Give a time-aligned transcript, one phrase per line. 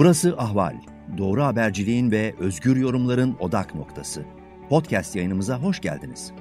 [0.00, 0.74] Burası Ahval.
[1.18, 4.24] Doğru haberciliğin ve özgür yorumların odak noktası.
[4.68, 6.32] Podcast yayınımıza hoş geldiniz.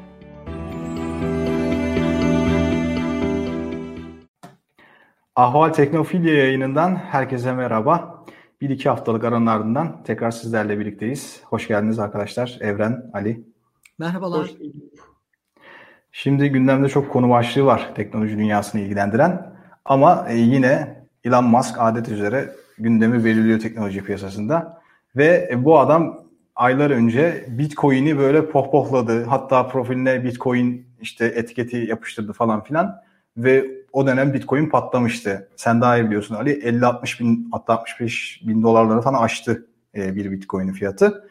[5.36, 8.26] Ahval Teknofilya yayınından herkese merhaba.
[8.62, 11.42] Bir iki haftalık aranın ardından tekrar sizlerle birlikteyiz.
[11.46, 12.58] Hoş geldiniz arkadaşlar.
[12.62, 13.44] Evren, Ali.
[13.98, 14.52] Merhabalar.
[16.12, 19.56] Şimdi gündemde çok konu başlığı var teknoloji dünyasını ilgilendiren.
[19.86, 24.82] Ama e, yine Elon Musk adet üzere gündemi belirliyor teknoloji piyasasında.
[25.16, 26.24] Ve bu adam
[26.56, 29.24] aylar önce Bitcoin'i böyle pohpohladı.
[29.24, 33.02] Hatta profiline Bitcoin işte etiketi yapıştırdı falan filan.
[33.38, 35.50] Ve o dönem Bitcoin patlamıştı.
[35.56, 36.52] Sen daha iyi biliyorsun Ali.
[36.52, 41.30] 50-60 bin hatta 65 bin dolarları falan aştı e, bir Bitcoin'in fiyatı.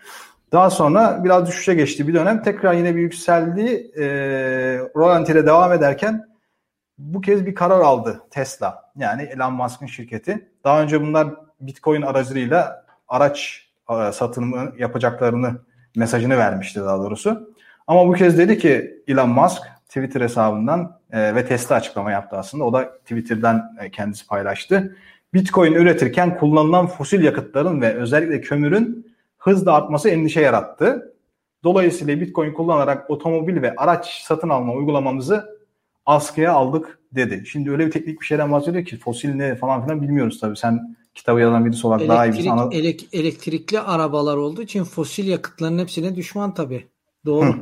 [0.52, 2.42] Daha sonra biraz düşüşe geçti bir dönem.
[2.42, 3.90] Tekrar yine bir yükseldi.
[3.96, 4.06] E,
[4.96, 6.28] Roland ile devam ederken
[6.98, 8.92] bu kez bir karar aldı Tesla.
[8.96, 10.50] Yani Elon Musk'ın şirketi.
[10.68, 11.28] Daha önce bunlar
[11.60, 15.60] Bitcoin aracılığıyla araç e, satımı yapacaklarını
[15.96, 17.54] mesajını vermişti daha doğrusu.
[17.86, 22.64] Ama bu kez dedi ki Elon Musk Twitter hesabından e, ve Tesla açıklama yaptı aslında.
[22.64, 24.96] O da Twitter'dan e, kendisi paylaştı.
[25.34, 31.14] Bitcoin üretirken kullanılan fosil yakıtların ve özellikle kömürün hızla artması endişe yarattı.
[31.64, 35.57] Dolayısıyla Bitcoin kullanarak otomobil ve araç satın alma uygulamamızı
[36.08, 37.44] askıya aldık dedi.
[37.46, 40.56] Şimdi öyle bir teknik bir şeyden bahsediyor ki fosil ne falan filan bilmiyoruz tabii.
[40.56, 42.50] Sen kitabı yazan birisi olarak Elektrik, daha iyi bilirsin.
[42.50, 42.74] Anla...
[42.74, 46.86] Elek, elektrikli arabalar olduğu için fosil yakıtların hepsine düşman tabii.
[47.26, 47.46] Doğru.
[47.46, 47.56] Hı.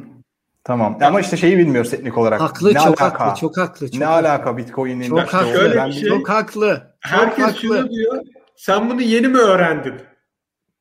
[0.65, 0.99] Tamam.
[1.03, 2.41] Ama işte şeyi bilmiyoruz teknik olarak.
[2.41, 3.27] Haklı, ne çok alaka?
[3.27, 3.91] haklı, çok haklı.
[3.91, 4.29] Çok ne haklı.
[4.29, 5.09] alaka Bitcoin'in?
[5.09, 5.87] Çok işte haklı.
[5.87, 6.95] Bir şey, çok haklı.
[7.01, 7.61] Herkes haklı.
[7.61, 8.23] şunu diyor.
[8.57, 9.95] Sen bunu yeni mi öğrendin?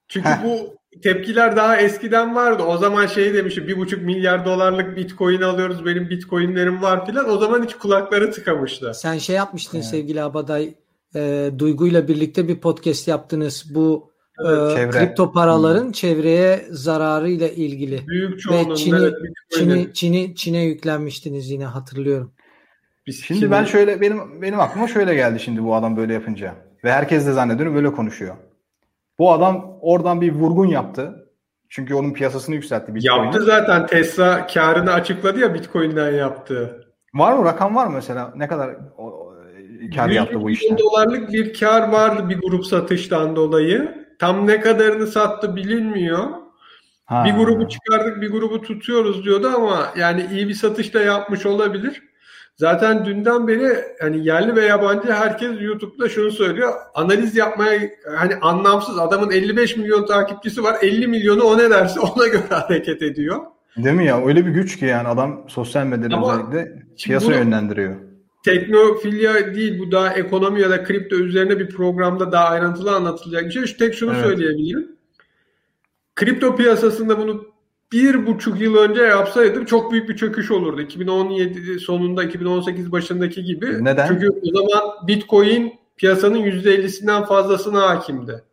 [0.07, 0.43] Çünkü Heh.
[0.43, 2.63] bu tepkiler daha eskiden vardı.
[2.63, 7.29] O zaman şey demişti bir buçuk milyar dolarlık bitcoin alıyoruz benim bitcoinlerim var filan.
[7.29, 8.93] O zaman hiç kulakları tıkamıştı.
[8.93, 9.87] Sen şey yapmıştın evet.
[9.87, 10.73] sevgili Abaday.
[11.15, 13.65] E, Duygu'yla birlikte bir podcast yaptınız.
[13.75, 14.11] Bu
[14.45, 15.91] evet, e, kripto paraların hmm.
[15.91, 18.07] çevreye zararıyla ilgili.
[18.07, 19.11] Büyük çoğunluğunda Ve Çin'i,
[19.49, 22.31] Çin'i, Çin'i, Çin'e yüklenmiştiniz yine hatırlıyorum.
[23.07, 23.51] Biz şimdi Çin'i...
[23.51, 26.55] ben şöyle benim benim aklıma şöyle geldi şimdi bu adam böyle yapınca.
[26.83, 28.35] Ve herkes de zannediyorum böyle konuşuyor.
[29.19, 31.29] Bu adam oradan bir vurgun yaptı.
[31.69, 32.95] Çünkü onun piyasasını yükseltti.
[32.95, 33.23] Bitcoin'in.
[33.23, 36.85] Yaptı zaten Tesla karını açıkladı ya Bitcoin'den yaptı.
[37.13, 37.45] Var mı?
[37.45, 38.33] Rakam var mı mesela?
[38.35, 38.75] Ne kadar
[39.95, 40.77] kar yaptı bu işte?
[40.77, 44.05] dolarlık bir kar vardı bir grup satıştan dolayı.
[44.19, 46.25] Tam ne kadarını sattı bilinmiyor.
[47.05, 47.25] Ha.
[47.25, 52.03] Bir grubu çıkardık bir grubu tutuyoruz diyordu ama yani iyi bir satış da yapmış olabilir.
[52.57, 56.73] Zaten dünden beri hani yerli ve yabancı herkes YouTube'da şunu söylüyor.
[56.93, 60.77] Analiz yapmaya hani anlamsız adamın 55 milyon takipçisi var.
[60.81, 63.39] 50 milyonu o ne derse ona göre hareket ediyor.
[63.77, 64.25] Değil mi ya?
[64.25, 67.95] Öyle bir güç ki yani adam sosyal medyada Ama özellikle piyasa yönlendiriyor.
[68.45, 73.51] Teknofilya değil bu daha ekonomi ya da kripto üzerine bir programda daha ayrıntılı anlatılacak bir
[73.51, 73.65] şey.
[73.65, 74.25] Şu tek şunu evet.
[74.25, 74.95] söyleyebilirim.
[76.15, 77.54] Kripto piyasasında bunu
[77.91, 80.81] bir buçuk yıl önce yapsaydım çok büyük bir çöküş olurdu.
[80.81, 83.83] 2017 sonunda 2018 başındaki gibi.
[83.83, 84.07] Neden?
[84.07, 88.43] Çünkü o zaman Bitcoin piyasanın %50'sinden fazlasına hakimdi.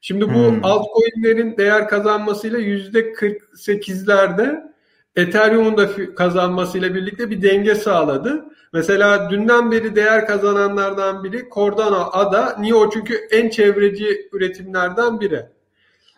[0.00, 0.64] Şimdi bu hmm.
[0.64, 4.72] altcoin'lerin değer kazanmasıyla %48'lerde
[5.16, 8.44] Ethereum'un da kazanmasıyla birlikte bir denge sağladı.
[8.72, 12.56] Mesela dünden beri değer kazananlardan biri Cardano Ada.
[12.60, 12.90] Niye o?
[12.90, 15.46] Çünkü en çevreci üretimlerden biri.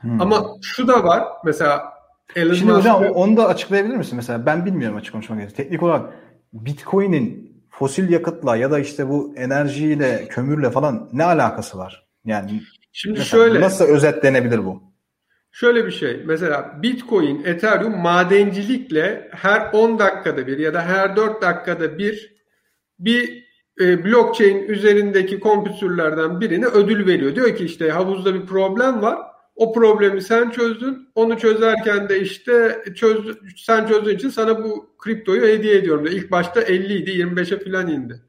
[0.00, 0.20] Hmm.
[0.20, 1.24] Ama şu da var.
[1.44, 1.93] Mesela
[2.36, 3.10] Elon Şimdi hocam ve...
[3.10, 4.16] onu da açıklayabilir misin?
[4.16, 5.62] Mesela ben bilmiyorum açık konuşmak gerekirse.
[5.62, 6.12] Teknik olarak
[6.52, 12.06] Bitcoin'in fosil yakıtla ya da işte bu enerjiyle, kömürle falan ne alakası var?
[12.24, 12.62] Yani
[12.92, 14.82] Şimdi şöyle nasıl özetlenebilir bu?
[15.52, 16.22] Şöyle bir şey.
[16.24, 22.34] Mesela Bitcoin, Ethereum madencilikle her 10 dakikada bir ya da her 4 dakikada bir
[22.98, 23.44] bir
[23.80, 27.34] e, blockchain üzerindeki kompütürlerden birine ödül veriyor.
[27.34, 29.18] Diyor ki işte havuzda bir problem var
[29.56, 31.08] o problemi sen çözdün.
[31.14, 36.06] Onu çözerken de işte çöz, sen çözdüğün için sana bu kriptoyu hediye ediyorum.
[36.06, 38.22] İlk başta 50 idi 25'e falan indi.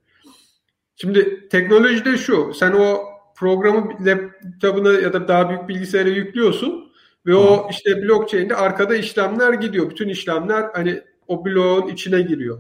[0.96, 2.54] Şimdi teknolojide şu.
[2.54, 3.04] Sen o
[3.36, 6.92] programı laptopuna ya da daha büyük bilgisayara yüklüyorsun
[7.26, 9.90] ve o işte blockchain'de arkada işlemler gidiyor.
[9.90, 12.58] Bütün işlemler hani o bloğun içine giriyor.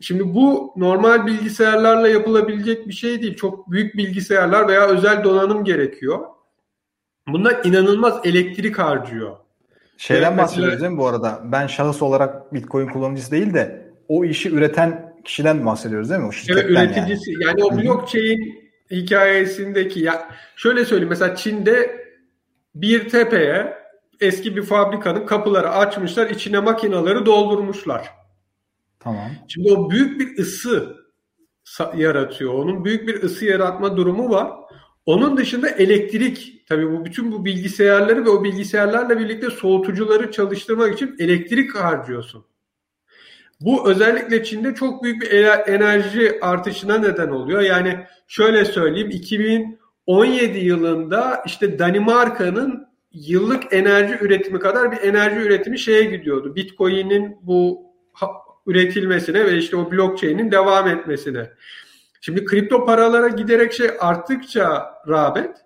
[0.00, 3.36] Şimdi bu normal bilgisayarlarla yapılabilecek bir şey değil.
[3.36, 6.33] Çok büyük bilgisayarlar veya özel donanım gerekiyor.
[7.28, 9.36] Bunlar inanılmaz elektrik harcıyor.
[9.96, 11.40] Şeyden evet, bahsediyoruz değil mi bu arada?
[11.44, 16.26] Ben şahıs olarak Bitcoin kullanıcısı değil de o işi üreten kişiden bahsediyoruz değil mi?
[16.26, 17.32] O evet üreticisi.
[17.32, 22.04] Yani, yani o blockchain hikayesindeki ya şöyle söyleyeyim mesela Çin'de
[22.74, 23.74] bir tepeye
[24.20, 28.10] eski bir fabrikanın kapıları açmışlar, içine makinaları doldurmuşlar.
[29.00, 29.30] Tamam.
[29.48, 30.96] Şimdi o büyük bir ısı
[31.96, 32.54] yaratıyor.
[32.54, 34.52] Onun büyük bir ısı yaratma durumu var.
[35.06, 41.16] Onun dışında elektrik tabii bu bütün bu bilgisayarları ve o bilgisayarlarla birlikte soğutucuları çalıştırmak için
[41.18, 42.44] elektrik harcıyorsun.
[43.60, 45.30] Bu özellikle Çin'de çok büyük bir
[45.66, 47.60] enerji artışına neden oluyor.
[47.60, 56.02] Yani şöyle söyleyeyim 2017 yılında işte Danimarka'nın yıllık enerji üretimi kadar bir enerji üretimi şeye
[56.02, 56.56] gidiyordu.
[56.56, 57.82] Bitcoin'in bu
[58.66, 61.50] üretilmesine ve işte o blockchain'in devam etmesine.
[62.20, 65.63] Şimdi kripto paralara giderek şey arttıkça rağbet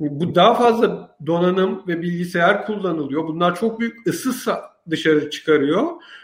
[0.00, 3.24] bu daha fazla donanım ve bilgisayar kullanılıyor.
[3.28, 4.32] Bunlar çok büyük ısı
[4.90, 5.82] dışarı çıkarıyor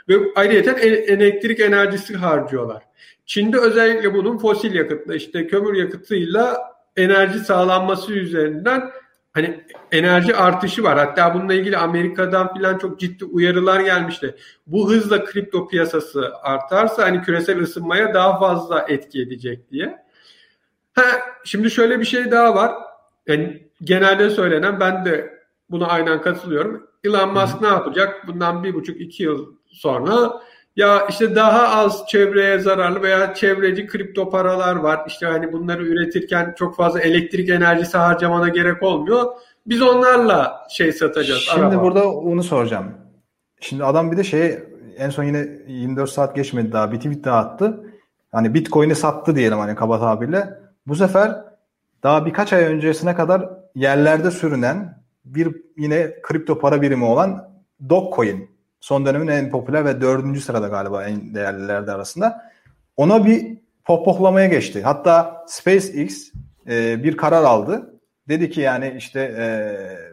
[0.09, 2.83] ve ayrıca elektrik enerjisi harcıyorlar.
[3.27, 6.59] Çin'de özellikle bunun fosil yakıtla işte kömür yakıtıyla
[6.97, 8.91] enerji sağlanması üzerinden
[9.33, 10.99] hani enerji artışı var.
[10.99, 14.35] Hatta bununla ilgili Amerika'dan falan çok ciddi uyarılar gelmişti.
[14.67, 20.05] Bu hızla kripto piyasası artarsa hani küresel ısınmaya daha fazla etki edecek diye.
[20.93, 21.05] Ha,
[21.45, 22.90] şimdi şöyle bir şey daha var.
[23.27, 25.41] Yani genelde söylenen ben de
[25.71, 26.87] buna aynen katılıyorum.
[27.05, 28.27] Elon Musk ne yapacak?
[28.27, 30.41] Bundan bir buçuk iki yıl sonra
[30.77, 35.01] ya işte daha az çevreye zararlı veya çevreci kripto paralar var.
[35.07, 39.27] İşte hani bunları üretirken çok fazla elektrik enerjisi harcamana gerek olmuyor.
[39.67, 41.41] Biz onlarla şey satacağız.
[41.41, 41.83] Şimdi araba.
[41.83, 42.87] burada onu soracağım.
[43.61, 44.59] Şimdi adam bir de şey
[44.99, 47.81] en son yine 24 saat geçmedi daha bir tweet daha attı.
[48.33, 50.49] Hani Bitcoin'i sattı diyelim hani kaba tabirle.
[50.87, 51.50] Bu sefer
[52.03, 57.51] daha birkaç ay öncesine kadar yerlerde sürünen bir yine kripto para birimi olan
[57.89, 58.51] Dogecoin
[58.81, 62.51] son dönemin en popüler ve dördüncü sırada galiba en değerlilerde arasında.
[62.97, 64.83] Ona bir pohpohlamaya geçti.
[64.83, 66.33] Hatta SpaceX
[66.71, 67.95] e, bir karar aldı.
[68.29, 69.47] Dedi ki yani işte e,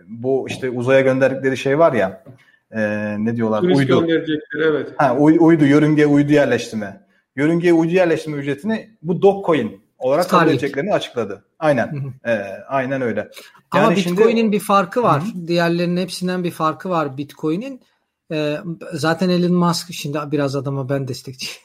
[0.07, 2.23] bu işte uzaya gönderdikleri şey var ya
[2.71, 2.79] e,
[3.19, 3.61] ne diyorlar?
[3.61, 3.99] Turist uydu.
[3.99, 4.93] gönderecekler evet.
[4.97, 7.01] Ha, uy, uydu, yörünge uydu yerleştirme.
[7.35, 10.43] Yörünge uydu yerleştirme ücretini bu Dogecoin olarak Starlink.
[10.43, 11.45] kabul edeceklerini açıkladı.
[11.59, 12.13] Aynen.
[12.25, 12.31] ee,
[12.67, 13.19] aynen öyle.
[13.75, 14.51] Yani Ama Bitcoin'in şimdi...
[14.51, 15.21] bir farkı var.
[15.21, 15.47] Hı-hı.
[15.47, 17.81] Diğerlerinin hepsinden bir farkı var Bitcoin'in.
[18.31, 18.57] Ee,
[18.93, 21.47] zaten Elon Musk şimdi biraz adama ben destekçi.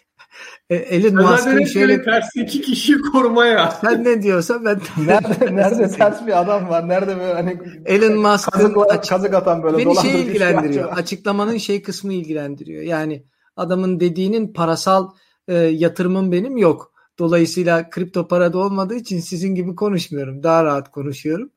[0.71, 3.71] E, Elon Musk'ın şöyle ters iki kişi korumaya.
[3.81, 6.89] Sen ne diyorsan ben nerede, nerede ters bir adam var?
[6.89, 10.95] Nerede böyle hani Elon Musk'ın kazık, kazık atan böyle beni şey ilgilendiriyor.
[10.95, 12.83] Şey açıklamanın şey kısmı ilgilendiriyor.
[12.83, 13.27] Yani
[13.57, 15.09] adamın dediğinin parasal
[15.49, 16.92] e, yatırımım benim yok.
[17.19, 20.43] Dolayısıyla kripto parada olmadığı için sizin gibi konuşmuyorum.
[20.43, 21.51] Daha rahat konuşuyorum.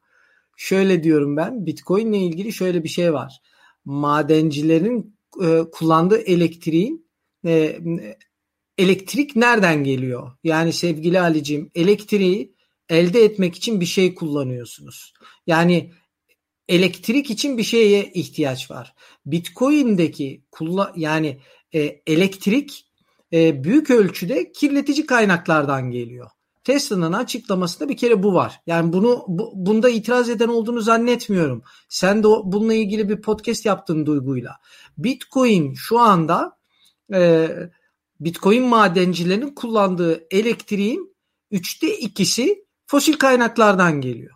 [0.57, 3.41] Şöyle diyorum ben Bitcoin ile ilgili şöyle bir şey var.
[3.85, 7.07] Madencilerin e, kullandığı elektriğin
[7.45, 7.79] e,
[8.77, 10.31] elektrik nereden geliyor?
[10.43, 12.55] Yani sevgili Ali'cim elektriği
[12.89, 15.13] elde etmek için bir şey kullanıyorsunuz.
[15.47, 15.91] Yani
[16.67, 18.93] elektrik için bir şeye ihtiyaç var.
[19.25, 20.43] Bitcoin'deki
[20.95, 21.39] yani
[21.73, 22.85] e, elektrik
[23.33, 26.29] e, büyük ölçüde kirletici kaynaklardan geliyor.
[26.63, 28.61] Tesla'nın açıklamasında bir kere bu var.
[28.67, 31.63] Yani bunu bu, bunda itiraz eden olduğunu zannetmiyorum.
[31.89, 34.55] Sen de o, bununla ilgili bir podcast yaptın duyguyla.
[34.97, 36.57] Bitcoin şu anda
[37.13, 37.49] e,
[38.19, 41.15] Bitcoin madencilerinin kullandığı elektriğin
[41.51, 44.35] üçte ikisi fosil kaynaklardan geliyor.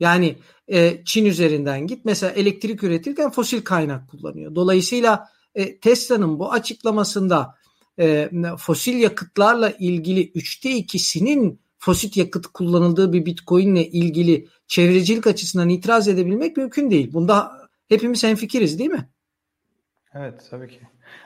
[0.00, 0.38] Yani
[0.68, 4.54] e, Çin üzerinden git mesela elektrik üretirken fosil kaynak kullanıyor.
[4.54, 7.54] Dolayısıyla e, Tesla'nın bu açıklamasında
[8.02, 16.08] e, fosil yakıtlarla ilgili üçte ikisinin fosil yakıt kullanıldığı bir bitcoinle ilgili çevrecilik açısından itiraz
[16.08, 17.12] edebilmek mümkün değil.
[17.12, 17.52] Bunda
[17.88, 19.08] hepimiz hemfikiriz değil mi?
[20.14, 20.80] Evet tabii ki.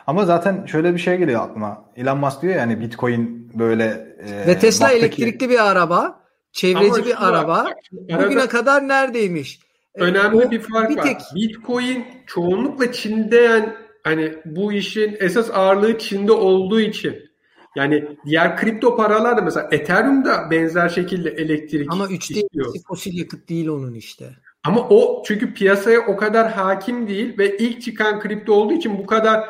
[0.06, 1.84] Ama zaten şöyle bir şey geliyor aklıma.
[1.96, 5.04] Elon Musk diyor yani Bitcoin böyle e, ve Tesla baktaki...
[5.04, 6.20] elektrikli bir araba,
[6.52, 7.64] çevreci Ama bir araba.
[7.64, 9.60] Bak, bugüne kadar neredeymiş?
[9.94, 11.16] E, önemli o, bir fark bir tek...
[11.16, 11.24] var.
[11.34, 13.68] Bitcoin çoğunlukla Çin'de yani
[14.06, 17.30] hani bu işin esas ağırlığı Çin'de olduğu için
[17.76, 22.40] yani diğer kripto paralar da mesela Ethereum da benzer şekilde elektrik Ama üçte
[22.88, 24.36] fosil yakıt değil onun işte.
[24.64, 29.06] Ama o çünkü piyasaya o kadar hakim değil ve ilk çıkan kripto olduğu için bu
[29.06, 29.48] kadar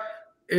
[0.52, 0.58] e,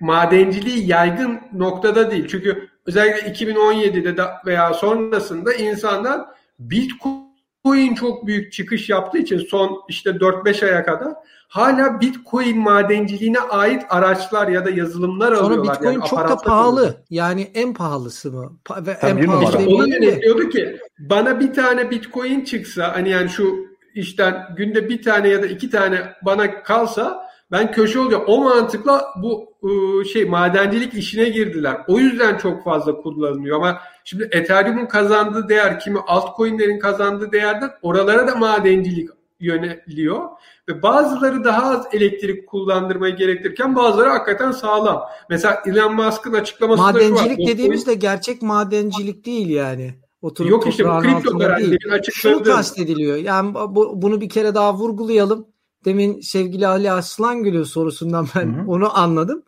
[0.00, 2.26] madenciliği yaygın noktada değil.
[2.28, 6.20] Çünkü özellikle 2017'de de veya sonrasında insanlar
[6.58, 11.14] Bitcoin çok büyük çıkış yaptığı için son işte 4-5 aya kadar
[11.52, 15.74] hala Bitcoin madenciliğine ait araçlar ya da yazılımlar Sonra alıyorlar.
[15.74, 16.80] Bitcoin yani çok da pahalı.
[16.80, 16.94] Oluyor.
[17.10, 18.52] Yani en pahalısı mı?
[18.64, 23.28] Pa- ve en pahalı işte onu denetliyordu ki bana bir tane Bitcoin çıksa hani yani
[23.28, 28.24] şu işten günde bir tane ya da iki tane bana kalsa ben köşe olacağım.
[28.26, 31.76] O mantıkla bu ıı, şey madencilik işine girdiler.
[31.88, 38.26] O yüzden çok fazla kullanılıyor ama şimdi Ethereum'un kazandığı değer kimi altcoin'lerin kazandığı değerden oralara
[38.26, 39.08] da madencilik
[39.40, 40.28] yöneliyor
[40.68, 45.02] ve bazıları daha az elektrik kullandırmayı gerektirirken bazıları hakikaten sağlam.
[45.30, 47.48] Mesela Elon Musk'ın açıklamasında Madencilik şu var.
[47.48, 49.94] dediğimiz de gerçek madencilik değil yani.
[50.22, 51.78] Oturup Yok işte bu kripto değil.
[52.12, 53.16] Şunu kastediliyor.
[53.16, 55.46] Yani bu, bunu bir kere daha vurgulayalım.
[55.84, 58.70] Demin sevgili Ali Aslangül'ün sorusundan ben Hı-hı.
[58.70, 59.42] onu anladım.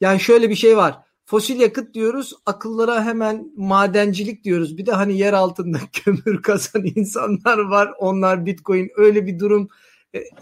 [0.00, 0.98] Yani şöyle bir şey var.
[1.24, 4.78] Fosil yakıt diyoruz, akıllara hemen madencilik diyoruz.
[4.78, 7.92] Bir de hani yer altında kömür kazan insanlar var.
[7.98, 9.68] Onlar Bitcoin öyle bir durum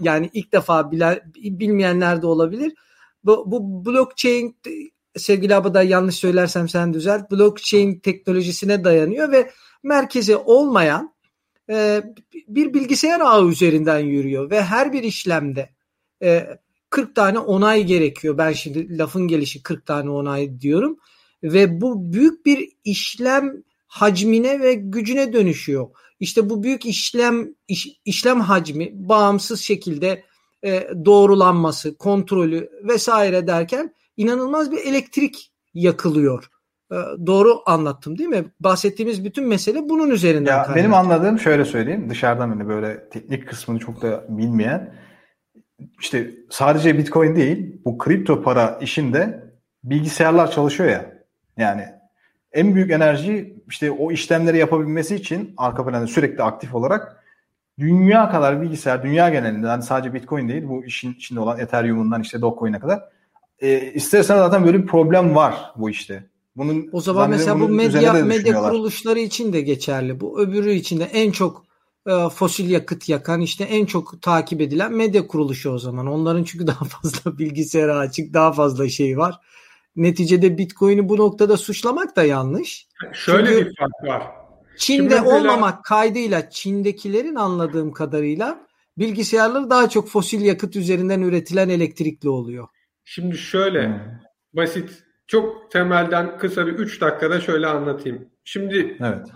[0.01, 2.73] yani ilk defa bilen, bilmeyenler de olabilir.
[3.25, 4.57] Bu, bu blockchain
[5.17, 7.31] sevgili abada yanlış söylersem sen düzelt.
[7.31, 9.51] Blockchain teknolojisine dayanıyor ve
[9.83, 11.15] merkezi olmayan
[11.71, 12.03] e,
[12.49, 15.71] bir bilgisayar ağı üzerinden yürüyor ve her bir işlemde
[16.23, 16.47] e,
[16.91, 18.39] 40 tane onay gerekiyor.
[18.39, 20.99] Ben şimdi lafın gelişi 40 tane onay diyorum
[21.43, 25.89] ve bu büyük bir işlem hacmine ve gücüne dönüşüyor.
[26.21, 30.25] İşte bu büyük işlem iş, işlem hacmi bağımsız şekilde
[30.65, 36.49] e, doğrulanması, kontrolü vesaire derken inanılmaz bir elektrik yakılıyor.
[36.93, 38.45] E, doğru anlattım değil mi?
[38.61, 40.77] Bahsettiğimiz bütün mesele bunun üzerinden ya kaynaklı.
[40.77, 42.11] Benim anladığım şöyle söyleyeyim.
[42.11, 44.95] Dışarıdan hani böyle teknik kısmını çok da bilmeyen
[46.01, 49.45] işte sadece Bitcoin değil bu kripto para işinde
[49.85, 51.15] bilgisayarlar çalışıyor ya.
[51.57, 51.85] Yani
[52.53, 57.25] en büyük enerji işte o işlemleri yapabilmesi için arka planda sürekli aktif olarak
[57.79, 62.41] dünya kadar bilgisayar, dünya genelinde yani sadece Bitcoin değil bu işin içinde olan Ethereum'undan işte
[62.41, 63.03] Dogecoin'e kadar
[63.59, 66.25] e, istersen zaten böyle bir problem var bu işte.
[66.57, 70.21] Bunun o zaman mesela bu medya medya kuruluşları için de geçerli.
[70.21, 71.65] Bu öbürü için de en çok
[72.07, 76.07] e, fosil yakıt yakan işte en çok takip edilen medya kuruluşu o zaman.
[76.07, 79.41] Onların çünkü daha fazla bilgisayara açık, daha fazla şey var.
[79.97, 82.89] Neticede Bitcoin'i bu noktada suçlamak da yanlış.
[83.13, 84.23] Şöyle çünkü bir fark var.
[84.77, 85.37] Çin'de mesela...
[85.37, 88.67] olmamak kaydıyla Çin'dekilerin anladığım kadarıyla
[88.99, 92.69] bilgisayarları daha çok fosil yakıt üzerinden üretilen elektrikli oluyor.
[93.05, 94.01] Şimdi şöyle hmm.
[94.53, 94.91] basit
[95.27, 98.29] çok temelden kısa bir 3 dakikada şöyle anlatayım.
[98.45, 99.27] Şimdi evet.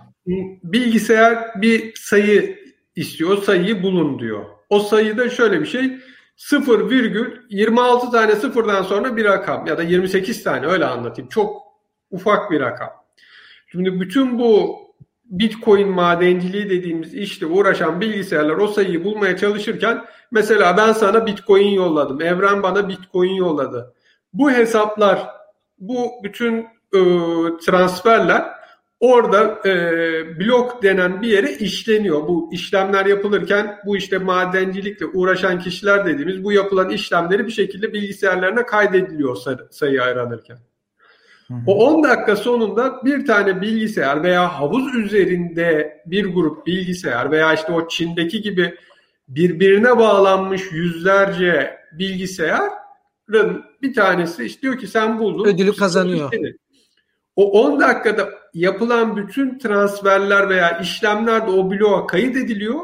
[0.65, 2.59] bilgisayar bir sayı
[2.97, 3.31] istiyor.
[3.31, 4.45] O sayıyı bulun diyor.
[4.69, 5.99] O sayıda şöyle bir şey
[6.39, 11.29] 0,26 tane sıfırdan sonra bir rakam ya da 28 tane öyle anlatayım.
[11.29, 11.63] Çok
[12.11, 12.91] ufak bir rakam.
[13.67, 14.79] Şimdi bütün bu
[15.25, 22.21] Bitcoin madenciliği dediğimiz işte uğraşan bilgisayarlar o sayıyı bulmaya çalışırken mesela ben sana Bitcoin yolladım.
[22.21, 23.95] Evren bana Bitcoin yolladı.
[24.33, 25.27] Bu hesaplar
[25.79, 27.01] bu bütün e,
[27.67, 28.58] transferler
[29.01, 29.73] orada e,
[30.41, 32.29] blok denen bir yere işleniyor.
[32.29, 38.67] Bu işlemler yapılırken bu işte madencilikle uğraşan kişiler dediğimiz bu yapılan işlemleri bir şekilde bilgisayarlarına
[38.67, 39.37] kaydediliyor
[39.71, 40.59] sayı, aranırken.
[41.67, 47.73] O 10 dakika sonunda bir tane bilgisayar veya havuz üzerinde bir grup bilgisayar veya işte
[47.73, 48.75] o Çin'deki gibi
[49.29, 55.45] birbirine bağlanmış yüzlerce bilgisayarın bir tanesi işte diyor ki sen buldun.
[55.45, 56.33] Ödülü kazanıyor.
[57.39, 62.81] O 10 dakikada yapılan bütün transferler veya işlemler de o bloğa kayıt ediliyor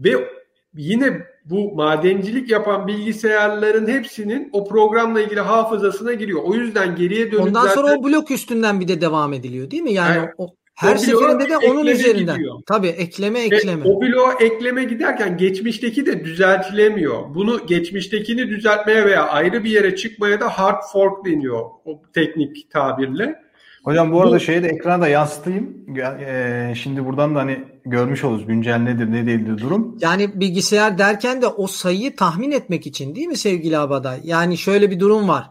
[0.00, 0.28] ve
[0.74, 6.42] yine bu madencilik yapan bilgisayarların hepsinin o programla ilgili hafızasına giriyor.
[6.44, 9.92] O yüzden geriye dönüp Ondan sonra o blok üstünden bir de devam ediliyor değil mi?
[9.92, 10.34] Yani evet.
[10.38, 12.36] o her seferinde de onun üzerinden.
[12.36, 12.54] Gidiyor.
[12.66, 13.84] Tabii ekleme ekleme.
[13.84, 17.34] Ve o bloğa ekleme giderken geçmişteki de düzeltilemiyor.
[17.34, 23.45] Bunu geçmiştekini düzeltmeye veya ayrı bir yere çıkmaya da hard fork deniyor o teknik tabirle.
[23.86, 25.76] Hocam bu arada bu, şeyi de ekrana da yansıtayım.
[25.98, 29.98] Ee, şimdi buradan da hani görmüş oluruz güncel nedir ne değildir durum.
[30.00, 34.20] Yani bilgisayar derken de o sayıyı tahmin etmek için değil mi sevgili Abaday?
[34.24, 35.50] Yani şöyle bir durum var.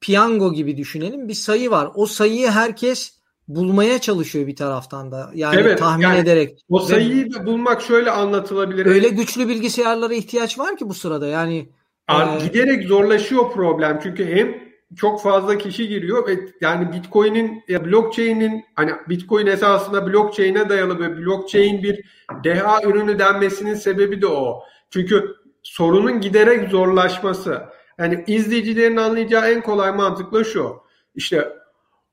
[0.00, 1.88] Piyango gibi düşünelim bir sayı var.
[1.94, 5.30] O sayıyı herkes bulmaya çalışıyor bir taraftan da.
[5.34, 6.58] Yani evet, tahmin yani ederek.
[6.68, 8.86] O sayıyı da bulmak şöyle anlatılabilir.
[8.86, 11.26] Öyle güçlü bilgisayarlara ihtiyaç var ki bu sırada.
[11.26, 11.68] Yani
[12.10, 12.46] e...
[12.46, 14.00] giderek zorlaşıyor problem.
[14.02, 21.00] Çünkü hem çok fazla kişi giriyor ve yani Bitcoin'in blockchain'in hani Bitcoin esasında blockchain'e dayalı
[21.00, 22.04] ve blockchain bir
[22.44, 24.62] deha ürünü denmesinin sebebi de o.
[24.90, 27.62] Çünkü sorunun giderek zorlaşması.
[27.98, 30.76] Yani izleyicilerin anlayacağı en kolay mantıkla şu.
[31.14, 31.52] İşte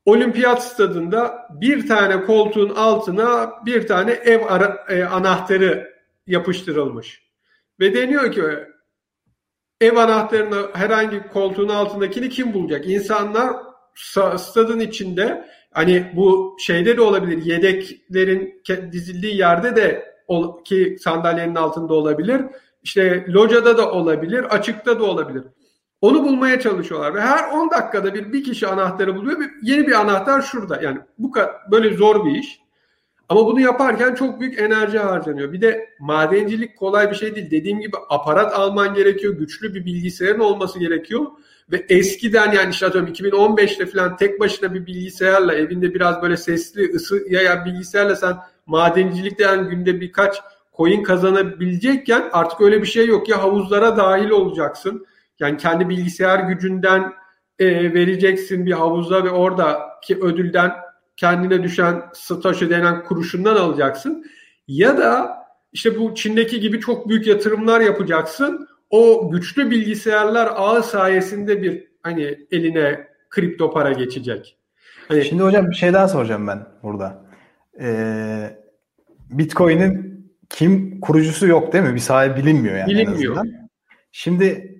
[0.04, 7.22] olimpiyat stadında bir tane koltuğun altına bir tane ev ara, e, anahtarı yapıştırılmış.
[7.80, 8.42] Ve deniyor ki
[9.80, 12.88] ev anahtarını herhangi koltuğun altındakini kim bulacak?
[12.88, 13.56] İnsanlar
[14.38, 20.16] stadın içinde hani bu şeyde de olabilir yedeklerin dizildiği yerde de
[20.64, 22.42] ki sandalyenin altında olabilir.
[22.82, 25.42] İşte locada da olabilir, açıkta da olabilir.
[26.00, 30.42] Onu bulmaya çalışıyorlar ve her 10 dakikada bir bir kişi anahtarı buluyor yeni bir anahtar
[30.42, 30.82] şurada.
[30.82, 31.32] Yani bu
[31.70, 32.65] böyle zor bir iş.
[33.28, 35.52] Ama bunu yaparken çok büyük enerji harcanıyor.
[35.52, 37.50] Bir de madencilik kolay bir şey değil.
[37.50, 39.34] Dediğim gibi aparat alman gerekiyor.
[39.34, 41.26] Güçlü bir bilgisayarın olması gerekiyor.
[41.72, 46.94] Ve eskiden yani işte atıyorum 2015'te falan tek başına bir bilgisayarla evinde biraz böyle sesli
[46.94, 50.36] ısı yayan bilgisayarla sen madencilikte yani günde birkaç
[50.76, 53.28] coin kazanabilecekken artık öyle bir şey yok.
[53.28, 55.06] Ya havuzlara dahil olacaksın.
[55.40, 57.12] Yani kendi bilgisayar gücünden
[57.58, 60.72] e, vereceksin bir havuza ve oradaki ödülden
[61.16, 64.24] kendine düşen Satoshi denen kuruşundan alacaksın.
[64.68, 65.36] Ya da
[65.72, 68.68] işte bu Çin'deki gibi çok büyük yatırımlar yapacaksın.
[68.90, 74.58] O güçlü bilgisayarlar ağı sayesinde bir hani eline kripto para geçecek.
[75.08, 75.24] Hani...
[75.24, 77.26] Şimdi hocam bir şey daha soracağım ben burada.
[77.80, 78.58] Ee,
[79.30, 80.16] Bitcoin'in
[80.48, 81.94] kim kurucusu yok değil mi?
[81.94, 82.90] Bir sahibi bilinmiyor yani.
[82.90, 83.44] Bilinmiyor.
[84.12, 84.75] Şimdi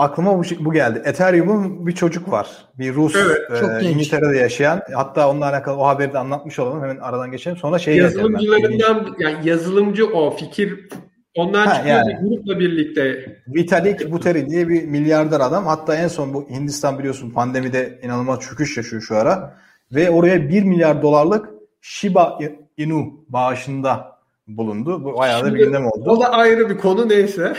[0.00, 1.02] aklıma bu, bu geldi.
[1.04, 2.48] Ethereum'un bir çocuk var.
[2.78, 4.82] Bir Rus evet, e, İngiltere'de yaşayan.
[4.94, 6.82] Hatta onunla alakalı o haberi de anlatmış olalım.
[6.82, 7.56] Hemen aradan geçelim.
[7.56, 10.88] Sonra şey Yazılımcılarından yani yazılımcı o fikir
[11.36, 13.36] ondan ha, çıkıyor yani, grupla birlikte.
[13.48, 15.66] Vitalik Buterin diye bir milyarder adam.
[15.66, 19.56] Hatta en son bu Hindistan biliyorsun pandemide inanılmaz çöküş yaşıyor şu ara.
[19.92, 21.48] Ve oraya 1 milyar dolarlık
[21.80, 22.38] Shiba
[22.76, 25.04] Inu bağışında bulundu.
[25.04, 26.10] Bu bayağı da bir gündem oldu.
[26.10, 27.52] O da ayrı bir konu neyse.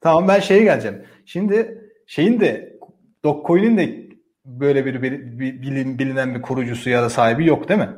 [0.00, 1.02] tamam ben şeye geleceğim.
[1.28, 2.78] Şimdi şeyin de
[3.24, 4.08] Dogecoin'in de
[4.44, 7.90] böyle bir, bir, bir bilin, bilinen bir kurucusu ya da sahibi yok değil mi?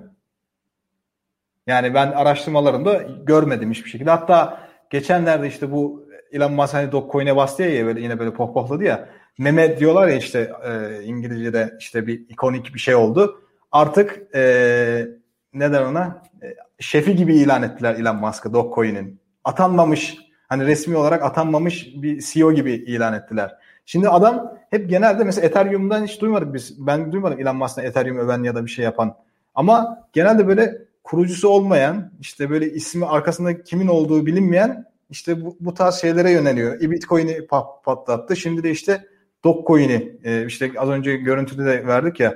[1.66, 4.10] Yani ben araştırmalarımda görmedim hiçbir şekilde.
[4.10, 9.08] Hatta geçenlerde işte bu Elon Musk hani Dogecoin'e bastı ya böyle yine böyle pohpohladı ya.
[9.38, 13.42] Meme diyorlar ya işte e, İngilizce'de işte bir ikonik bir şey oldu.
[13.72, 15.06] Artık e,
[15.54, 16.22] neden ona?
[16.42, 16.46] E,
[16.80, 19.20] şefi gibi ilan ettiler Elon Musk'ı Dogecoin'in.
[19.44, 23.56] Atanmamış hani resmi olarak atanmamış bir CEO gibi ilan ettiler.
[23.86, 26.86] Şimdi adam hep genelde mesela Ethereum'dan hiç duymadık biz.
[26.86, 29.16] Ben duymadım Elon Musk'tan Ethereum öven ya da bir şey yapan.
[29.54, 35.74] Ama genelde böyle kurucusu olmayan, işte böyle ismi arkasında kimin olduğu bilinmeyen işte bu, bu
[35.74, 36.80] tarz şeylere yöneliyor.
[36.80, 37.46] E, Bitcoin'i
[37.84, 38.36] patlattı.
[38.36, 39.04] Şimdi de işte
[39.44, 42.34] Dogecoin'i e, işte az önce görüntüde de verdik ya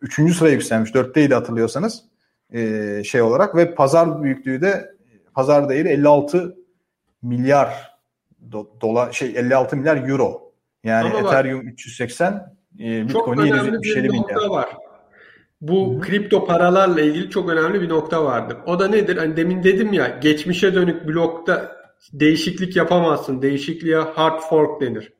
[0.00, 0.94] üçüncü sıraya yükselmiş.
[0.94, 2.02] Dörtteydi hatırlıyorsanız
[2.52, 4.94] e, şey olarak ve pazar büyüklüğü de
[5.34, 6.61] pazar değeri 56
[7.22, 7.92] milyar
[8.52, 10.52] do, dolar şey 56 milyar euro.
[10.84, 14.48] Yani Ama Ethereum bak, 380 e, Bitcoin 777 milyar.
[14.48, 14.68] Var.
[15.60, 16.00] Bu Hı-hı.
[16.00, 18.56] kripto paralarla ilgili çok önemli bir nokta vardır.
[18.66, 19.16] O da nedir?
[19.16, 21.76] Hani demin dedim ya geçmişe dönük blokta
[22.12, 23.42] değişiklik yapamazsın.
[23.42, 25.12] Değişikliğe hard fork denir.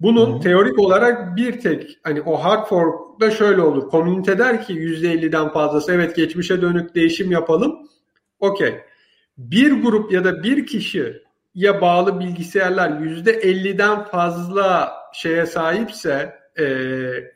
[0.00, 0.40] Bunun Hı-hı.
[0.40, 3.88] teorik olarak bir tek hani o hard fork da şöyle olur.
[3.88, 7.88] Komünite der ki %50'den fazlası evet geçmişe dönük değişim yapalım.
[8.40, 8.80] Okey.
[9.38, 11.22] Bir grup ya da bir kişi
[11.56, 16.64] ya bağlı bilgisayarlar %50'den fazla şeye sahipse e,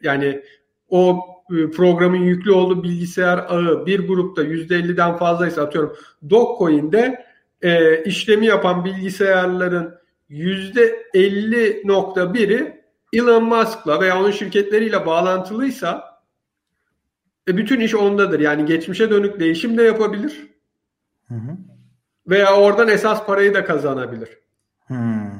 [0.03, 0.43] yani
[0.89, 5.97] o e, programın yüklü olduğu bilgisayar ağı bir grupta %50'den fazlaysa atıyorum
[6.31, 7.27] Dogecoin'de
[7.63, 9.95] e, işlemi yapan bilgisayarların
[10.31, 12.81] %50.1'i
[13.13, 16.21] Elon Musk'la veya onun şirketleriyle bağlantılıysa
[17.49, 18.41] e, bütün iş ondadır.
[18.41, 20.47] Yani geçmişe dönük değişim de yapabilir.
[21.29, 21.70] Hı hı.
[22.31, 24.29] Veya oradan esas parayı da kazanabilir.
[24.87, 25.31] Hmm.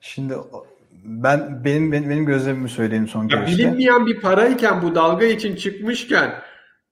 [0.00, 0.34] Şimdi
[1.04, 3.58] ben benim benim, benim gözlemimi söyleyeyim son görüşte.
[3.58, 6.34] Bilinmeyen bir parayken bu dalga için çıkmışken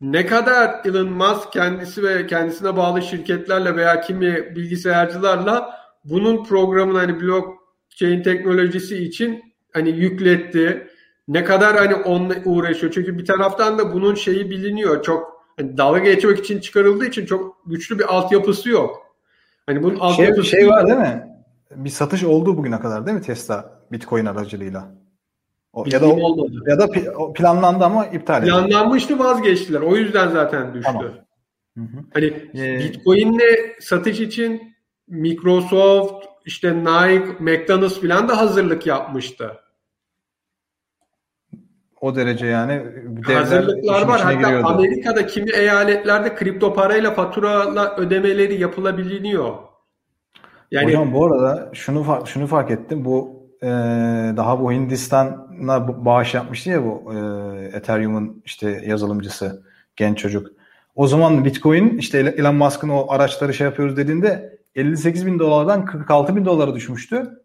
[0.00, 7.20] ne kadar Elon Musk kendisi ve kendisine bağlı şirketlerle veya kimi bilgisayarcılarla bunun programını hani
[7.20, 10.88] blockchain teknolojisi için hani yükletti.
[11.28, 12.92] Ne kadar hani onunla uğraşıyor.
[12.92, 15.02] Çünkü bir taraftan da bunun şeyi biliniyor.
[15.02, 19.16] Çok hani dalga geçmek için çıkarıldığı için çok güçlü bir altyapısı yok.
[19.66, 21.26] Hani bunun şey, altyapısı şey var değil mi?
[21.74, 24.94] Bir satış oldu bugüne kadar değil mi Tesla Bitcoin aracılığıyla?
[25.72, 26.64] O, ya da olmadı.
[26.66, 26.88] ya da
[27.32, 28.50] planlandı ama iptal edildi.
[28.50, 29.80] Planlanmıştı vazgeçtiler.
[29.80, 30.92] O yüzden zaten düştü.
[30.92, 31.04] Tamam.
[31.76, 32.04] Hı hı.
[32.14, 34.74] Hani ee, Bitcoin'le satış için
[35.08, 39.52] Microsoft, işte Nike, McDonald's falan da hazırlık yapmıştı
[42.00, 42.82] o derece yani
[43.24, 44.20] hazırlıklar var.
[44.20, 44.66] Hatta giriyordu.
[44.66, 49.54] Amerika'da kimi eyaletlerde kripto parayla faturala ödemeleri yapılabiliyor.
[50.70, 53.04] Yani Hocam bu arada şunu şunu fark ettim.
[53.04, 53.66] Bu e,
[54.36, 57.18] daha bu Hindistan'a bağış yapmıştı ya bu e,
[57.76, 59.62] Ethereum'un işte yazılımcısı
[59.96, 60.46] genç çocuk.
[60.94, 66.36] O zaman Bitcoin işte Elon Musk'ın o araçları şey yapıyoruz dediğinde 58 bin dolardan 46
[66.36, 67.42] bin dolara düşmüştü.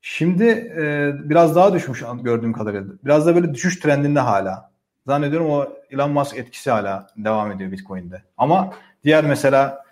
[0.00, 0.44] Şimdi
[0.78, 2.84] e, biraz daha düşmüş gördüğüm kadarıyla.
[3.04, 4.70] Biraz da böyle düşüş trendinde hala.
[5.06, 8.22] Zannediyorum o Elon Musk etkisi hala devam ediyor Bitcoin'de.
[8.36, 8.70] Ama
[9.04, 9.84] diğer mesela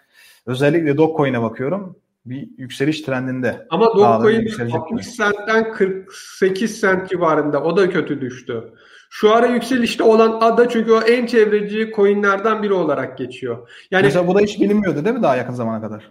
[0.47, 3.67] özellikle Dogecoin'e bakıyorum bir yükseliş trendinde.
[3.71, 7.63] Ama Dogecoin 60 centten 48 cent civarında.
[7.63, 8.73] O da kötü düştü.
[9.11, 13.69] Şu ara yükselişte olan ADA çünkü o en çevreci coinlerden biri olarak geçiyor.
[13.91, 16.11] Yani Mesela bu da hiç bilinmiyordu değil mi daha yakın zamana kadar?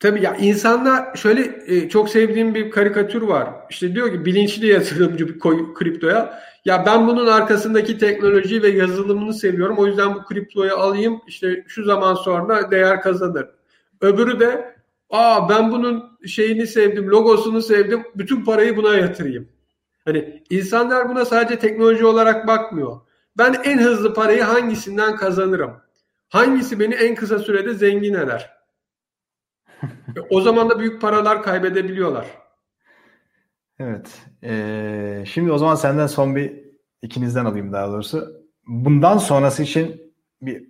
[0.00, 3.48] Tabii ya insanlar şöyle e, çok sevdiğim bir karikatür var.
[3.70, 6.40] İşte diyor ki bilinçli yatırımcı bir koy, kriptoya.
[6.64, 9.78] Ya ben bunun arkasındaki teknoloji ve yazılımını seviyorum.
[9.78, 11.20] O yüzden bu kriptoyu alayım.
[11.26, 13.48] İşte şu zaman sonra değer kazanır.
[14.00, 14.74] Öbürü de
[15.10, 18.02] aa ben bunun şeyini sevdim, logosunu sevdim.
[18.14, 19.48] Bütün parayı buna yatırayım.
[20.04, 23.00] Hani insanlar buna sadece teknoloji olarak bakmıyor.
[23.38, 25.72] Ben en hızlı parayı hangisinden kazanırım?
[26.28, 28.57] Hangisi beni en kısa sürede zengin eder?
[30.30, 32.26] O zaman da büyük paralar kaybedebiliyorlar.
[33.78, 34.22] Evet.
[34.42, 36.64] Ee, şimdi o zaman senden son bir
[37.02, 38.42] ikinizden alayım daha doğrusu.
[38.66, 40.64] Bundan sonrası için bir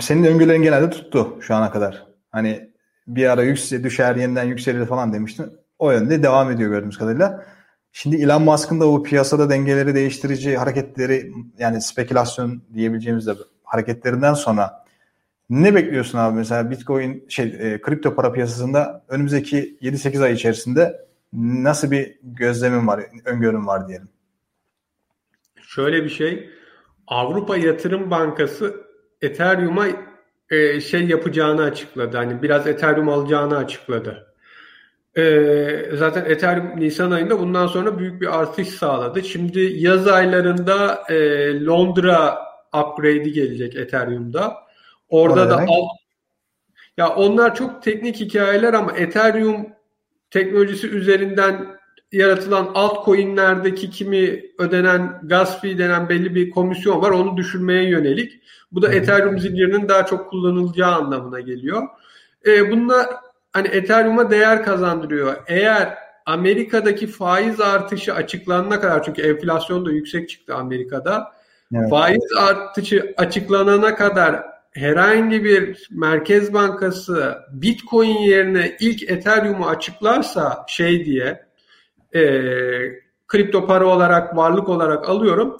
[0.00, 2.06] senin öngörülerin genelde tuttu şu ana kadar.
[2.30, 2.70] Hani
[3.06, 5.46] bir ara yüksel düşer yeniden yükselir falan demiştin.
[5.78, 7.46] O yönde devam ediyor gördüğümüz kadarıyla.
[7.92, 13.34] Şimdi Elon Musk'ın da bu piyasada dengeleri değiştirici hareketleri yani spekülasyon diyebileceğimiz de
[13.64, 14.81] hareketlerinden sonra
[15.50, 21.90] ne bekliyorsun abi mesela Bitcoin şey e, kripto para piyasasında önümüzdeki 7-8 ay içerisinde nasıl
[21.90, 24.08] bir gözlemin var, öngörün var diyelim.
[25.62, 26.50] Şöyle bir şey
[27.06, 28.80] Avrupa Yatırım Bankası
[29.22, 29.86] Ethereum'a
[30.50, 32.16] e, şey yapacağını açıkladı.
[32.16, 34.34] Hani biraz Ethereum alacağını açıkladı.
[35.16, 35.22] E,
[35.94, 39.22] zaten Ethereum Nisan ayında bundan sonra büyük bir artış sağladı.
[39.22, 41.14] Şimdi yaz aylarında e,
[41.64, 42.38] Londra
[42.74, 44.56] upgrade'i gelecek Ethereum'da.
[45.12, 45.88] Orada da alt,
[46.96, 49.66] ya onlar çok teknik hikayeler ama Ethereum
[50.30, 51.66] teknolojisi üzerinden
[52.12, 57.10] yaratılan altcoin'lerdeki kimi ödenen gas fee denen belli bir komisyon var.
[57.10, 58.42] Onu düşürmeye yönelik.
[58.72, 61.82] Bu da Ethereum zincirinin daha çok kullanılacağı anlamına geliyor.
[62.46, 63.06] E, bunlar
[63.52, 65.36] hani Ethereum'a değer kazandırıyor.
[65.46, 71.32] Eğer Amerika'daki faiz artışı açıklanana kadar çünkü enflasyon da yüksek çıktı Amerika'da.
[71.74, 71.90] Evet.
[71.90, 81.46] Faiz artışı açıklanana kadar herhangi bir merkez bankası Bitcoin yerine ilk Ethereum'u açıklarsa şey diye
[82.14, 82.22] e,
[83.28, 85.56] kripto para olarak varlık olarak alıyorum.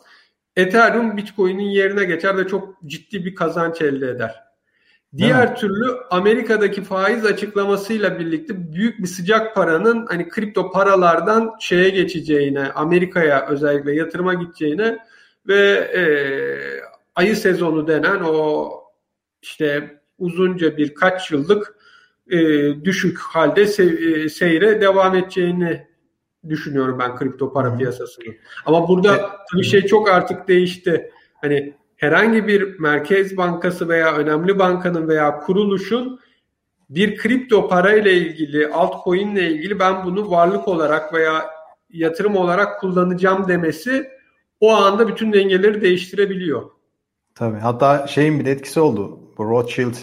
[0.57, 4.43] Ethereum Bitcoin'in yerine geçer ve çok ciddi bir kazanç elde eder.
[5.17, 5.59] Diğer evet.
[5.59, 13.47] türlü Amerika'daki faiz açıklamasıyla birlikte büyük bir sıcak paranın hani kripto paralardan şeye geçeceğine, Amerika'ya
[13.47, 14.99] özellikle yatırıma gideceğine
[15.49, 15.61] ve
[15.95, 16.03] e,
[17.15, 18.71] ayı sezonu denen o
[19.43, 21.77] işte uzunca birkaç yıllık
[22.31, 22.39] e,
[22.85, 25.87] düşük halde se, e, seyre devam edeceğini
[26.49, 28.35] düşünüyorum ben kripto para piyasasını.
[28.67, 31.11] Ama burada bir şey çok artık değişti.
[31.41, 36.21] Hani herhangi bir merkez bankası veya önemli bankanın veya kuruluşun
[36.91, 41.51] bir kripto para ile ilgili, altcoin ile ilgili ben bunu varlık olarak veya
[41.91, 44.11] yatırım olarak kullanacağım demesi
[44.61, 46.71] o anda bütün dengeleri değiştirebiliyor.
[47.35, 47.59] Tabii.
[47.59, 49.22] Hatta şeyin bir etkisi oldu.
[49.43, 49.95] Bu Rothschild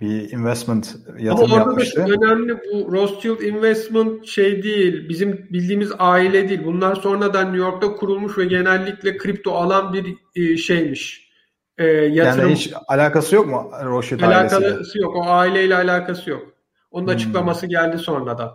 [0.00, 2.00] bir investment yatırım Ama yapmıştı.
[2.00, 6.60] da önemli bu Rothschild Investment şey değil, bizim bildiğimiz aile değil.
[6.64, 11.32] Bunlar sonradan New York'ta kurulmuş ve genellikle kripto alan bir e, şeymiş.
[11.78, 12.48] E, yatırım.
[12.48, 14.74] Yani hiç alakası yok mu Rothschild alakası ailesiyle?
[14.74, 15.16] Alakası yok.
[15.16, 16.42] O aileyle alakası yok.
[16.90, 17.14] Onun hmm.
[17.14, 18.52] açıklaması geldi sonradan.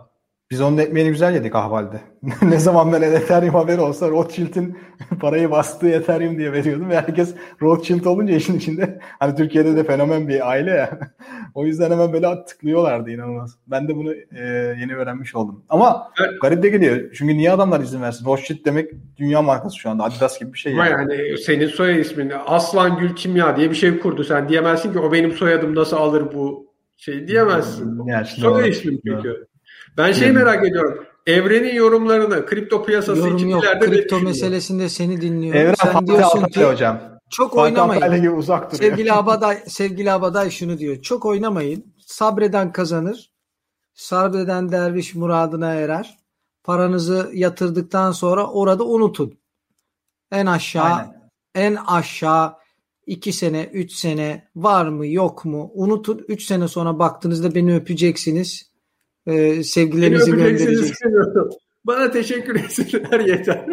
[0.50, 2.00] Biz onun ekmeğini güzel yedik ahvalde.
[2.42, 4.78] ne zaman ben Ethereum haberi olsa Rothschild'in
[5.20, 10.28] parayı bastığı Ethereum diye veriyordum ve herkes Rothschild olunca işin içinde hani Türkiye'de de fenomen
[10.28, 10.98] bir aile ya.
[11.54, 13.58] o yüzden hemen böyle tıklıyorlardı inanılmaz.
[13.66, 15.64] Ben de bunu e, yeni öğrenmiş oldum.
[15.68, 16.40] Ama evet.
[16.40, 17.12] garip de geliyor.
[17.14, 18.26] Çünkü niye adamlar izin versin?
[18.26, 20.04] Rothschild demek dünya markası şu anda.
[20.04, 20.72] Adidas gibi bir şey.
[20.72, 24.24] Yani, yani senin soy ismin Aslan Gül Kimya diye bir şey kurdu.
[24.24, 28.06] Sen diyemezsin ki o benim soyadım nasıl alır bu şey diyemezsin.
[28.06, 29.48] Yani, soy ismin çünkü.
[29.98, 31.04] Ben şey merak ediyorum.
[31.26, 33.64] Evrenin yorumlarını kripto piyasası Yorum için yok.
[33.80, 35.60] Kripto meselesinde seni dinliyorum.
[35.60, 37.00] Evren Sen diyorsun ki hocam.
[37.30, 38.16] Çok Fatih oynamayın.
[38.16, 41.02] Gibi uzak sevgili Abaday, sevgili Abaday şunu diyor.
[41.02, 41.94] Çok oynamayın.
[42.06, 43.30] Sabreden kazanır.
[43.94, 46.18] Sabreden derviş muradına erer.
[46.64, 49.38] Paranızı yatırdıktan sonra orada unutun.
[50.32, 51.30] En aşağı Aynen.
[51.54, 52.54] en aşağı
[53.06, 56.24] 2 sene, 3 sene var mı yok mu unutun.
[56.28, 58.68] 3 sene sonra baktığınızda beni öpeceksiniz
[59.28, 60.92] e, sevgilerinizi göndereceğiz.
[61.84, 63.66] Bana teşekkür etsinler yeter.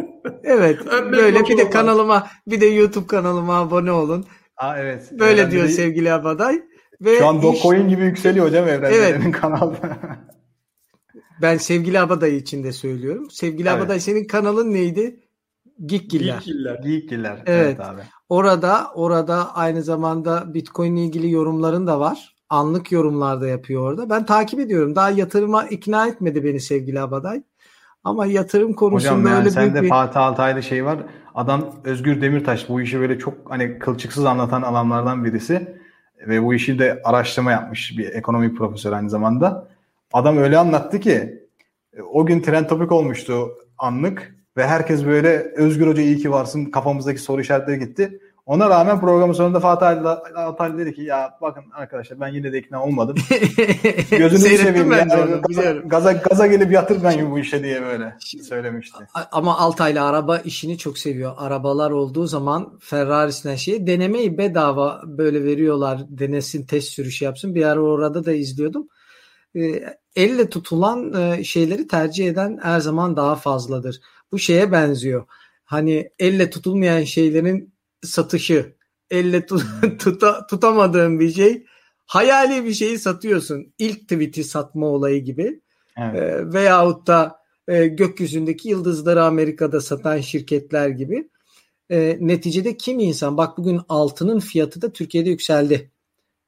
[0.44, 0.80] Evet.
[1.12, 4.26] böyle bir de kanalıma bir de YouTube kanalıma abone olun.
[4.58, 5.10] Aa, evet.
[5.12, 6.62] Böyle Evren diyor sevgili Abaday.
[7.02, 9.32] Ve Şu an Dogecoin gibi yükseliyor hocam Evren'in evet.
[9.32, 10.00] kanalda.
[11.42, 13.32] ben sevgili Abaday için de söylüyorum.
[13.32, 13.82] Sevgili evet.
[13.82, 15.20] Abaday senin kanalın neydi?
[15.86, 16.34] Geekgiller.
[16.34, 16.80] Geekgiller.
[16.84, 17.44] Geekgiller.
[17.46, 17.66] Evet.
[17.66, 18.02] evet abi.
[18.30, 24.10] Orada orada aynı zamanda Bitcoin ile ilgili yorumların da var anlık yorumlarda yapıyor orada.
[24.10, 24.96] Ben takip ediyorum.
[24.96, 27.42] Daha yatırıma ikna etmedi beni sevgili Abaday.
[28.04, 29.90] Ama yatırım konusunda Hocam yani öyle sende büyük bir...
[29.90, 30.98] Fatih Altaylı şey var.
[31.36, 35.78] Adam Özgür Demirtaş bu işi böyle çok hani kılçıksız anlatan adamlardan birisi.
[36.28, 39.68] Ve bu işi de araştırma yapmış bir ekonomi profesörü aynı zamanda.
[40.14, 41.48] Adam öyle anlattı ki
[41.94, 46.66] e, o gün trend topik olmuştu anlık ve herkes böyle Özgür Hoca iyi ki varsın
[46.66, 48.20] kafamızdaki soru işaretleri gitti.
[48.46, 50.04] Ona rağmen programın sonunda Fatih
[50.58, 53.16] Fatih dedi ki ya bakın arkadaşlar ben yine de ikna olmadım.
[54.12, 55.24] Gözünüzü seveyim ben ya.
[55.24, 58.98] onu, Gaza, gaza, gaza gelip yatır ben bu işe diye böyle söylemişti.
[59.32, 61.34] Ama Altaylı araba işini çok seviyor.
[61.38, 66.02] Arabalar olduğu zaman Ferrari'sinden şey denemeyi bedava böyle veriyorlar.
[66.10, 67.56] Denesin test sürüşü yapsın.
[67.56, 68.88] Bir ara orada da izliyordum.
[69.56, 69.84] E,
[70.16, 74.00] elle tutulan e, şeyleri tercih eden her zaman daha fazladır.
[74.32, 75.26] Bu şeye benziyor.
[75.64, 77.75] Hani elle tutulmayan şeylerin
[78.06, 78.76] satışı.
[79.12, 79.64] Elle tut,
[80.00, 81.66] tuta, tutamadığın bir şey.
[82.06, 83.74] Hayali bir şeyi satıyorsun.
[83.78, 85.62] İlk tweet'i satma olayı gibi.
[85.98, 86.20] Evet.
[86.22, 91.30] E, veyahut da e, gökyüzündeki yıldızları Amerika'da satan şirketler gibi.
[91.90, 95.92] E, neticede kim insan bak bugün altının fiyatı da Türkiye'de yükseldi.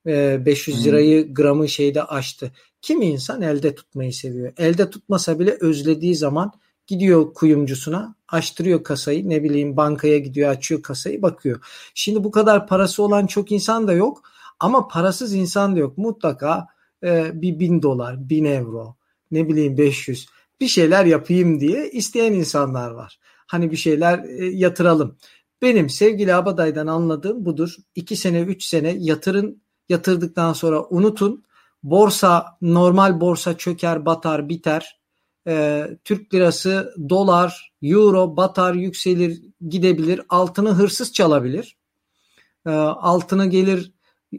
[0.08, 2.52] E, 500 lirayı gramı şeyde aştı.
[2.82, 4.54] Kimi insan elde tutmayı seviyor.
[4.58, 6.52] Elde tutmasa bile özlediği zaman
[6.88, 11.62] gidiyor kuyumcusuna açtırıyor kasayı ne bileyim bankaya gidiyor açıyor kasayı bakıyor.
[11.94, 14.22] Şimdi bu kadar parası olan çok insan da yok
[14.60, 15.98] ama parasız insan da yok.
[15.98, 16.68] Mutlaka
[17.04, 18.96] e, bir bin dolar, bin euro,
[19.32, 20.28] ne bileyim 500
[20.62, 23.20] bir şeyler yapayım diye isteyen insanlar var.
[23.48, 25.18] Hani bir şeyler e, yatıralım.
[25.62, 27.76] Benim sevgili Abaday'dan anladığım budur.
[27.96, 31.44] 2 sene 3 sene yatırın yatırdıktan sonra unutun.
[31.84, 34.97] Borsa normal borsa çöker batar biter
[35.48, 40.22] e, Türk lirası, dolar, euro batar, yükselir, gidebilir.
[40.30, 41.78] Altını hırsız çalabilir.
[42.66, 43.92] E, altını gelir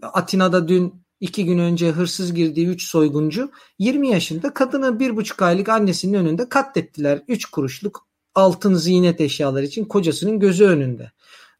[0.02, 5.68] Atina'da dün iki gün önce hırsız girdiği üç soyguncu 20 yaşında kadını bir buçuk aylık
[5.68, 7.22] annesinin önünde katlettiler.
[7.28, 11.12] Üç kuruşluk altın ziynet eşyalar için kocasının gözü önünde.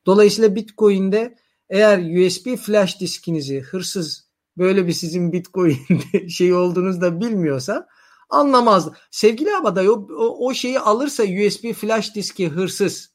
[0.07, 1.37] Dolayısıyla Bitcoin'de
[1.71, 5.79] eğer USB flash diskinizi hırsız böyle bir sizin Bitcoin
[6.29, 7.89] şey olduğunuzda da bilmiyorsa
[8.31, 8.97] anlamazdı.
[9.11, 13.13] Sevgili Abaday o, o, o şeyi alırsa USB flash diski hırsız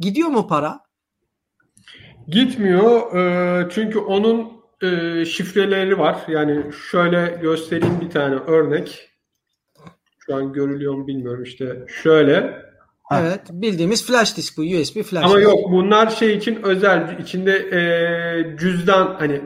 [0.00, 0.80] gidiyor mu para?
[2.28, 6.16] Gitmiyor e, çünkü onun e, şifreleri var.
[6.28, 9.10] Yani şöyle göstereyim bir tane örnek.
[10.18, 12.62] Şu an görülüyor mu bilmiyorum işte şöyle.
[13.12, 15.48] Evet bildiğimiz flash disk bu USB flash Ama disk.
[15.48, 19.40] yok bunlar şey için özel içinde e, cüzdan hani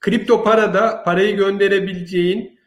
[0.00, 2.59] kripto parada parayı gönderebileceğin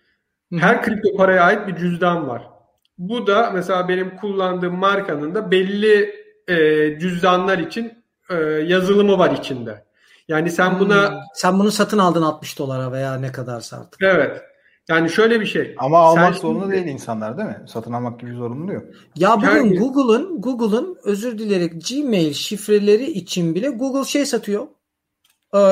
[0.59, 2.49] her kripto paraya ait bir cüzdan var.
[2.97, 6.15] Bu da mesela benim kullandığım markanın da belli
[6.47, 6.55] e,
[6.99, 9.85] cüzdanlar için e, yazılımı var içinde.
[10.27, 11.09] Yani sen buna...
[11.09, 11.17] Hmm.
[11.33, 14.01] Sen bunu satın aldın 60 dolara veya ne kadarsa artık.
[14.01, 14.41] Evet.
[14.89, 15.75] Yani şöyle bir şey.
[15.77, 16.75] Ama almak sen zorunda şimdi...
[16.75, 17.61] değil insanlar değil mi?
[17.67, 18.83] Satın almak gibi zorunlu yok.
[19.15, 19.77] Ya bugün yani...
[19.77, 24.67] Google'ın Google'ın özür dilerim Gmail şifreleri için bile Google şey satıyor.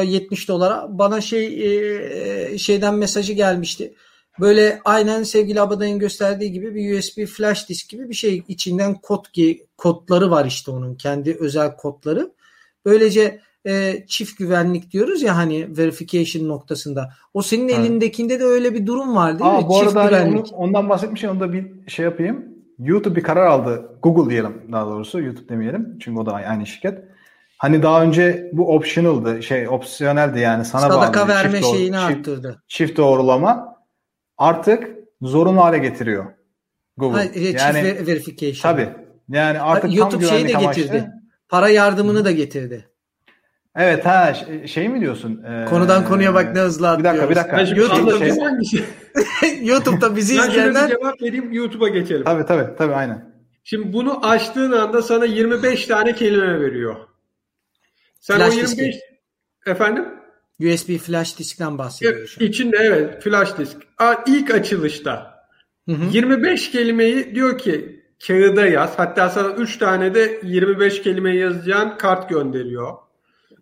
[0.04, 0.86] 70 dolara.
[0.90, 3.94] Bana şey şeyden mesajı gelmişti.
[4.40, 9.26] Böyle aynen sevgili Abaday'ın gösterdiği gibi bir USB flash disk gibi bir şey içinden kod
[9.78, 12.32] kodları var işte onun kendi özel kodları.
[12.86, 17.10] Böylece e, çift güvenlik diyoruz ya hani verification noktasında.
[17.34, 17.80] O senin evet.
[17.80, 19.68] elindekinde de öyle bir durum var değil Aa, mi?
[19.68, 20.54] Bu çift arada hani güvenlik.
[20.54, 22.46] Onu, ondan bahsetmişim onu da bir şey yapayım.
[22.80, 23.90] YouTube bir karar aldı.
[24.04, 25.22] Google diyelim daha doğrusu.
[25.22, 25.98] YouTube demeyelim.
[26.00, 27.00] Çünkü o da aynı şirket.
[27.58, 29.44] Hani daha önce bu optional'dı.
[29.44, 31.28] Şey opsiyoneldi yani sana Sadaka bağlı.
[31.28, 32.64] verme çift şeyini doğru, arttırdı.
[32.68, 33.71] Çift, çift doğrulama
[34.42, 34.88] artık
[35.22, 36.26] zorunlu hale getiriyor
[36.98, 37.18] Google.
[37.18, 38.74] Ha, e, yani çift verification.
[38.74, 38.90] Tabii.
[39.30, 40.82] Yani artık YouTube tam şeyi de amaçlı.
[40.82, 41.12] getirdi.
[41.50, 42.88] Para yardımını da getirdi.
[43.76, 44.34] Evet ha
[44.66, 45.44] şey mi diyorsun?
[45.44, 47.30] Ee, Konudan konuya bak ne hızlı atlıyoruz.
[47.30, 47.82] Bir dakika bir dakika.
[47.82, 48.80] YouTube'da, şey...
[49.68, 50.84] YouTube'da bizi izleyenler...
[50.84, 52.24] Ben cevap vereyim YouTube'a geçelim.
[52.24, 53.32] Tabii tabii tabii aynen.
[53.64, 56.96] Şimdi bunu açtığın anda sana 25 tane kelime veriyor.
[58.20, 59.00] Sen flash o 25 diski.
[59.66, 60.06] efendim?
[60.64, 63.78] USB flash diskten bahsediyor İçinde evet flash disk.
[64.28, 65.46] İlk açılışta
[65.90, 66.06] hı hı.
[66.14, 69.00] 25 kelimeyi diyor ki kağıda yaz.
[69.00, 72.94] Hatta sana 3 tane de 25 kelime yazacağın kart gönderiyor.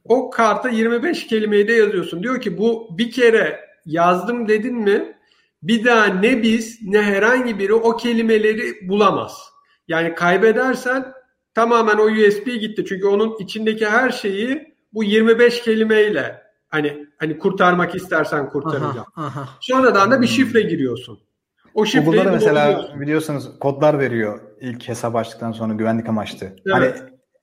[0.05, 2.23] O karta 25 kelimeyi de yazıyorsun.
[2.23, 5.15] Diyor ki bu bir kere yazdım dedin mi
[5.63, 9.41] bir daha ne biz ne herhangi biri o kelimeleri bulamaz.
[9.88, 11.13] Yani kaybedersen
[11.55, 12.85] tamamen o USB gitti.
[12.89, 19.05] Çünkü onun içindeki her şeyi bu 25 kelimeyle hani hani kurtarmak istersen kurtaracağım.
[19.15, 19.49] Aha, aha.
[19.62, 21.19] Sonradan da bir şifre giriyorsun.
[21.73, 26.45] O şifreyi Google'da da mesela biliyorsunuz kodlar veriyor ilk hesap açtıktan sonra güvenlik amaçlı.
[26.45, 26.60] Evet.
[26.71, 26.93] Hani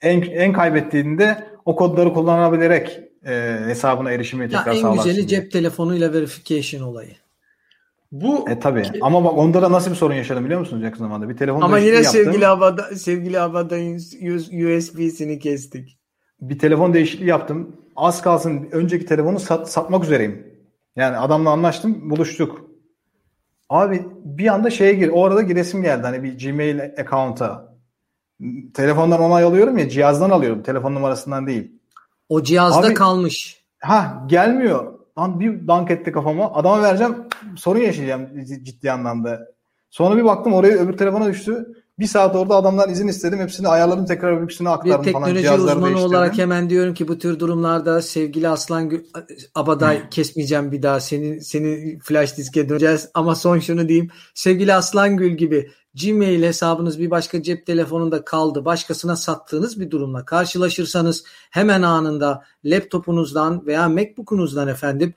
[0.02, 5.08] en en kaybettiğinde o kodları kullanabilerek e, hesabına erişimi tekrar ya sağlarsın.
[5.08, 7.12] En güzeli cep telefonuyla verification olayı.
[8.12, 11.28] Bu e tabi ama bak onda da nasıl bir sorun yaşadım biliyor musunuz yakın zamanda?
[11.28, 12.12] Bir telefon Ama yine yaptım.
[12.12, 13.96] sevgili Abada sevgili Abada'nın
[14.76, 15.98] USB'sini kestik.
[16.40, 17.76] Bir telefon değişikliği yaptım.
[17.96, 20.56] Az kalsın önceki telefonu sat, satmak üzereyim.
[20.96, 22.70] Yani adamla anlaştım, buluştuk.
[23.68, 25.10] Abi bir anda şeye gir.
[25.14, 26.02] O arada giresim geldi.
[26.02, 27.76] Hani bir Gmail account'a.
[28.74, 30.62] Telefondan onay alıyorum ya cihazdan alıyorum.
[30.62, 31.72] Telefon numarasından değil.
[32.28, 33.64] O cihazda Abi- kalmış.
[33.80, 34.98] Ha gelmiyor.
[35.18, 36.52] Lan bir dank etti kafama.
[36.54, 37.14] Adama vereceğim
[37.56, 39.48] sorun yaşayacağım ciddi anlamda.
[39.90, 41.66] Sonra bir baktım oraya öbür telefona düştü.
[41.98, 43.38] Bir saat orada adamdan izin istedim.
[43.38, 45.28] Hepsini ayarladım tekrar öbürsüne Bir aktardım falan.
[45.28, 46.10] teknoloji uzmanı değiştirdim.
[46.10, 49.04] olarak hemen diyorum ki bu tür durumlarda sevgili Aslan Gül,
[49.54, 55.16] Abaday kesmeyeceğim bir daha seni seni flash diske döneceğiz ama son şunu diyeyim sevgili Aslan
[55.16, 55.70] Gül gibi
[56.04, 63.66] Gmail hesabınız bir başka cep telefonunda kaldı başkasına sattığınız bir durumla karşılaşırsanız hemen anında laptopunuzdan
[63.66, 65.14] veya Macbook'unuzdan efendim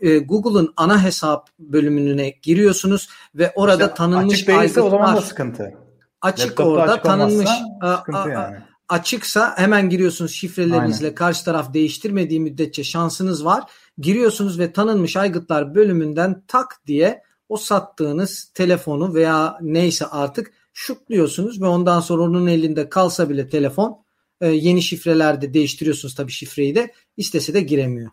[0.00, 5.20] e, Google'ın ana hesap bölümüne giriyorsunuz ve orada İşte tanınmış açık değilse o zaman da
[5.20, 5.89] sıkıntı.
[6.22, 8.56] Açık Laptopta orada açık tanınmış a- a- yani.
[8.88, 13.64] açıksa hemen giriyorsunuz şifrelerinizle karşı taraf değiştirmediği müddetçe şansınız var.
[13.98, 21.66] Giriyorsunuz ve tanınmış aygıtlar bölümünden tak diye o sattığınız telefonu veya neyse artık şutluyorsunuz ve
[21.66, 24.04] ondan sonra onun elinde kalsa bile telefon
[24.40, 28.10] e, yeni şifrelerde değiştiriyorsunuz tabii şifreyi de istese de giremiyor.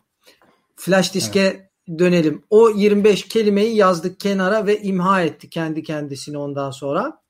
[0.76, 2.44] Flash diske dönelim.
[2.50, 7.20] O 25 kelimeyi yazdık kenara ve imha etti kendi kendisini ondan sonra.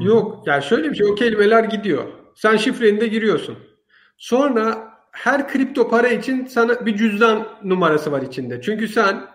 [0.00, 2.04] Yok yani şöyle bir şey o kelimeler gidiyor.
[2.34, 3.58] Sen şifreni de giriyorsun.
[4.16, 8.60] Sonra her kripto para için sana bir cüzdan numarası var içinde.
[8.62, 9.26] Çünkü sen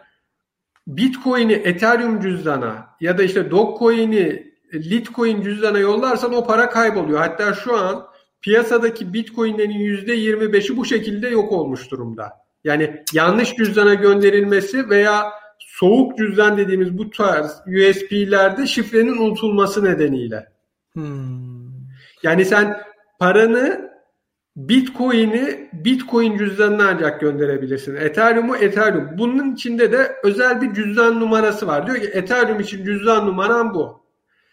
[0.87, 7.19] Bitcoin'i Ethereum cüzdana ya da işte Dogecoin'i Litecoin cüzdana yollarsan o para kayboluyor.
[7.19, 8.05] Hatta şu an
[8.41, 12.31] piyasadaki Bitcoin'lerin %25'i bu şekilde yok olmuş durumda.
[12.63, 20.54] Yani yanlış cüzdana gönderilmesi veya soğuk cüzdan dediğimiz bu tarz USB'lerde şifrenin unutulması nedeniyle.
[20.95, 21.65] Hmm.
[22.23, 22.77] Yani sen
[23.19, 23.91] paranı
[24.55, 27.95] Bitcoin'i Bitcoin cüzdanına ancak gönderebilirsin.
[27.95, 29.09] Ethereum'u Ethereum.
[29.17, 31.87] Bunun içinde de özel bir cüzdan numarası var.
[31.87, 34.01] Diyor ki Ethereum için cüzdan numaran bu.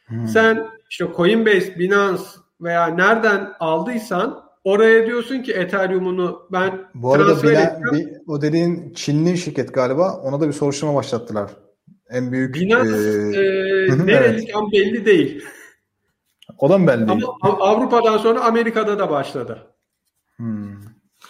[0.07, 0.29] Hmm.
[0.29, 2.23] Sen işte Coinbase, Binance
[2.61, 7.93] veya nereden aldıysan oraya diyorsun ki Ethereum'unu ben Bu arada transfer Bina-.
[7.93, 10.17] Bi- o dediğin Çinli şirket galiba.
[10.17, 11.51] Ona da bir soruşturma başlattılar.
[12.11, 14.53] En büyük Binance e, e, nereli evet.
[14.53, 15.45] tam belli değil.
[16.63, 17.23] O da mı belli değil?
[17.43, 19.67] Ama Av- Avrupa'dan sonra Amerika'da da başladı.
[20.37, 20.81] Hmm.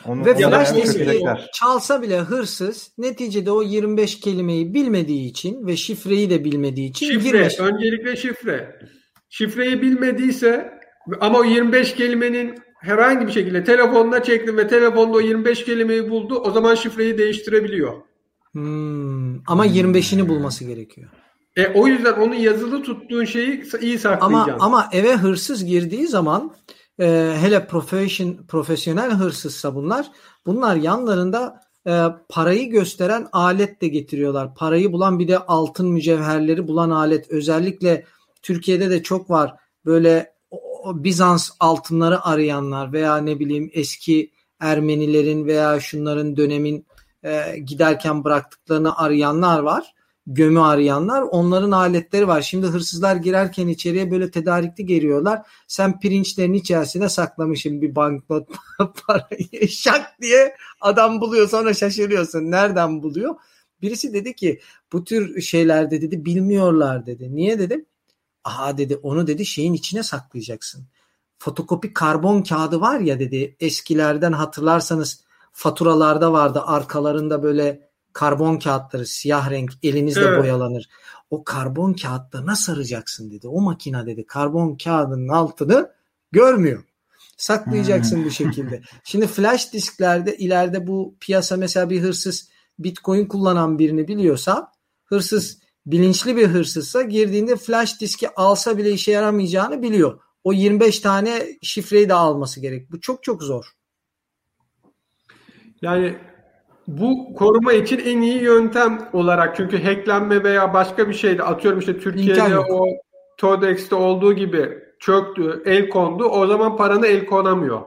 [0.06, 6.30] Onu, Ve flash diski çalsa bile hırsız neticede o 25 kelimeyi bilmediği için ve şifreyi
[6.30, 7.60] de bilmediği için Şifre, girmiş.
[7.60, 8.78] öncelikle şifre.
[9.28, 10.70] Şifreyi bilmediyse
[11.20, 16.34] ama o 25 kelimenin herhangi bir şekilde telefonuna çektim ve telefonda o 25 kelimeyi buldu.
[16.46, 17.92] O zaman şifreyi değiştirebiliyor.
[18.52, 21.10] Hmm, ama 25'ini bulması gerekiyor.
[21.56, 24.66] E, o yüzden onun yazılı tuttuğun şeyi iyi Ama saklayacaksın.
[24.66, 26.54] ama eve hırsız girdiği zaman
[27.00, 30.06] e, hele profession, profesyonel hırsızsa bunlar
[30.46, 34.54] bunlar yanlarında e, parayı gösteren alet de getiriyorlar.
[34.54, 37.30] Parayı bulan bir de altın mücevherleri bulan alet.
[37.30, 38.04] Özellikle
[38.42, 39.54] Türkiye'de de çok var.
[39.84, 40.32] Böyle
[40.94, 46.86] Bizans altınları arayanlar veya ne bileyim eski Ermenilerin veya şunların dönemin
[47.24, 49.94] e, giderken bıraktıklarını arayanlar var.
[50.26, 51.22] Gömü arayanlar.
[51.22, 52.42] Onların aletleri var.
[52.42, 55.42] Şimdi hırsızlar girerken içeriye böyle tedarikli geliyorlar.
[55.66, 58.48] Sen pirinçlerin içerisine saklamışsın bir banknot
[59.06, 59.68] parayı.
[59.68, 62.50] Şak diye adam buluyor sonra şaşırıyorsun.
[62.50, 63.34] Nereden buluyor?
[63.82, 64.60] Birisi dedi ki
[64.92, 67.36] bu tür şeylerde dedi bilmiyorlar dedi.
[67.36, 67.86] Niye dedim?
[68.44, 70.86] Aha dedi onu dedi şeyin içine saklayacaksın.
[71.38, 79.50] Fotokopi karbon kağıdı var ya dedi eskilerden hatırlarsanız faturalarda vardı arkalarında böyle karbon kağıtları siyah
[79.50, 80.42] renk elinizle Evet.
[80.42, 80.88] boyalanır.
[81.30, 83.48] O karbon kağıtlarına saracaksın dedi.
[83.48, 85.92] O makine dedi karbon kağıdının altını
[86.32, 86.84] görmüyor.
[87.36, 88.82] Saklayacaksın bu şekilde.
[89.04, 92.48] Şimdi flash disklerde ileride bu piyasa mesela bir hırsız
[92.78, 94.72] bitcoin kullanan birini biliyorsa
[95.04, 100.20] hırsız bilinçli bir hırsızsa girdiğinde flash diski alsa bile işe yaramayacağını biliyor.
[100.44, 102.92] O 25 tane şifreyi de alması gerek.
[102.92, 103.64] Bu çok çok zor.
[105.82, 106.18] Yani
[106.86, 111.98] bu koruma için en iyi yöntem olarak çünkü hacklenme veya başka bir şeyde atıyorum işte
[111.98, 112.86] Türkiye'de o
[113.38, 116.24] Todex'te olduğu gibi çöktü, el kondu.
[116.24, 117.82] O zaman paranı el konamıyor.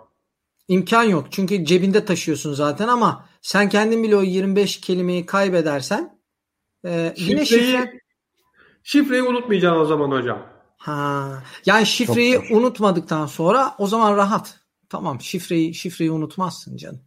[0.68, 1.28] İmkan yok.
[1.32, 6.20] Çünkü cebinde taşıyorsun zaten ama sen kendin bile o 25 kelimeyi kaybedersen
[6.86, 8.00] e, yine Şifreyi, şifre
[8.84, 10.40] şifreyi unutmayacaksın o zaman hocam.
[10.78, 14.60] ha yani şifreyi Çok unutmadıktan sonra o zaman rahat.
[14.90, 17.02] Tamam şifreyi şifreyi unutmazsın canım.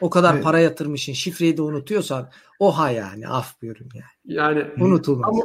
[0.00, 0.44] O kadar Evet.
[0.44, 1.12] para yatırmışsın.
[1.12, 2.28] Şifreyi de unutuyorsan
[2.58, 4.38] oha yani af buyurun yani.
[4.38, 5.28] Yani Unutulmaz.
[5.28, 5.42] ama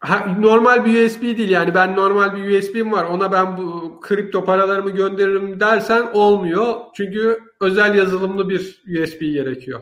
[0.00, 4.44] ha, normal bir USB değil yani ben normal bir USB'm var ona ben bu kripto
[4.44, 6.74] paralarımı gönderirim dersen olmuyor.
[6.94, 9.80] Çünkü özel yazılımlı bir USB gerekiyor.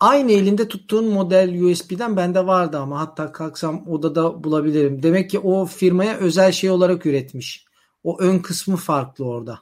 [0.00, 5.02] Aynı elinde tuttuğun model USB'den bende vardı ama hatta kalksam odada bulabilirim.
[5.02, 7.64] Demek ki o firmaya özel şey olarak üretmiş.
[8.04, 9.58] O ön kısmı farklı orada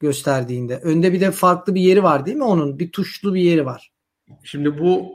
[0.00, 0.76] gösterdiğinde.
[0.76, 2.78] Önde bir de farklı bir yeri var değil mi onun?
[2.78, 3.90] Bir tuşlu bir yeri var.
[4.44, 5.12] Şimdi bu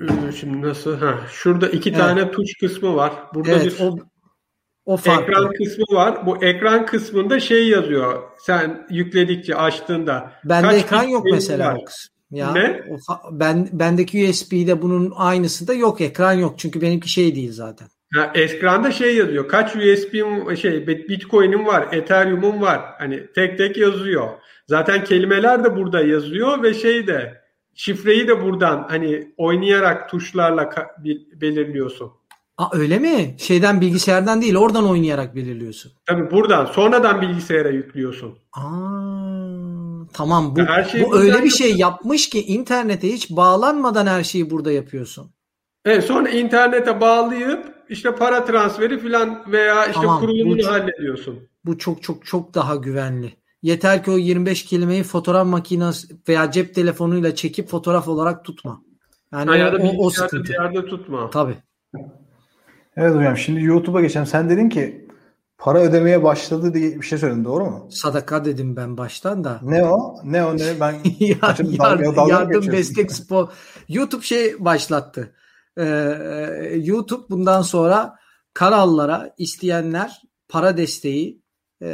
[0.00, 0.96] e, şimdi nasıl?
[0.96, 1.98] Ha, şurada iki evet.
[1.98, 3.12] tane tuş kısmı var.
[3.34, 3.98] Burada evet, bir o,
[4.84, 5.22] o farklı.
[5.22, 6.26] ekran kısmı var.
[6.26, 8.22] Bu ekran kısmında şey yazıyor.
[8.38, 10.32] Sen yükledikçe açtığında.
[10.44, 11.78] Bende ekran yok mesela var.
[11.82, 12.14] o kısım.
[12.30, 12.82] Ya, ne?
[12.90, 16.00] O, ben bendeki USB'de bunun aynısı da yok.
[16.00, 16.58] Ekran yok.
[16.58, 17.88] Çünkü benimki şey değil zaten.
[18.14, 19.48] Ha, ekranda şey yazıyor.
[19.48, 22.80] Kaç USB'm şey Bitcoin'im var, Ethereum'um var.
[22.98, 24.28] Hani tek tek yazıyor.
[24.66, 27.42] Zaten kelimeler de burada yazıyor ve şey de
[27.74, 30.70] şifreyi de buradan hani oynayarak tuşlarla
[31.40, 32.12] belirliyorsun.
[32.58, 33.34] Aa, öyle mi?
[33.38, 35.92] Şeyden bilgisayardan değil oradan oynayarak belirliyorsun.
[36.06, 38.38] Tabii buradan sonradan bilgisayara yüklüyorsun.
[38.52, 38.62] Aa,
[40.12, 44.50] tamam bu, her şeyi bu öyle bir şey yapmış ki internete hiç bağlanmadan her şeyi
[44.50, 45.30] burada yapıyorsun.
[45.84, 51.38] Evet sonra internete bağlayıp işte para transferi filan veya işte tamam, kurulumunu bu, hallediyorsun.
[51.64, 53.32] Bu çok çok çok daha güvenli.
[53.62, 58.82] Yeter ki o 25 kelimeyi fotoğraf makinesi veya cep telefonuyla çekip fotoğraf olarak tutma.
[59.32, 60.44] Yani ha, ya da o, o sıkıntı.
[60.44, 61.30] Bir yerde tutma.
[61.30, 61.56] Tabii.
[62.96, 64.26] Evet hocam şimdi YouTube'a geçelim.
[64.26, 65.08] Sen dedin ki
[65.58, 67.88] para ödemeye başladı diye bir şey söyledin doğru mu?
[67.90, 69.60] Sadaka dedim ben baştan da.
[69.62, 70.20] Ne o?
[70.24, 70.80] Ne o ne?
[70.80, 73.48] Ben yardım, dalga, dalga yardım destek spor.
[73.88, 75.34] YouTube şey başlattı.
[75.78, 78.16] Ee, YouTube bundan sonra
[78.54, 81.42] kanallara isteyenler para desteği
[81.82, 81.88] e,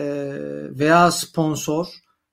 [0.70, 1.86] veya sponsor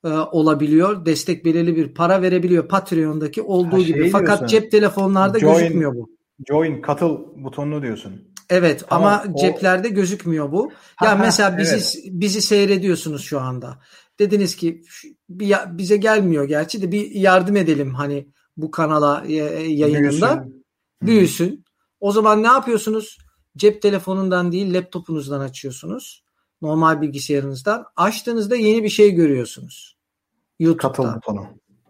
[0.06, 1.06] e, olabiliyor.
[1.06, 4.10] Destek belirli bir para verebiliyor Patreon'daki olduğu ha, şey gibi.
[4.10, 4.48] Fakat diyorsun.
[4.48, 6.10] cep telefonlarda join, gözükmüyor bu.
[6.50, 8.32] Join, katıl butonunu diyorsun.
[8.50, 9.42] Evet tamam, ama o...
[9.42, 10.72] ceplerde gözükmüyor bu.
[11.04, 11.98] Ya yani mesela bizi evet.
[12.06, 13.80] bizi seyrediyorsunuz şu anda.
[14.20, 14.84] Dediniz ki
[15.70, 18.28] bize gelmiyor gerçi de bir yardım edelim hani
[18.58, 20.44] bu kanala yayınında.
[20.44, 20.61] Büyüsün.
[21.02, 21.66] Büyüsün.
[22.00, 23.18] O zaman ne yapıyorsunuz?
[23.58, 26.24] Cep telefonundan değil laptopunuzdan açıyorsunuz.
[26.62, 27.86] Normal bilgisayarınızdan.
[27.96, 29.98] Açtığınızda yeni bir şey görüyorsunuz.
[30.60, 30.92] YouTube'da.
[30.92, 31.48] Katıl butonu.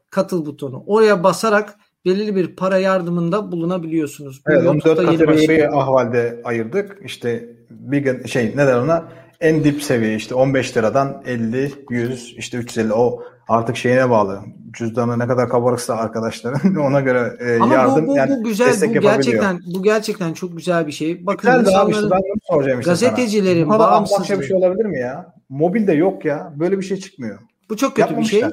[0.09, 0.83] Katıl butonu.
[0.87, 4.41] Oraya basarak belirli bir para yardımında bulunabiliyorsunuz.
[4.47, 6.99] Bu evet, onu dört kategoriye ahvalde ayırdık.
[7.05, 9.20] İşte bir şey ne der ona?
[9.41, 14.41] En dip seviye işte 15 liradan 50, 100, işte 350 o artık şeyine bağlı.
[14.73, 18.73] Cüzdanı ne kadar kabarıksa arkadaşların ona göre e, Ama yardım bu, bu, yani bu güzel
[18.95, 21.25] bu gerçekten bu gerçekten çok güzel bir şey.
[21.25, 23.79] Bakın güzel abi işte ben bunu soracağım işte gazetecilerin sana.
[23.79, 24.39] bağımsızlığı.
[24.39, 25.33] bir şey olabilir mi ya?
[25.49, 26.53] Mobilde yok ya.
[26.55, 27.39] Böyle bir şey çıkmıyor.
[27.69, 28.43] Bu çok kötü bir şey.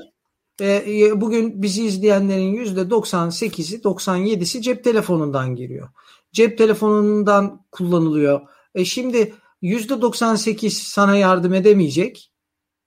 [0.61, 5.89] E, bugün bizi izleyenlerin %98'i 97'si cep telefonundan giriyor.
[6.32, 8.41] Cep telefonundan kullanılıyor.
[8.74, 9.32] E şimdi
[9.63, 12.33] %98 sana yardım edemeyecek.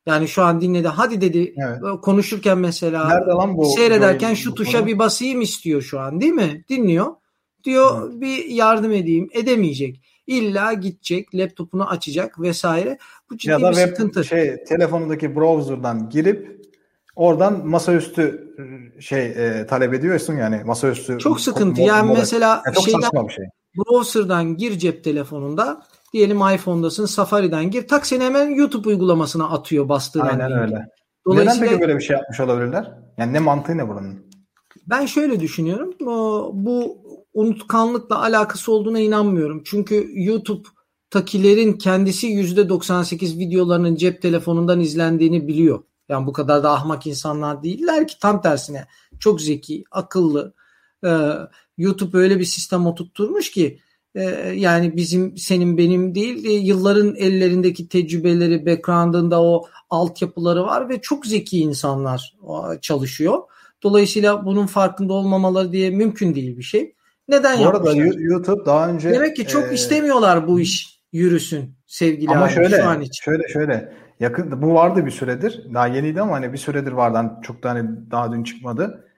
[0.06, 0.88] Yani şu an dinledi.
[0.88, 2.02] Hadi dedi evet.
[2.02, 6.66] konuşurken mesela Nerede lan bu seyrederken şu tuşa bir basayım istiyor şu an değil mi?
[6.70, 7.08] Dinliyor.
[7.64, 8.22] Diyor evet.
[8.22, 9.30] bir yardım edeyim.
[9.34, 10.02] Edemeyecek.
[10.28, 12.98] İlla gidecek, laptopunu açacak vesaire.
[13.30, 14.24] Bu ciddi ya da bir web, sıkıntı.
[14.24, 16.62] Şey, telefonundaki browser'dan girip
[17.16, 18.56] oradan masaüstü
[19.00, 21.18] şey e, talep ediyorsun yani masaüstü.
[21.20, 21.82] Çok sıkıntı.
[21.82, 23.46] Yani mesela yani çok şeyden, bir şey.
[23.78, 30.20] browser'dan gir cep telefonunda diyelim iPhone'dasın Safari'den gir tak seni hemen YouTube uygulamasına atıyor bastığın
[30.20, 30.88] Aynen öyle.
[31.26, 32.92] Dolayısıyla, Neden peki böyle bir şey yapmış olabilirler?
[33.18, 34.32] Yani ne mantığı ne buranın?
[34.88, 35.94] Ben şöyle düşünüyorum.
[36.54, 36.98] Bu
[37.34, 39.62] unutkanlıkla alakası olduğuna inanmıyorum.
[39.66, 40.68] Çünkü YouTube
[41.10, 45.84] takilerin kendisi %98 videolarının cep telefonundan izlendiğini biliyor.
[46.10, 48.86] Yani bu kadar da ahmak insanlar değiller ki tam tersine
[49.20, 50.54] çok zeki, akıllı.
[51.06, 51.32] Ee,
[51.78, 53.80] YouTube öyle bir sistem oturtturmuş ki e,
[54.56, 61.26] yani bizim senin benim değil e, yılların ellerindeki tecrübeleri, background'ında o altyapıları var ve çok
[61.26, 62.36] zeki insanlar
[62.82, 63.40] çalışıyor.
[63.84, 66.96] Dolayısıyla bunun farkında olmamaları diye mümkün değil bir şey.
[67.28, 72.32] Neden bu arada YouTube daha önce Demek ki çok e, istemiyorlar bu iş yürüsün sevgili
[72.32, 73.24] ama şöyle, şu an için.
[73.24, 75.74] Şöyle şöyle yakın bu vardı bir süredir.
[75.74, 77.18] Daha yeniydi ama hani bir süredir vardı.
[77.18, 79.11] Hani çok da hani daha dün çıkmadı.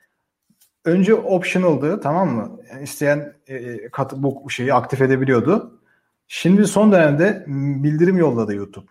[0.86, 2.60] Önce optional'dı tamam mı?
[2.72, 5.80] Yani isteyen e, kat, bu şeyi aktif edebiliyordu.
[6.28, 7.44] Şimdi son dönemde
[7.84, 8.86] bildirim yolladı YouTube.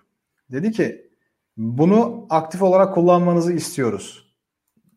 [0.52, 1.10] Dedi ki
[1.56, 4.32] bunu aktif olarak kullanmanızı istiyoruz.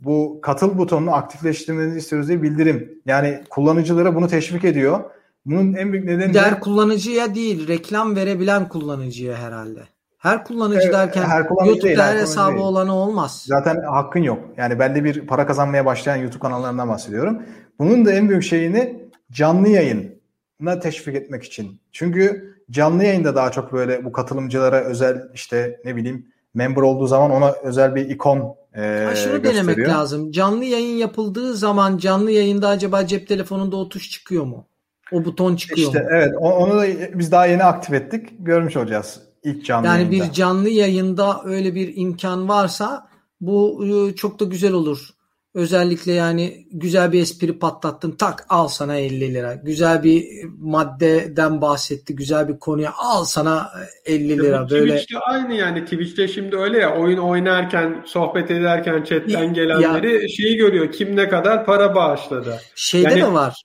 [0.01, 3.01] Bu katıl butonunu aktifleştirmenizi istiyoruz diye bildirim.
[3.05, 5.03] Yani kullanıcılara bunu teşvik ediyor.
[5.45, 6.59] Bunun en büyük nedeni Diğer de...
[6.59, 9.83] kullanıcıya değil, reklam verebilen kullanıcıya herhalde.
[10.25, 12.65] Her kullanıcı derken her kullanıcı YouTube'da değil, her hesabı değil.
[12.65, 13.43] olanı olmaz.
[13.47, 14.39] Zaten hakkın yok.
[14.57, 17.43] Yani belli bir para kazanmaya başlayan YouTube kanallarından bahsediyorum.
[17.79, 21.79] Bunun da en büyük şeyini canlı yayına teşvik etmek için.
[21.91, 27.31] Çünkü canlı yayında daha çok böyle bu katılımcılara özel işte ne bileyim member olduğu zaman
[27.31, 30.31] ona özel bir ikon e, ha, şunu denemek lazım.
[30.31, 34.65] Canlı yayın yapıldığı zaman canlı yayında acaba cep telefonunda o tuş çıkıyor mu?
[35.11, 36.07] O buton çıkıyor işte, mu?
[36.11, 36.85] Evet onu da
[37.19, 38.29] biz daha yeni aktif ettik.
[38.39, 40.25] Görmüş olacağız ilk canlı Yani yayında.
[40.25, 43.07] bir canlı yayında öyle bir imkan varsa
[43.41, 45.09] bu e, çok da güzel olur.
[45.53, 49.53] Özellikle yani güzel bir espri patlattın tak al sana 50 lira.
[49.53, 50.25] Güzel bir
[50.59, 52.15] maddeden bahsetti.
[52.15, 53.69] Güzel bir konuya al sana
[54.05, 54.65] 50 lira.
[54.65, 60.31] Bu Böyle Twitch'te aynı yani Twitch'te şimdi öyle ya oyun oynarken sohbet ederken chatten gelenleri
[60.35, 60.91] şeyi görüyor.
[60.91, 62.59] Kim ne kadar para bağışladı.
[62.75, 63.63] şeyde Yani- de var.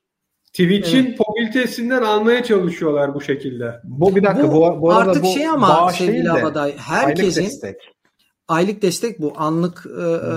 [0.53, 3.81] Twitch'in popülitesinden almaya çalışıyorlar bu şekilde.
[3.85, 6.63] Bu bir dakika Bu bu, bu arada artık bu şey ama bağış sevgili de Abaday
[6.63, 7.77] aylık herkesin destek.
[8.49, 9.33] aylık destek bu.
[9.37, 10.33] Anlık e, e,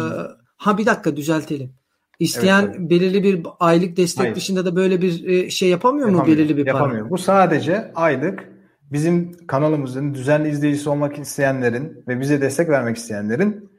[0.58, 1.74] ha bir dakika düzeltelim.
[2.20, 4.36] İsteyen Evet, belirli bir aylık destek Hayır.
[4.36, 6.78] dışında da böyle bir e, şey yapamıyor mu Yapamıyor, belirli bir para?
[6.78, 7.10] yapamıyor.
[7.10, 8.50] Bu sadece aylık
[8.92, 13.70] bizim kanalımızın düzenli izleyicisi olmak isteyenlerin ve bize destek vermek isteyenlerin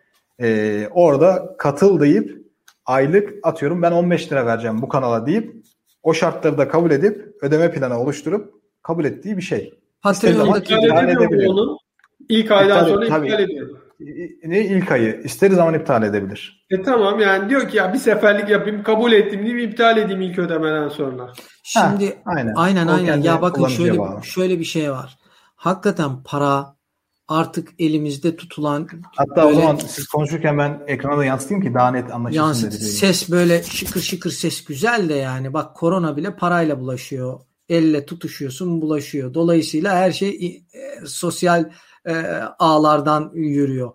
[0.41, 2.45] e, orada katıl deyip
[2.87, 5.64] aylık atıyorum ben 15 lira vereceğim bu kanala deyip
[6.05, 9.75] o şartları da kabul edip ödeme planı oluşturup kabul ettiği bir şey.
[10.03, 11.79] Patreon'daki İptal edebiliyor onu?
[12.29, 13.27] İlk aydan İptal- sonra tabii.
[13.27, 13.69] iptal ediyor.
[14.45, 16.67] Ne ilk ayı istediği zaman iptal edebilir.
[16.71, 20.39] E tamam yani diyor ki ya bir seferlik yapayım kabul ettim diyeyim iptal edeyim ilk
[20.39, 21.33] ödemeden sonra.
[21.63, 22.55] Şimdi Ha, aynen.
[22.57, 24.25] aynen O aynen ya bakın şöyle bağlı.
[24.25, 25.17] şöyle bir şey var.
[25.57, 26.74] Hakikaten para
[27.29, 31.91] artık elimizde tutulan Hatta böyle- o zaman siz konuşurken ben ekrana da yansıtayım ki daha
[31.91, 32.85] net anlaşılsın yansıt dedi.
[32.85, 37.41] ses böyle şıkır şıkır ses güzel de yani bak korona bile parayla bulaşıyor.
[37.69, 39.35] Elle tutuşuyorsun bulaşıyor.
[39.35, 41.71] Dolayısıyla her şey e, sosyal
[42.07, 42.15] e,
[42.59, 43.93] ağlardan yürüyor.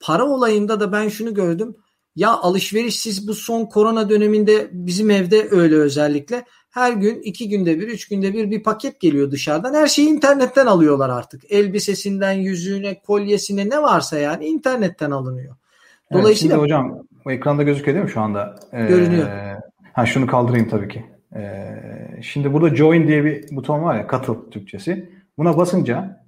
[0.00, 1.76] Para olayında da ben şunu gördüm.
[2.16, 6.44] Ya alışveriş siz bu son korona döneminde bizim evde öyle özellikle
[6.78, 9.74] her gün iki günde bir üç günde bir bir paket geliyor dışarıdan.
[9.74, 11.52] Her şeyi internetten alıyorlar artık.
[11.52, 15.56] Elbisesinden yüzüğüne kolyesine ne varsa yani internetten alınıyor.
[16.10, 18.56] Evet, Dolayısıyla şimdi hocam bu ekranda gözüküyor değil mi şu anda?
[18.72, 19.28] Ee, Görünüyor.
[19.92, 21.04] Ha şunu kaldırayım tabii ki.
[21.36, 21.80] Ee,
[22.22, 25.10] şimdi burada join diye bir buton var ya katıl Türkçesi.
[25.38, 26.24] Buna basınca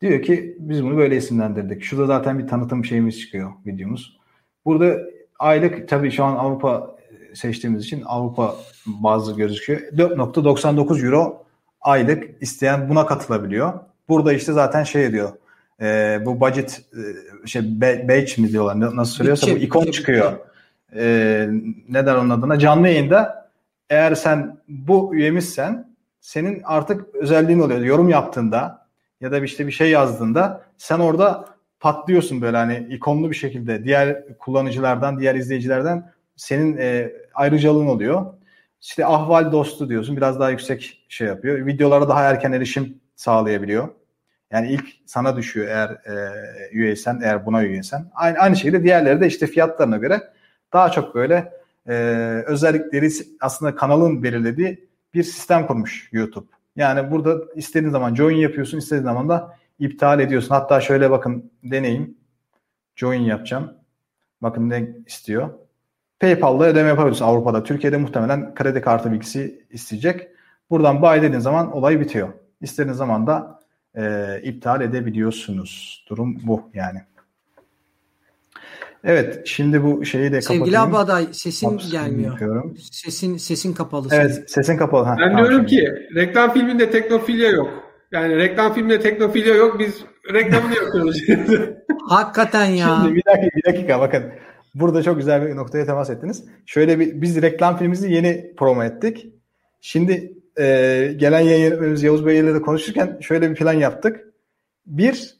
[0.00, 1.82] diyor ki biz bunu böyle isimlendirdik.
[1.82, 4.18] Şurada zaten bir tanıtım şeyimiz çıkıyor videomuz.
[4.64, 4.98] Burada
[5.38, 6.96] aylık tabii şu an Avrupa
[7.34, 8.56] seçtiğimiz için Avrupa
[8.86, 9.80] bazı gözüküyor.
[9.80, 11.44] 4.99 euro
[11.80, 13.80] aylık isteyen buna katılabiliyor.
[14.08, 15.32] Burada işte zaten şey diyor.
[15.80, 16.82] e, bu budget
[17.44, 20.32] e, şey badge mi diyorlar nasıl söylüyorsa Bütçe, bu ikon bütçe, çıkıyor.
[20.96, 21.48] E,
[21.88, 22.58] ne der onun adına?
[22.58, 23.50] Canlı yayında
[23.90, 27.80] eğer sen bu üyemizsen senin artık özelliğin oluyor.
[27.80, 28.86] Yorum yaptığında
[29.20, 31.44] ya da işte bir şey yazdığında sen orada
[31.80, 38.26] patlıyorsun böyle hani ikonlu bir şekilde diğer kullanıcılardan, diğer izleyicilerden senin e, ayrıcalığın oluyor.
[38.80, 40.16] İşte ahval dostu diyorsun.
[40.16, 41.66] Biraz daha yüksek şey yapıyor.
[41.66, 43.88] Videolara daha erken erişim sağlayabiliyor.
[44.50, 46.32] Yani ilk sana düşüyor eğer e,
[46.72, 48.10] üyeysen, eğer buna üyeysen.
[48.14, 50.22] Aynı, aynı şekilde diğerleri de işte fiyatlarına göre
[50.72, 51.52] daha çok böyle
[51.88, 51.94] e,
[52.46, 53.10] özellikleri
[53.40, 56.46] aslında kanalın belirlediği bir sistem kurmuş YouTube.
[56.76, 60.54] Yani burada istediğin zaman join yapıyorsun, istediğin zaman da iptal ediyorsun.
[60.54, 62.16] Hatta şöyle bakın deneyim.
[62.96, 63.74] Join yapacağım.
[64.42, 65.50] Bakın ne istiyor.
[66.20, 67.62] PayPal'da ödeme yapabiliyorsun Avrupa'da.
[67.64, 70.28] Türkiye'de muhtemelen kredi kartı bilgisi isteyecek.
[70.70, 72.28] Buradan buy dediğin zaman olay bitiyor.
[72.60, 73.60] İstediğiniz zaman da
[73.96, 76.04] e, iptal edebiliyorsunuz.
[76.08, 76.98] Durum bu yani.
[79.04, 80.94] Evet, şimdi bu şeyi de sevgili kapatayım.
[80.94, 82.30] Abaday sesin Hapsini gelmiyor.
[82.30, 82.74] yapıyorum.
[82.92, 84.08] Sesin sesin kapalı.
[84.08, 84.20] senin.
[84.20, 85.04] Evet, sesin kapalı.
[85.04, 85.82] Ha, Ben tamam, diyorum şimdi.
[85.82, 87.70] ki reklam filminde teknofilya yok.
[88.12, 89.78] Yani reklam filminde teknofilya yok.
[89.78, 91.22] Biz reklamını yapıyoruz.
[92.08, 92.98] Hakikaten ya.
[93.02, 94.22] Şimdi bir dakika, bir dakika bakın.
[94.74, 96.44] Burada çok güzel bir noktaya temas ettiniz.
[96.66, 99.26] Şöyle bir biz reklam filmimizi yeni promo ettik.
[99.80, 100.64] Şimdi e,
[101.16, 104.24] gelen yayınımız Yavuz Bey ile de konuşurken şöyle bir plan yaptık.
[104.86, 105.34] Bir,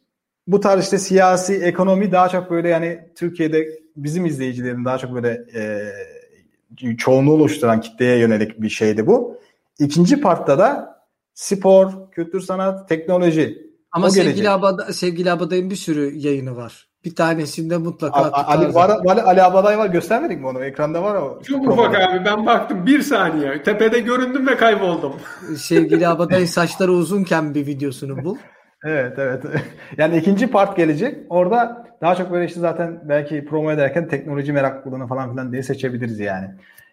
[0.47, 3.67] bu tarz işte siyasi, ekonomi daha çok böyle yani Türkiye'de
[3.97, 9.39] bizim izleyicilerin daha çok böyle e, çoğunluğu oluşturan kitleye yönelik bir şeydi bu.
[9.79, 11.01] İkinci partta da
[11.35, 13.71] spor, kültür sanat, teknoloji.
[13.93, 14.49] Ama o sevgili gelecek.
[14.49, 16.90] Abada, sevgili Abaday'ın bir sürü yayını var.
[17.05, 20.65] Bir tanesinde mutlaka Ali, var, Ali, Ali Abaday var göstermedik mi onu?
[20.65, 21.43] Ekranda var o.
[21.43, 23.63] Çok ufak abi ben baktım bir saniye.
[23.63, 25.13] Tepede göründüm ve kayboldum.
[25.57, 28.37] Sevgili Abaday'ın saçları uzunken bir videosunu bul.
[28.85, 29.45] Evet evet.
[29.99, 31.19] Yani ikinci part gelecek.
[31.29, 36.21] Orada daha çok böyle işte zaten belki promo ederken teknoloji meraklılığını falan filan diye seçebiliriz
[36.21, 36.47] yani.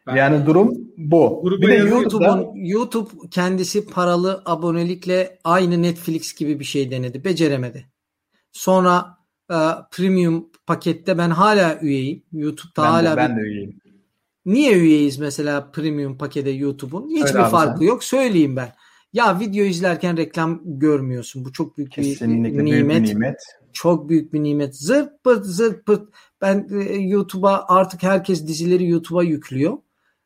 [0.07, 1.43] Ben- yani durum bu.
[1.61, 7.23] Bir de YouTube'un YouTube kendisi paralı abonelikle aynı Netflix gibi bir şey denedi.
[7.23, 7.85] Beceremedi.
[8.51, 9.16] Sonra
[9.51, 9.57] e,
[9.91, 12.23] premium pakette ben hala üyeyim.
[12.33, 13.79] YouTube'da ben, hala de, bir- ben de üyeyim.
[14.45, 17.09] Niye üyeyiz mesela premium pakete YouTube'un?
[17.09, 17.85] Hiçbir Söyle abi farkı sen.
[17.85, 18.03] yok.
[18.03, 18.69] Söyleyeyim ben.
[19.13, 21.45] Ya video izlerken reklam görmüyorsun.
[21.45, 23.03] Bu çok büyük Kesinlikle bir büyük nimet.
[23.03, 23.39] bir nimet.
[23.73, 24.75] Çok büyük bir nimet.
[24.75, 26.09] Zırt pırt zırt pırt.
[26.41, 29.77] Ben e, YouTube'a artık herkes dizileri YouTube'a yüklüyor.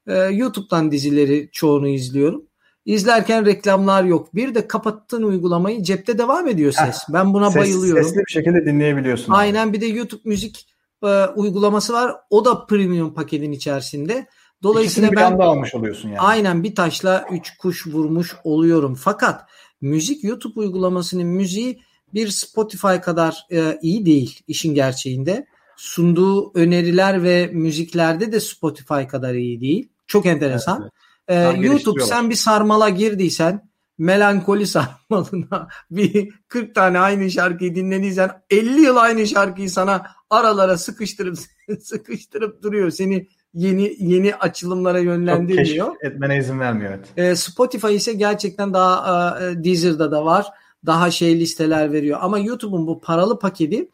[0.08, 2.44] E, YouTube'dan dizileri çoğunu izliyorum.
[2.86, 4.36] İzlerken reklamlar yok.
[4.36, 6.98] Bir de kapattığın uygulamayı cepte devam ediyor ses.
[7.10, 8.04] Ben buna Ses, bayılıyorum.
[8.04, 9.34] Sesli bir şekilde dinleyebiliyorsun.
[9.34, 10.68] Aynen bir de YouTube müzik
[11.04, 12.16] e, uygulaması var.
[12.30, 14.28] O da premium paketin içerisinde.
[14.64, 16.20] Dolayısıyla İkisini bir ben anda almış oluyorsun yani.
[16.20, 18.96] aynen bir taşla üç kuş vurmuş oluyorum.
[18.96, 19.50] Fakat
[19.82, 21.82] müzik YouTube uygulamasının müziği
[22.14, 25.46] bir Spotify kadar e, iyi değil işin gerçeğinde.
[25.78, 29.90] Sunduğu öneriler ve müziklerde de Spotify kadar iyi değil.
[30.08, 30.82] Çok enteresan.
[30.82, 30.92] Evet,
[31.32, 38.82] Ee, YouTube sen bir sarmala girdiysen melankoli sarmalına bir 40 tane aynı şarkıyı dinlediysen 50
[38.82, 41.38] yıl aynı şarkıyı sana aralara sıkıştırıp
[41.82, 42.90] sıkıştırıp duruyor.
[42.90, 45.96] Seni yeni yeni açılımlara Çok yönlendirmiyor.
[45.96, 46.92] keşif etmene izin vermiyor.
[46.92, 47.32] Evet.
[47.32, 50.48] E, Spotify ise gerçekten daha e, Deezer'da da var.
[50.86, 52.20] Daha şey listeler veriyor.
[52.22, 53.90] Ama YouTube'un bu paralı paketi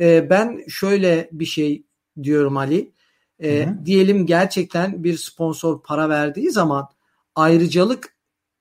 [0.00, 1.82] e, ben şöyle bir şey
[2.22, 2.92] diyorum Ali.
[3.42, 6.88] E, diyelim gerçekten bir sponsor para verdiği zaman
[7.34, 8.16] ayrıcalık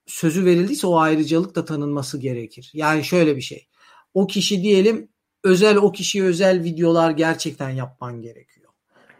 [0.06, 2.72] sözü verildiyse o ayrıcalık da tanınması gerekir.
[2.74, 3.68] Yani şöyle bir şey.
[4.14, 5.10] O kişi diyelim
[5.44, 8.72] özel o kişiye özel videolar gerçekten yapman gerekiyor.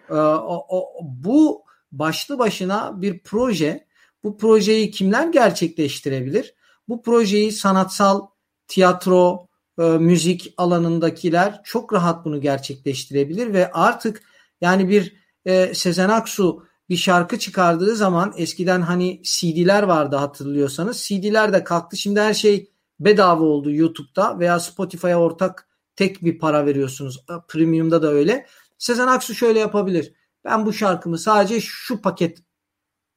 [0.10, 3.86] Ee, o, o, bu başlı başına bir proje.
[4.24, 6.54] Bu projeyi kimler gerçekleştirebilir?
[6.88, 8.28] Bu projeyi sanatsal,
[8.68, 9.48] tiyatro,
[9.80, 14.24] e, müzik alanındakiler çok rahat bunu gerçekleştirebilir ve artık
[14.62, 20.98] yani bir e, Sezen Aksu bir şarkı çıkardığı zaman eskiden hani CD'ler vardı hatırlıyorsanız.
[21.02, 21.98] CD'ler de kalktı.
[21.98, 27.26] Şimdi her şey bedava oldu YouTube'da veya Spotify'a ortak tek bir para veriyorsunuz.
[27.48, 28.46] Premium'da da öyle.
[28.78, 30.14] Sezen Aksu şöyle yapabilir.
[30.44, 32.38] Ben bu şarkımı sadece şu paket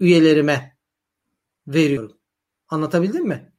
[0.00, 0.78] üyelerime
[1.66, 2.16] veriyorum.
[2.68, 3.52] Anlatabildim mi?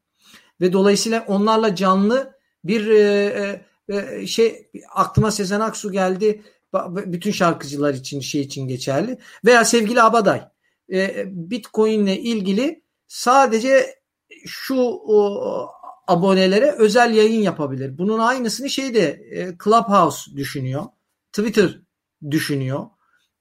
[0.61, 6.43] Ve dolayısıyla onlarla canlı bir e, e, şey aklıma Sezen Aksu geldi.
[6.73, 9.17] Bütün şarkıcılar için şey için geçerli.
[9.45, 10.41] Veya sevgili Abaday.
[10.93, 13.99] E, Bitcoin ile ilgili sadece
[14.45, 15.67] şu o,
[16.07, 17.97] abonelere özel yayın yapabilir.
[17.97, 20.85] Bunun aynısını şeyde e, Clubhouse düşünüyor.
[21.33, 21.79] Twitter
[22.31, 22.85] düşünüyor.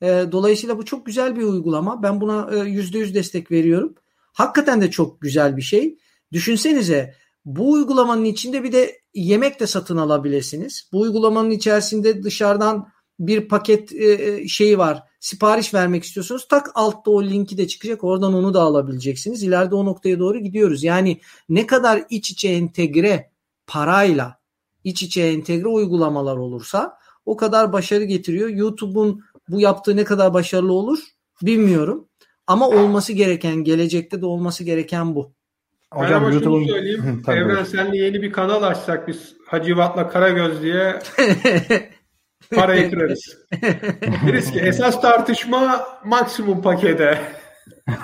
[0.03, 2.03] E, dolayısıyla bu çok güzel bir uygulama.
[2.03, 3.95] Ben buna yüzde yüz destek veriyorum.
[4.33, 5.99] Hakikaten de çok güzel bir şey.
[6.33, 7.15] Düşünsenize
[7.45, 10.89] bu uygulamanın içinde bir de yemek de satın alabilirsiniz.
[10.93, 12.89] Bu uygulamanın içerisinde dışarıdan
[13.19, 15.03] bir paket e, şeyi var.
[15.21, 16.49] Sipariş vermek istiyorsunuz.
[16.49, 18.05] Tak altta o linki de çıkacak.
[18.05, 19.43] Oradan onu da alabileceksiniz.
[19.43, 20.85] İleride o noktaya doğru gidiyoruz.
[20.85, 23.31] Yani ne kadar iç içe entegre
[23.67, 24.39] parayla
[24.85, 28.49] iç içe entegre uygulamalar olursa o kadar başarı getiriyor.
[28.49, 30.99] YouTube'un bu yaptığı ne kadar başarılı olur
[31.43, 32.09] bilmiyorum.
[32.47, 35.33] Ama olması gereken, gelecekte de olması gereken bu.
[35.91, 36.61] Hocam, ben ama YouTube'un...
[36.61, 37.23] şunu söyleyeyim.
[37.29, 40.99] Evren senle yeni bir kanal açsak biz Hacivat'la Karagöz diye
[42.55, 43.39] parayı kırarız.
[44.27, 47.19] Deriz ki esas tartışma maksimum pakete.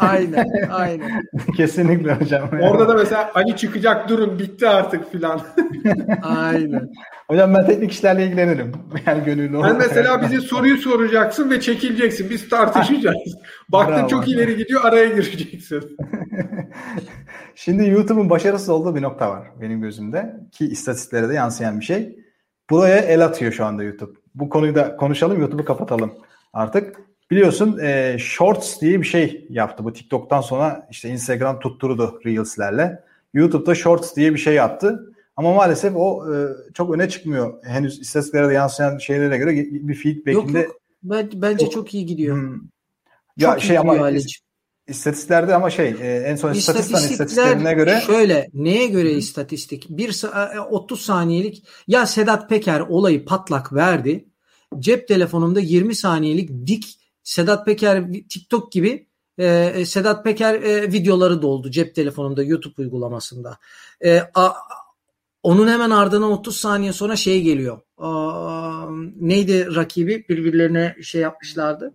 [0.01, 1.23] aynen, aynen.
[1.57, 2.51] Kesinlikle hocam.
[2.63, 5.41] Orada da mesela Ali çıkacak durun bitti artık filan.
[6.23, 6.91] aynen.
[7.29, 8.73] Hocam ben teknik işlerle ilgilenirim.
[9.07, 12.31] Yani gönüllü Ben mesela bize soruyu soracaksın ve çekileceksin.
[12.31, 13.17] Biz tartışacağız.
[13.69, 14.09] Baktın Bravo.
[14.09, 15.97] çok ileri gidiyor araya gireceksin.
[17.55, 20.37] Şimdi YouTube'un başarısız olduğu bir nokta var benim gözümde.
[20.53, 22.17] Ki istatistiklere de yansıyan bir şey.
[22.71, 24.24] Buraya el atıyor şu anda YouTube.
[24.35, 26.13] Bu konuyu da konuşalım YouTube'u kapatalım
[26.53, 27.01] artık.
[27.31, 29.85] Biliyorsun e, Shorts diye bir şey yaptı.
[29.85, 33.03] Bu TikTok'tan sonra işte Instagram tutturdu Reels'lerle.
[33.35, 35.13] YouTube'da Shorts diye bir şey yaptı.
[35.37, 36.35] Ama maalesef o e,
[36.75, 37.65] çok öne çıkmıyor.
[37.65, 40.59] Henüz istatistiklere de yansıyan şeylere göre bir feedback'inde.
[40.59, 40.81] Yok yok.
[41.03, 42.37] Ben, bence çok, çok iyi gidiyor.
[42.37, 42.61] Hmm.
[43.37, 44.11] Ya çok şey ama
[44.89, 49.17] istatistiklerde ama şey e, en son istatistikler istatistiklerine göre şöyle neye göre Hı.
[49.17, 49.87] istatistik?
[49.89, 50.23] Bir
[50.71, 54.29] 30 saniyelik ya Sedat Peker olayı patlak verdi.
[54.79, 59.07] Cep telefonumda 20 saniyelik dik Sedat Peker TikTok gibi
[59.39, 63.59] e, Sedat Peker e, videoları doldu cep telefonumda YouTube uygulamasında.
[64.05, 64.53] E, a,
[65.43, 67.81] onun hemen ardından 30 saniye sonra şey geliyor.
[67.99, 68.87] Aa,
[69.21, 70.25] neydi rakibi?
[70.29, 71.95] Birbirlerine şey yapmışlardı.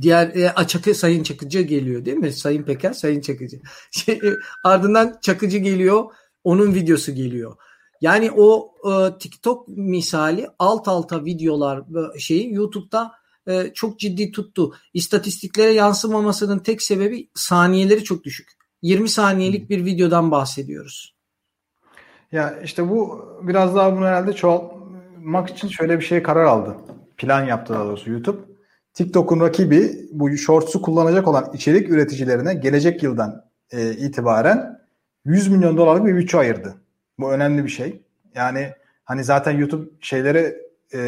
[0.00, 2.32] Diğer e, Çakı, Sayın Çakıcı geliyor değil mi?
[2.32, 3.60] Sayın Peker, Sayın Çakıcı.
[3.90, 4.20] Şey,
[4.64, 6.04] ardından Çakıcı geliyor.
[6.44, 7.56] Onun videosu geliyor.
[8.00, 13.12] Yani o e, TikTok misali alt alta videolar e, şeyi YouTube'da
[13.48, 14.74] e, çok ciddi tuttu.
[14.94, 18.52] İstatistiklere yansımamasının tek sebebi saniyeleri çok düşük.
[18.82, 21.14] 20 saniyelik bir videodan bahsediyoruz.
[22.32, 26.76] Ya işte bu biraz daha bunu herhalde çoğaltmak için şöyle bir şey karar aldı.
[27.16, 28.51] Plan yaptı daha doğrusu YouTube.
[28.94, 34.78] TikTok'un rakibi bu Shorts'u kullanacak olan içerik üreticilerine gelecek yıldan e, itibaren
[35.24, 36.74] 100 milyon dolarlık bir bütçe ayırdı.
[37.18, 38.02] Bu önemli bir şey.
[38.34, 38.68] Yani
[39.04, 40.56] hani zaten YouTube şeyleri
[40.94, 40.98] e,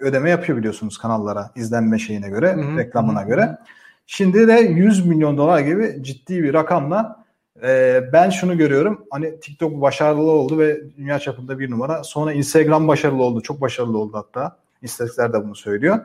[0.00, 2.78] ödeme yapıyor biliyorsunuz kanallara izlenme şeyine göre, Hı-hı.
[2.78, 3.28] reklamına Hı-hı.
[3.28, 3.58] göre.
[4.06, 7.24] Şimdi de 100 milyon dolar gibi ciddi bir rakamla
[7.62, 9.06] e, ben şunu görüyorum.
[9.10, 12.04] Hani TikTok başarılı oldu ve dünya çapında bir numara.
[12.04, 13.40] Sonra Instagram başarılı oldu.
[13.40, 14.56] Çok başarılı oldu hatta.
[14.82, 16.00] İstatistikler de bunu söylüyor.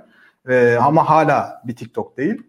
[0.49, 2.41] E, ama hala bir TikTok değil.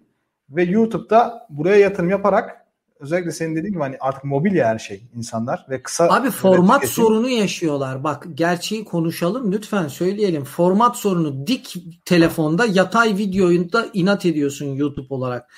[0.51, 2.62] Ve YouTube'da buraya yatırım yaparak
[3.03, 7.28] özellikle senin dediğin gibi hani artık mobil her şey insanlar ve kısa Abi format sorunu
[7.28, 8.05] yaşıyorlar.
[8.05, 10.45] Bak gerçeği konuşalım lütfen söyleyelim.
[10.45, 15.51] Format sorunu dik telefonda yatay videoyu da inat ediyorsun YouTube olarak.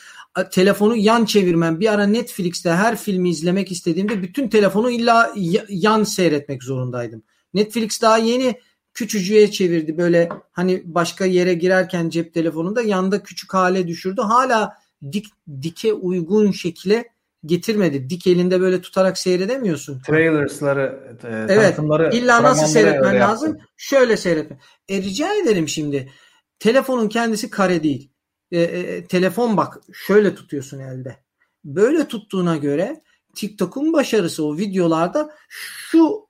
[0.51, 5.33] Telefonu yan çevirmen bir ara Netflix'te her filmi izlemek istediğimde bütün telefonu illa
[5.69, 7.23] yan seyretmek zorundaydım.
[7.55, 8.55] Netflix daha yeni
[8.95, 14.21] küçücüğe çevirdi böyle hani başka yere girerken cep telefonunda yanda küçük hale düşürdü.
[14.21, 14.77] Hala
[15.13, 15.27] dik
[15.63, 17.09] dike uygun şekilde
[17.47, 18.11] getirmedi.
[18.11, 20.01] Dik elinde böyle tutarak seyredemiyorsun.
[20.01, 21.79] Trailers'ları, e, evet,
[22.13, 23.49] illa nasıl seyretmen lazım?
[23.49, 23.67] Yaptım.
[23.77, 24.59] Şöyle seyretme.
[24.89, 26.11] E, rica ederim şimdi.
[26.59, 28.11] Telefonun kendisi kare değil.
[28.53, 31.17] E, e, telefon bak şöyle tutuyorsun elde.
[31.65, 33.03] Böyle tuttuğuna göre
[33.35, 36.27] TikTok'un başarısı o videolarda şu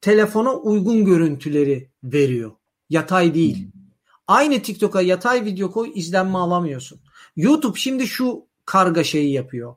[0.00, 2.52] telefona uygun görüntüleri veriyor.
[2.90, 3.64] Yatay değil.
[3.64, 3.80] Hmm.
[4.26, 7.00] Aynı TikTok'a yatay video koy izlenme alamıyorsun.
[7.36, 9.76] YouTube şimdi şu karga şeyi yapıyor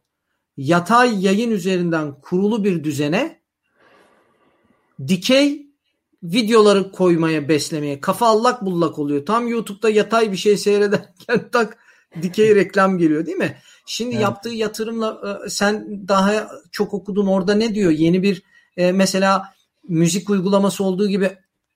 [0.58, 3.42] yatay yayın üzerinden kurulu bir düzene
[5.08, 5.68] dikey
[6.24, 9.26] videoları koymaya beslemeye kafa allak bullak oluyor.
[9.26, 11.78] Tam YouTube'da yatay bir şey seyrederken tak
[12.22, 13.58] dikey reklam geliyor değil mi?
[13.86, 14.24] Şimdi evet.
[14.24, 17.92] yaptığı yatırımla e, sen daha çok okudun orada ne diyor?
[17.92, 18.44] Yeni bir
[18.78, 19.54] e, mesela
[19.88, 21.30] müzik uygulaması olduğu gibi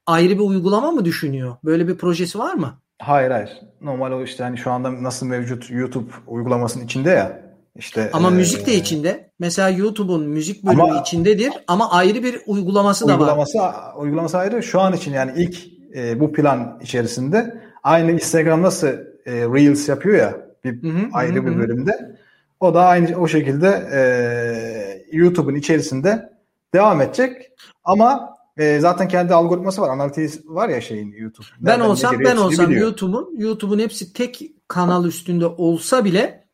[0.05, 1.55] ayrı bir uygulama mı düşünüyor?
[1.63, 2.81] Böyle bir projesi var mı?
[2.99, 3.49] Hayır hayır.
[3.81, 7.41] Normal o işte hani şu anda nasıl mevcut YouTube uygulamasının içinde ya
[7.75, 9.31] işte ama e, müzik de içinde.
[9.39, 13.93] Mesela YouTube'un müzik bölümü ama, içindedir ama ayrı bir uygulaması, uygulaması da var.
[13.97, 14.63] Uygulaması ayrı.
[14.63, 15.57] Şu an için yani ilk
[15.95, 21.39] e, bu plan içerisinde aynı Instagram nasıl e, Reels yapıyor ya bir hı hı, ayrı
[21.39, 22.15] hı, bir bölümde.
[22.59, 26.34] O da aynı o şekilde e, YouTube'un içerisinde
[26.73, 27.51] devam edecek.
[27.83, 31.47] Ama e, zaten kendi algoritması var, analitiği var ya şeyin YouTube.
[31.59, 36.45] Ben olsam ben olsam YouTube'un YouTube'un hepsi tek kanal üstünde olsa bile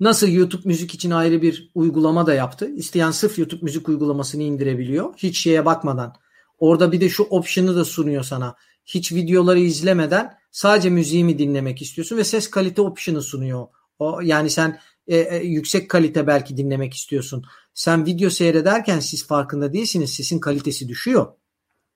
[0.00, 2.70] Nasıl YouTube müzik için ayrı bir uygulama da yaptı.
[2.70, 5.14] İsteyen sırf YouTube müzik uygulamasını indirebiliyor.
[5.16, 6.14] Hiç şeye bakmadan.
[6.58, 8.54] Orada bir de şu option'ı da sunuyor sana.
[8.86, 13.66] Hiç videoları izlemeden sadece müziğimi dinlemek istiyorsun ve ses kalite option'ı sunuyor.
[13.98, 17.44] O yani sen e, e, yüksek kalite belki dinlemek istiyorsun.
[17.74, 20.14] Sen video seyrederken siz farkında değilsiniz.
[20.14, 21.26] Sesin kalitesi düşüyor.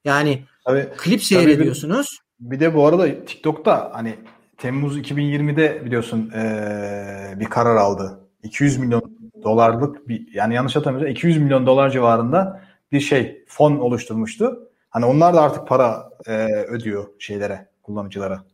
[0.05, 2.19] Yani tabii, klip seyrediyorsunuz.
[2.41, 4.15] Bir, bir de bu arada TikTok'ta hani
[4.57, 8.21] Temmuz 2020'de biliyorsun ee, bir karar aldı.
[8.43, 14.71] 200 milyon dolarlık bir yani yanlış hatırlamıyorsam 200 milyon dolar civarında bir şey fon oluşturmuştu.
[14.91, 18.45] Hani onlar da artık para e, ödüyor şeylere, kullanıcılara.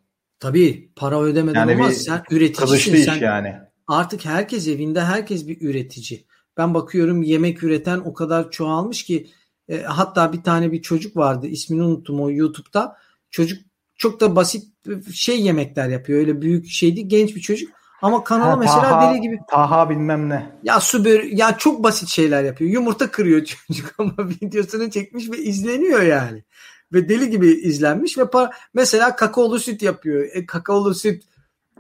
[0.40, 1.94] Tabii para ödemeden yani olmaz.
[1.94, 2.96] Sen üreticisin.
[2.96, 3.54] Sen yani.
[3.86, 6.26] Artık herkes evinde herkes bir üretici.
[6.56, 9.26] Ben bakıyorum yemek üreten o kadar çoğalmış ki
[9.68, 12.96] e, hatta bir tane bir çocuk vardı ismini unuttum o YouTube'da.
[13.30, 13.58] Çocuk
[13.96, 14.74] çok da basit
[15.12, 16.18] şey yemekler yapıyor.
[16.18, 17.08] Öyle büyük şeydi.
[17.08, 17.70] Genç bir çocuk.
[18.02, 19.38] Ama kanalı ha, mesela taha, deli gibi.
[19.50, 20.50] Taha bilmem ne.
[20.62, 22.70] Ya su bör ya çok basit şeyler yapıyor.
[22.70, 26.44] Yumurta kırıyor çocuk ama videosunu çekmiş ve izleniyor yani.
[26.92, 30.28] Ve deli gibi izlenmiş ve pa- mesela kakaolu süt yapıyor.
[30.32, 31.24] E, kakaolu süt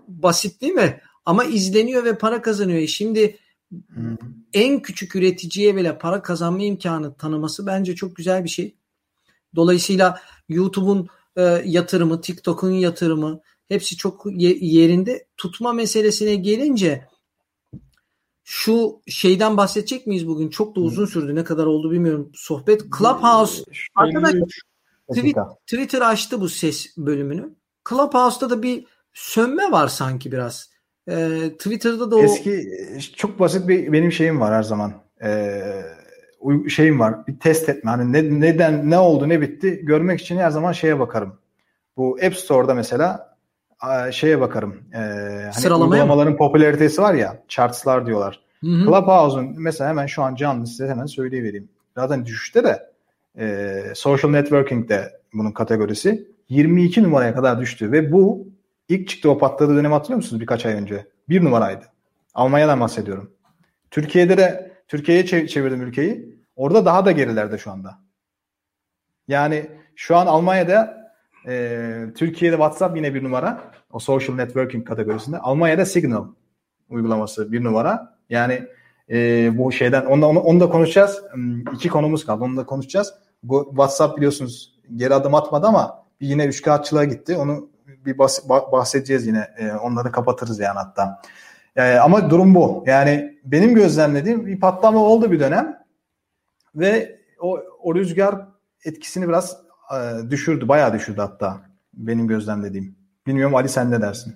[0.08, 1.00] basit değil mi?
[1.24, 2.78] Ama izleniyor ve para kazanıyor.
[2.78, 3.38] E şimdi
[3.70, 4.16] hmm.
[4.52, 8.74] en küçük üreticiye bile para kazanma imkanı tanıması bence çok güzel bir şey.
[9.56, 15.26] Dolayısıyla YouTube'un e, yatırımı, TikTok'un yatırımı hepsi çok yerinde.
[15.36, 17.08] Tutma meselesine gelince
[18.44, 20.48] şu şeyden bahsedecek miyiz bugün?
[20.50, 21.34] Çok da uzun sürdü.
[21.34, 22.30] Ne kadar oldu bilmiyorum.
[22.34, 23.64] Sohbet Clubhouse.
[23.94, 24.42] Arkadaşlar
[25.66, 27.54] Twitter açtı bu ses bölümünü.
[27.88, 30.73] Clubhouse'da da bir sönme var sanki biraz.
[31.08, 32.68] Ee, Twitter'da da o eski
[33.16, 34.92] çok basit bir benim şeyim var her zaman.
[35.22, 35.62] Ee,
[36.68, 37.26] şeyim var.
[37.26, 37.90] Bir test etme.
[37.90, 41.38] Hani ne, neden ne oldu ne bitti görmek için her zaman şeye bakarım.
[41.96, 43.36] Bu App Store'da mesela
[44.10, 44.74] şeye bakarım.
[44.94, 44.98] E,
[45.54, 46.38] hani uygulamaların mı?
[46.38, 48.40] popülaritesi var ya chartslar diyorlar.
[48.60, 48.84] Hı hı.
[48.84, 51.68] Clubhouse'un mesela hemen şu an canlı size hemen söyleyivereyim.
[51.96, 52.90] Zaten düşüşte de
[53.38, 58.46] e, social networking'de bunun kategorisi 22 numaraya kadar düştü ve bu
[58.88, 61.06] ilk çıktı o patladığı dönem hatırlıyor musunuz birkaç ay önce?
[61.28, 61.84] Bir numaraydı.
[62.34, 63.30] Almanya'dan bahsediyorum.
[63.90, 66.38] Türkiye'de de Türkiye'ye çevirdim ülkeyi.
[66.56, 67.98] Orada daha da gerilerde şu anda.
[69.28, 71.10] Yani şu an Almanya'da
[71.46, 73.72] e, Türkiye'de WhatsApp yine bir numara.
[73.92, 75.38] O social networking kategorisinde.
[75.38, 76.26] Almanya'da Signal
[76.88, 78.18] uygulaması bir numara.
[78.30, 78.62] Yani
[79.10, 81.22] e, bu şeyden onu, onu, onu da konuşacağız.
[81.32, 82.44] Hmm, iki konumuz kaldı.
[82.44, 83.14] Onu da konuşacağız.
[83.70, 87.36] WhatsApp biliyorsunuz geri adım atmadı ama yine üç kağıtçılığa gitti.
[87.36, 87.68] Onu
[88.06, 88.18] bir
[88.72, 89.48] bahsedeceğiz yine.
[89.58, 91.22] E, onları kapatırız yani hatta.
[91.76, 92.84] E, ama durum bu.
[92.86, 95.78] Yani benim gözlemlediğim bir patlama oldu bir dönem
[96.74, 98.34] ve o, o rüzgar
[98.84, 99.56] etkisini biraz
[99.94, 100.68] e, düşürdü.
[100.68, 101.60] Bayağı düşürdü hatta
[101.94, 102.96] benim gözlemlediğim.
[103.26, 104.34] Bilmiyorum Ali sen ne dersin?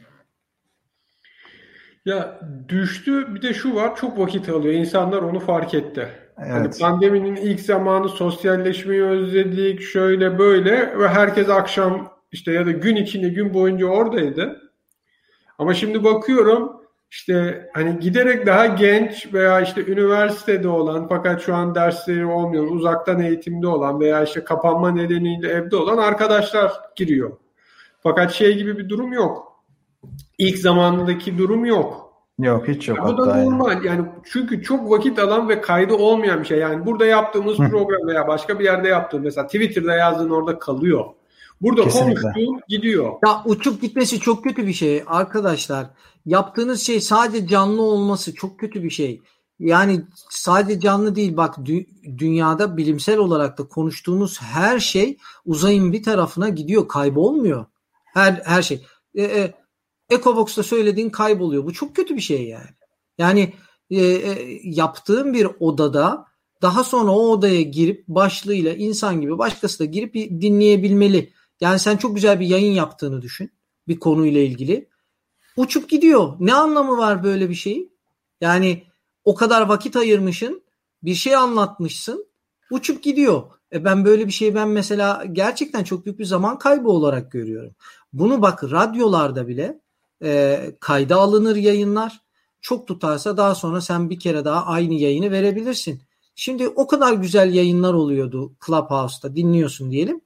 [2.05, 4.75] Ya düştü bir de şu var çok vakit alıyor.
[4.75, 6.09] İnsanlar onu fark etti.
[6.37, 6.61] Hani evet.
[6.61, 12.97] Hani pandeminin ilk zamanı sosyalleşmeyi özledik şöyle böyle ve herkes akşam işte ya da gün
[12.97, 14.71] içinde gün boyunca oradaydı.
[15.59, 16.79] Ama şimdi bakıyorum
[17.11, 23.21] işte hani giderek daha genç veya işte üniversitede olan fakat şu an dersleri olmuyor, uzaktan
[23.21, 27.37] eğitimde olan veya işte kapanma nedeniyle evde olan arkadaşlar giriyor.
[28.03, 29.63] Fakat şey gibi bir durum yok.
[30.39, 32.09] İlk zamandaki durum yok.
[32.39, 32.99] Yok hiç yok.
[32.99, 33.87] Ya bu da normal yani.
[33.87, 36.59] yani çünkü çok vakit alan ve kaydı olmayan bir şey.
[36.59, 41.05] Yani burada yaptığımız program veya başka bir yerde yaptığım mesela Twitter'da yazdığın orada kalıyor.
[41.61, 42.21] Burada Kesinlikle.
[42.23, 43.13] konuştuğun gidiyor.
[43.27, 45.87] Ya uçup gitmesi çok kötü bir şey arkadaşlar.
[46.27, 49.23] Yaptığınız şey sadece canlı olması çok kötü bir şey.
[49.59, 56.03] Yani sadece canlı değil bak dü- dünyada bilimsel olarak da konuştuğumuz her şey uzayın bir
[56.03, 57.67] tarafına gidiyor kaybolmuyor.
[58.15, 58.83] Her her şey.
[59.15, 59.55] E, e,
[60.11, 61.65] Ecobox'ta söylediğin kayboluyor.
[61.65, 62.71] Bu çok kötü bir şey yani.
[63.19, 63.53] Yani
[63.91, 66.25] e, e, yaptığın bir odada
[66.63, 71.33] daha sonra o odaya girip başlığıyla insan gibi başkası da girip dinleyebilmeli.
[71.61, 73.53] Yani sen çok güzel bir yayın yaptığını düşün
[73.89, 74.89] bir konuyla ilgili.
[75.57, 76.37] Uçup gidiyor.
[76.41, 77.93] Ne anlamı var böyle bir şeyin?
[78.41, 78.85] Yani
[79.25, 80.63] o kadar vakit ayırmışsın,
[81.03, 82.27] bir şey anlatmışsın,
[82.71, 83.43] uçup gidiyor.
[83.73, 87.75] E ben böyle bir şeyi ben mesela gerçekten çok büyük bir zaman kaybı olarak görüyorum.
[88.13, 89.81] Bunu bak radyolarda bile
[90.23, 92.21] e, kayda alınır yayınlar.
[92.61, 96.03] Çok tutarsa daha sonra sen bir kere daha aynı yayını verebilirsin.
[96.35, 100.21] Şimdi o kadar güzel yayınlar oluyordu Clubhouse'da dinliyorsun diyelim.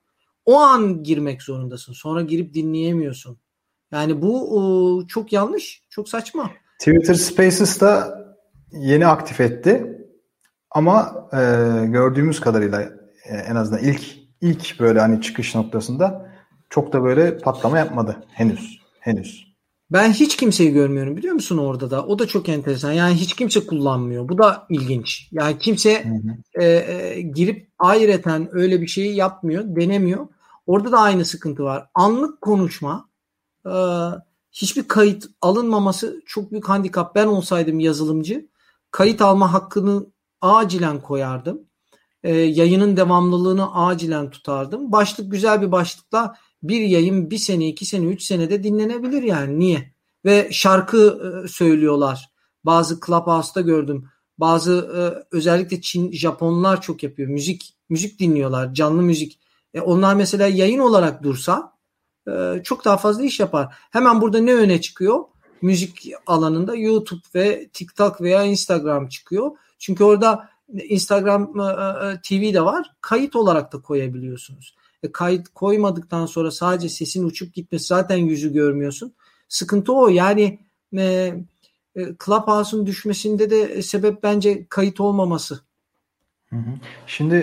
[0.45, 1.93] O an girmek zorundasın.
[1.93, 3.39] Sonra girip dinleyemiyorsun.
[3.93, 6.51] Yani bu o, çok yanlış, çok saçma.
[6.79, 8.19] Twitter Spaces da
[8.73, 9.99] yeni aktif etti.
[10.71, 11.39] Ama e,
[11.87, 12.83] gördüğümüz kadarıyla
[13.25, 14.03] e, en azından ilk
[14.41, 16.33] ilk böyle hani çıkış noktasında
[16.71, 18.81] çok da böyle patlama yapmadı henüz.
[19.01, 19.52] Henüz.
[19.93, 22.07] Ben hiç kimseyi görmüyorum biliyor musun orada da.
[22.07, 22.93] O da çok enteresan.
[22.93, 24.29] Yani hiç kimse kullanmıyor.
[24.29, 25.29] Bu da ilginç.
[25.33, 26.65] Yani kimse hı hı.
[26.65, 30.27] E, e, girip ayreten öyle bir şeyi yapmıyor, denemiyor.
[30.67, 31.87] Orada da aynı sıkıntı var.
[31.95, 33.09] Anlık konuşma,
[33.67, 33.73] e,
[34.53, 37.15] hiçbir kayıt alınmaması çok büyük handikap.
[37.15, 38.49] Ben olsaydım yazılımcı,
[38.91, 40.07] kayıt alma hakkını
[40.41, 41.61] acilen koyardım.
[42.23, 44.93] E, yayının devamlılığını acilen tutardım.
[44.93, 49.59] Başlık güzel bir başlıkla bir yayın bir sene, iki sene, üç senede dinlenebilir yani.
[49.59, 49.93] Niye?
[50.25, 52.31] Ve şarkı e, söylüyorlar.
[52.65, 54.09] Bazı Clubhouse'da gördüm.
[54.39, 57.29] Bazı e, özellikle Çin, Japonlar çok yapıyor.
[57.29, 58.75] Müzik müzik dinliyorlar.
[58.75, 59.39] Canlı müzik.
[59.75, 61.73] E, onlar mesela yayın olarak dursa
[62.29, 63.75] e, çok daha fazla iş yapar.
[63.91, 65.25] Hemen burada ne öne çıkıyor?
[65.63, 69.51] Müzik alanında YouTube ve TikTok veya Instagram çıkıyor.
[69.79, 71.53] Çünkü orada Instagram
[72.23, 72.91] TV de var.
[73.01, 74.77] Kayıt olarak da koyabiliyorsunuz.
[75.03, 79.15] E, kayıt koymadıktan sonra sadece sesin uçup gitmesi zaten yüzü görmüyorsun.
[79.49, 80.09] Sıkıntı o.
[80.09, 80.59] Yani
[80.97, 81.35] e,
[81.97, 85.61] e, Clubhouse'un düşmesinde de sebep bence kayıt olmaması.
[87.07, 87.35] Şimdi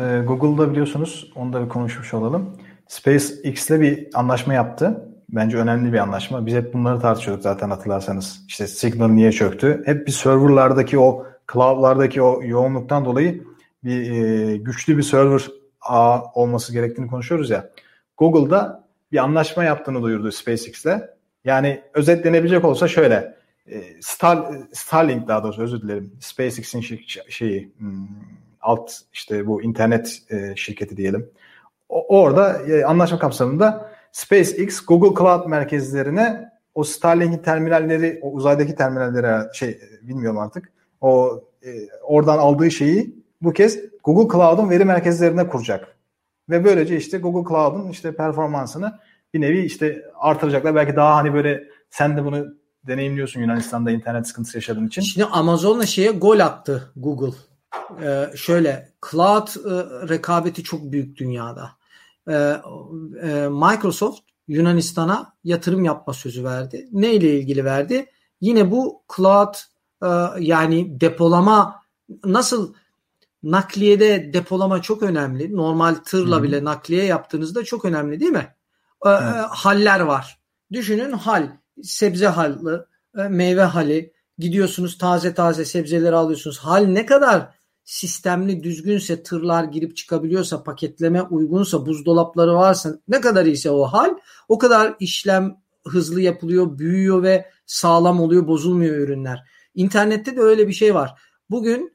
[0.00, 2.56] e, Google'da biliyorsunuz onu da bir konuşmuş olalım.
[2.88, 5.08] SpaceX ile bir anlaşma yaptı.
[5.28, 6.46] Bence önemli bir anlaşma.
[6.46, 8.40] Biz hep bunları tartışıyorduk zaten hatırlarsanız.
[8.48, 9.82] İşte Signal niye çöktü?
[9.86, 13.44] Hep bir serverlardaki o cloud'lardaki o yoğunluktan dolayı
[13.84, 15.42] bir e, güçlü bir server
[15.84, 17.70] ağ olması gerektiğini konuşuyoruz ya.
[18.16, 21.10] Google'da bir anlaşma yaptığını duyurdu SpaceX ile.
[21.44, 23.34] Yani özetlenebilecek olsa şöyle.
[23.66, 26.12] E, Star, Starlink daha doğrusu özür dilerim.
[26.20, 26.80] SpaceX'in
[27.28, 28.08] şeyi hmm,
[28.60, 31.30] alt işte bu internet e, şirketi diyelim.
[31.88, 39.48] O, orada e, anlaşma kapsamında SpaceX Google Cloud merkezlerine o Starlink'in terminalleri, o uzaydaki terminallere
[39.52, 40.72] şey bilmiyorum artık.
[41.00, 41.70] O e,
[42.02, 45.96] oradan aldığı şeyi bu kez Google Cloud'un veri merkezlerine kuracak.
[46.50, 48.98] Ve böylece işte Google Cloud'un işte performansını
[49.34, 50.74] bir nevi işte artıracaklar.
[50.74, 52.46] Belki daha hani böyle sen de bunu
[52.86, 55.02] deneyimliyorsun Yunanistan'da internet sıkıntısı yaşadığın için.
[55.02, 57.36] Şimdi Amazon'la şeye gol attı Google.
[58.02, 59.70] Ee, şöyle cloud e,
[60.08, 61.70] rekabeti çok büyük dünyada.
[62.28, 62.32] Ee,
[63.22, 66.88] e, Microsoft Yunanistan'a yatırım yapma sözü verdi.
[66.92, 68.06] Ne ile ilgili verdi?
[68.40, 69.54] Yine bu cloud
[70.02, 71.82] e, yani depolama
[72.24, 72.74] nasıl
[73.44, 75.56] nakliyede depolama çok önemli.
[75.56, 78.54] Normal tırla bile nakliye yaptığınızda çok önemli değil mi?
[79.06, 79.44] Ee, evet.
[79.50, 80.38] Haller var.
[80.72, 81.48] Düşünün hal,
[81.82, 82.88] sebze halı,
[83.18, 86.58] e, meyve hali, gidiyorsunuz taze taze sebzeleri alıyorsunuz.
[86.58, 87.48] Hal ne kadar
[87.84, 94.10] sistemli düzgünse tırlar girip çıkabiliyorsa paketleme uygunsa buzdolapları varsa ne kadar iyiyse o hal
[94.48, 99.44] o kadar işlem hızlı yapılıyor büyüyor ve sağlam oluyor bozulmuyor ürünler.
[99.74, 101.14] İnternette de öyle bir şey var.
[101.50, 101.93] Bugün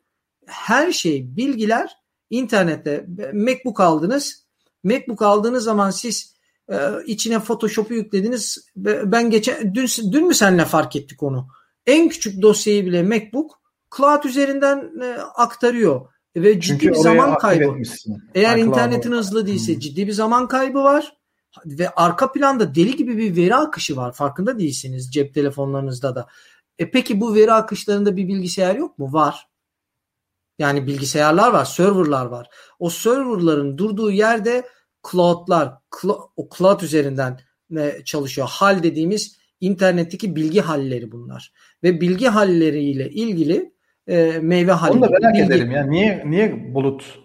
[0.50, 1.98] her şey bilgiler
[2.30, 4.46] internette MacBook aldınız.
[4.84, 6.36] MacBook aldığınız zaman siz
[6.70, 8.66] e, içine Photoshop'u yüklediniz.
[8.76, 11.48] Ben geçen dün, dün mü seninle fark ettik onu?
[11.86, 13.60] En küçük dosyayı bile MacBook
[13.98, 16.02] cloud üzerinden e, aktarıyor
[16.36, 17.76] ve ciddi Çünkü bir zaman kaybı.
[18.36, 19.80] Eğer yani internetin hızlı değilse hmm.
[19.80, 21.18] ciddi bir zaman kaybı var
[21.66, 24.14] ve arka planda deli gibi bir veri akışı var.
[24.14, 26.28] Farkında değilsiniz cep telefonlarınızda da.
[26.80, 29.14] E peki bu veri akışlarında bir bilgisayar yok mu?
[29.14, 29.49] Var.
[30.60, 32.50] Yani bilgisayarlar var, serverlar var.
[32.80, 34.64] O serverların durduğu yerde
[35.12, 35.74] cloud'lar,
[36.36, 37.40] o cloud üzerinden
[37.78, 38.48] e, çalışıyor.
[38.52, 41.54] Hal dediğimiz internetteki bilgi halleri bunlar.
[41.84, 43.74] Ve bilgi halleriyle ilgili
[44.08, 44.98] e, meyve halleri.
[44.98, 45.46] Onu da merak bilgi...
[45.46, 45.86] ederim ya.
[45.86, 47.20] Niye niye bulut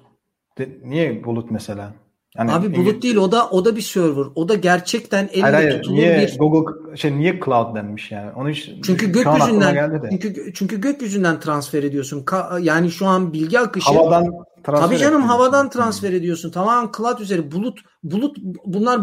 [0.83, 1.95] niye bulut mesela?
[2.39, 4.25] Yani Abi bulut değil o da o da bir server.
[4.35, 8.33] O da gerçekten elle hayır, hayır, tutulur niye bir Google şey niye cloud denmiş yani?
[8.33, 12.25] Onu hiç Çünkü gökyüzünden çünkü çünkü gökyüzünden transfer ediyorsun.
[12.25, 14.25] Ka, yani şu an bilgi akışı havadan
[14.65, 16.51] transfer Tabii canım havadan transfer ediyorsun.
[16.51, 19.01] Tamamen cloud üzeri bulut bulut bunlar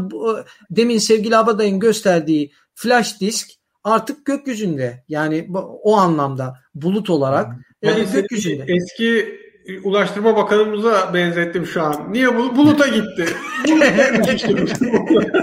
[0.71, 3.49] demin sevgili Abaday'ın gösterdiği flash disk
[3.83, 5.03] artık gökyüzünde.
[5.07, 5.49] Yani
[5.83, 8.65] o anlamda bulut olarak yani gökyüzünde.
[8.67, 9.39] Eski
[9.83, 12.13] Ulaştırma Bakanımıza benzettim şu an.
[12.13, 13.25] Niye bu buluta gitti?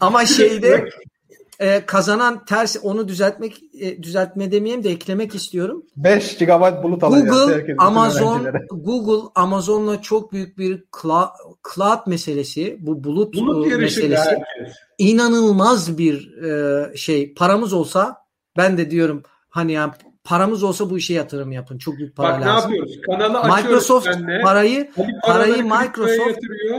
[0.00, 0.88] Ama şeyde
[1.60, 5.84] e, kazanan ters onu düzeltmek e, düzeltme demeyeyim de eklemek istiyorum.
[5.96, 7.30] 5 GB bulut alacağız.
[7.30, 11.28] Google, Amazon, Google Amazon'la çok büyük bir cloud,
[11.74, 14.74] cloud meselesi, bu bulut, bulut meselesi herkes.
[14.98, 17.34] inanılmaz bir e, şey.
[17.34, 18.16] Paramız olsa
[18.56, 19.92] ben de diyorum hani yani
[20.24, 21.78] paramız olsa bu işe yatırım yapın.
[21.78, 22.70] Çok büyük para Bak, lazım.
[22.70, 23.00] ne yapıyoruz?
[23.06, 24.40] Kanalı Microsoft benle.
[24.42, 24.90] parayı
[25.22, 26.78] parayı Microsoft yatırıyor.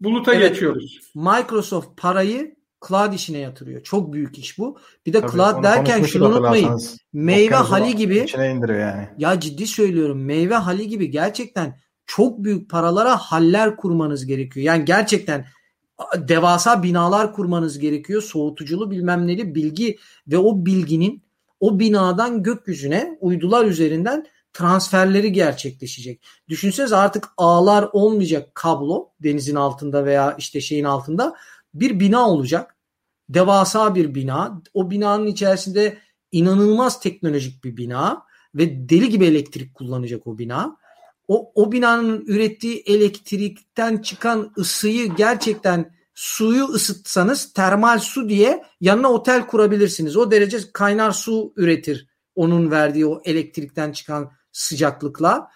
[0.00, 1.00] Buluta evet, geçiyoruz.
[1.14, 2.54] Microsoft parayı
[2.88, 3.82] cloud işine yatırıyor.
[3.82, 4.78] Çok büyük iş bu.
[5.06, 6.80] Bir de Tabii, cloud derken şunu unutmayın.
[7.12, 8.26] Meyve hali gibi
[8.68, 9.08] yani.
[9.18, 10.24] Ya ciddi söylüyorum.
[10.24, 14.66] Meyve hali gibi gerçekten çok büyük paralara haller kurmanız gerekiyor.
[14.66, 15.46] Yani gerçekten
[16.16, 18.22] devasa binalar kurmanız gerekiyor.
[18.22, 21.22] Soğutuculu bilmem neli bilgi ve o bilginin
[21.62, 26.24] o binadan gökyüzüne uydular üzerinden transferleri gerçekleşecek.
[26.48, 31.34] Düşünsenize artık ağlar olmayacak kablo denizin altında veya işte şeyin altında
[31.74, 32.76] bir bina olacak.
[33.28, 34.62] Devasa bir bina.
[34.74, 35.98] O binanın içerisinde
[36.32, 38.22] inanılmaz teknolojik bir bina
[38.54, 40.76] ve deli gibi elektrik kullanacak o bina.
[41.28, 49.46] O, o binanın ürettiği elektrikten çıkan ısıyı gerçekten suyu ısıtsanız termal su diye yanına otel
[49.46, 50.16] kurabilirsiniz.
[50.16, 55.50] O derece kaynar su üretir onun verdiği o elektrikten çıkan sıcaklıkla.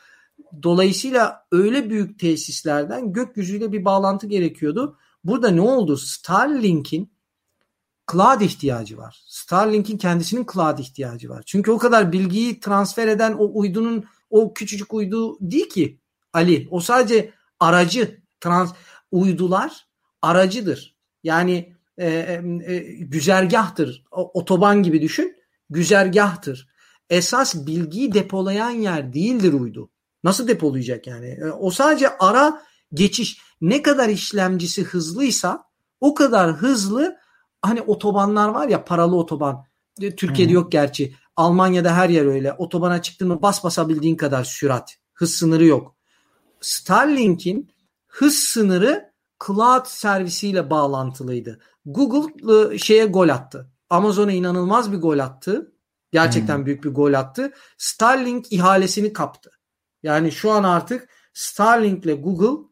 [0.63, 4.99] Dolayısıyla öyle büyük tesislerden gökyüzüyle bir bağlantı gerekiyordu.
[5.25, 5.97] Burada ne oldu?
[5.97, 7.13] Starlink'in
[8.13, 9.25] cloud ihtiyacı var.
[9.27, 11.43] Starlink'in kendisinin cloud ihtiyacı var.
[11.47, 16.01] Çünkü o kadar bilgiyi transfer eden o uydunun o küçücük uydu değil ki
[16.33, 16.69] Ali.
[16.71, 18.27] O sadece aracı.
[18.41, 18.73] Trans
[19.11, 19.86] uydular
[20.27, 20.97] aracıdır.
[21.23, 24.05] Yani e, e, e, güzergahtır.
[24.11, 25.37] O, otoban gibi düşün.
[25.71, 26.69] Güzergahtır.
[27.11, 29.91] Esas bilgiyi depolayan yer değildir uydu.
[30.25, 31.27] Nasıl depolayacak yani?
[31.27, 32.63] E, o sadece ara
[32.95, 33.39] geçiş.
[33.61, 35.65] Ne kadar işlemcisi hızlıysa
[36.01, 37.17] o kadar hızlı
[37.63, 39.65] hani otobanlar var ya paralı otoban.
[40.01, 40.61] E, Türkiye'de hmm.
[40.61, 41.15] yok gerçi.
[41.37, 42.53] Almanya'da her yer öyle.
[42.53, 44.97] Otobana çıktın mı bas basabildiğin kadar sürat.
[45.15, 45.97] Hız sınırı yok.
[46.61, 47.71] Starlink'in
[48.07, 49.13] hız sınırı
[49.47, 51.61] cloud servisiyle bağlantılıydı.
[51.87, 53.71] Google ıı, şeye gol attı.
[53.91, 55.73] Amazon'a inanılmaz bir gol attı.
[56.13, 56.67] Gerçekten hmm.
[56.67, 57.53] büyük bir gol attı.
[57.79, 59.51] Starlink ihalesini kaptı.
[60.03, 62.67] Yani şu an artık Starlink ile Google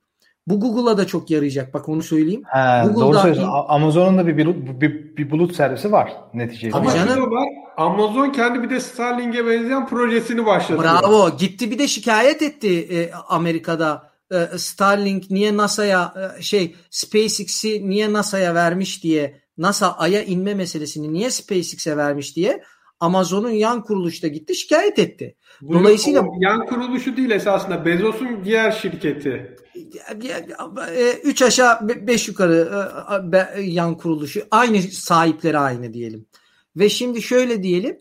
[0.46, 1.74] bu Google'a da çok yarayacak.
[1.74, 2.42] Bak onu söyleyeyim.
[2.46, 3.52] He, doğru söylüyorsun.
[3.68, 6.76] Amazon'un da bir, bir, bir, bir bulut servisi var neticede.
[6.76, 7.48] Ama canım var.
[7.76, 10.82] Amazon kendi bir de Starlink'e benzeyen projesini başlattı.
[10.82, 11.36] Bravo.
[11.38, 14.13] Gitti bir de şikayet etti e, Amerika'da
[14.56, 21.30] Starlink niye NASA'ya e, şey SpaceX'i niye NASA'ya vermiş diye NASA Ay'a inme meselesini niye
[21.30, 22.62] SpaceX'e vermiş diye
[23.00, 25.36] Amazon'un yan kuruluşu da gitti şikayet etti.
[25.72, 29.56] Dolayısıyla o yan kuruluşu değil esasında Bezos'un diğer şirketi.
[30.96, 32.88] E, üç aşağı beş yukarı
[33.60, 36.26] yan kuruluşu aynı sahipleri aynı diyelim.
[36.76, 37.98] Ve şimdi şöyle diyelim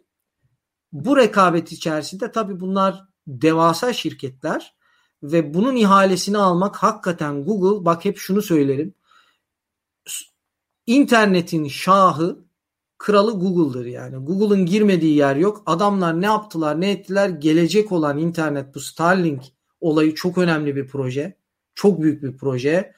[0.91, 4.73] bu rekabet içerisinde tabii bunlar devasa şirketler
[5.23, 8.93] ve bunun ihalesini almak hakikaten Google bak hep şunu söylerim.
[10.87, 12.39] İnternetin şahı
[12.97, 14.25] kralı Google'dır yani.
[14.25, 15.63] Google'ın girmediği yer yok.
[15.65, 19.43] Adamlar ne yaptılar ne ettiler gelecek olan internet bu Starlink
[19.81, 21.37] olayı çok önemli bir proje.
[21.75, 22.93] Çok büyük bir proje.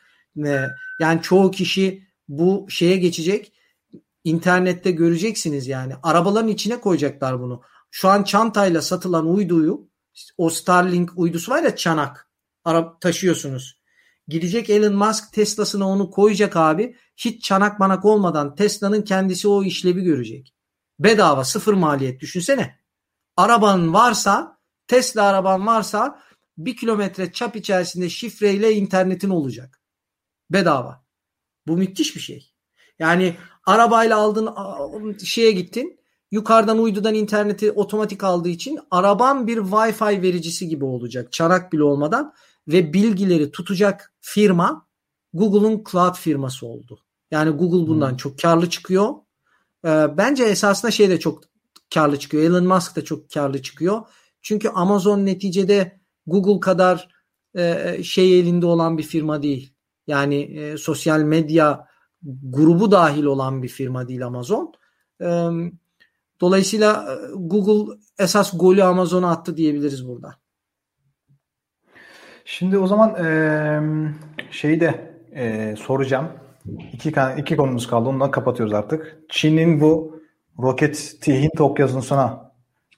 [1.00, 3.52] Yani çoğu kişi bu şeye geçecek.
[4.24, 5.94] İnternette göreceksiniz yani.
[6.04, 7.62] Arabaların içine koyacaklar bunu.
[7.92, 9.88] Şu an çantayla satılan uyduyu
[10.38, 12.30] o Starlink uydusu var ya çanak.
[12.64, 13.80] Arap taşıyorsunuz.
[14.28, 16.96] Gidecek Elon Musk Tesla'sına onu koyacak abi.
[17.18, 20.56] Hiç çanak manak olmadan Tesla'nın kendisi o işlevi görecek.
[21.00, 22.80] Bedava sıfır maliyet düşünsene.
[23.38, 26.22] Araban varsa Tesla araban varsa
[26.58, 29.82] bir kilometre çap içerisinde şifreyle internetin olacak.
[30.50, 31.06] Bedava.
[31.68, 32.52] Bu müthiş bir şey.
[33.00, 33.36] Yani
[33.66, 36.00] arabayla aldın şeye gittin.
[36.36, 41.32] Yukarıdan uydudan interneti otomatik aldığı için araban bir Wi-Fi vericisi gibi olacak.
[41.32, 42.34] Çanak bile olmadan
[42.68, 44.88] ve bilgileri tutacak firma
[45.34, 47.00] Google'un cloud firması oldu.
[47.32, 48.18] Yani Google bundan hmm.
[48.18, 49.14] çok karlı çıkıyor.
[49.86, 51.44] Ee, bence esasında şey de çok
[51.94, 52.44] karlı çıkıyor.
[52.44, 54.02] Elon Musk da çok karlı çıkıyor.
[54.42, 57.10] Çünkü Amazon neticede Google kadar
[57.58, 59.74] e, şey elinde olan bir firma değil.
[60.08, 61.88] Yani e, sosyal medya
[62.44, 64.74] grubu dahil olan bir firma değil Amazon.
[65.22, 65.50] E,
[66.42, 70.36] dolayısıyla e, Google esas golü Amazon'a attı diyebiliriz burada.
[72.46, 73.30] Şimdi o zaman e,
[74.52, 76.28] şeyi de e, soracağım.
[76.94, 78.10] İki, iki konumuz kaldı.
[78.10, 79.18] Ondan kapatıyoruz artık.
[79.30, 80.22] Çin'in bu
[80.60, 82.52] roket Hint okyanusuna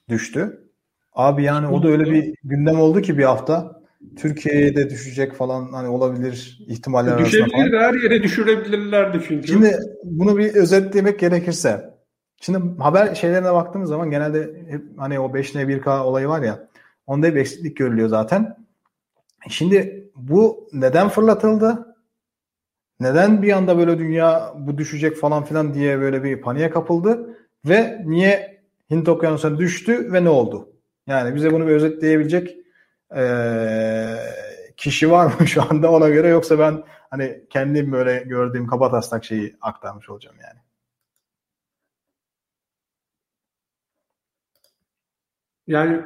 [0.08, 0.68] düştü.
[1.12, 3.78] Abi yani o da öyle bir gündem oldu ki bir hafta.
[4.16, 7.82] Türkiye'ye de düşecek falan hani olabilir ihtimaller arasında Düşebilir falan.
[7.82, 9.48] her yere düşürebilirlerdi çünkü.
[9.48, 11.97] Şimdi bunu bir özetlemek gerekirse.
[12.40, 16.68] Şimdi haber şeylerine baktığımız zaman genelde hep hani o 5N 1K olayı var ya
[17.06, 18.56] onda bir eksiklik görülüyor zaten.
[19.48, 21.96] Şimdi bu neden fırlatıldı?
[23.00, 27.38] Neden bir anda böyle dünya bu düşecek falan filan diye böyle bir paniğe kapıldı?
[27.64, 28.58] Ve niye
[28.90, 30.72] Hint okyanusuna düştü ve ne oldu?
[31.06, 32.56] Yani bize bunu bir özetleyebilecek
[33.16, 33.24] e,
[34.76, 39.24] kişi var mı şu anda ona göre yoksa ben hani kendim böyle gördüğüm kaba taslak
[39.24, 40.67] şeyi aktarmış olacağım yani.
[45.68, 46.00] Yani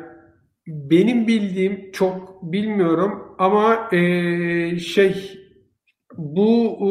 [0.67, 5.39] benim bildiğim çok bilmiyorum ama e, şey
[6.17, 6.91] bu e,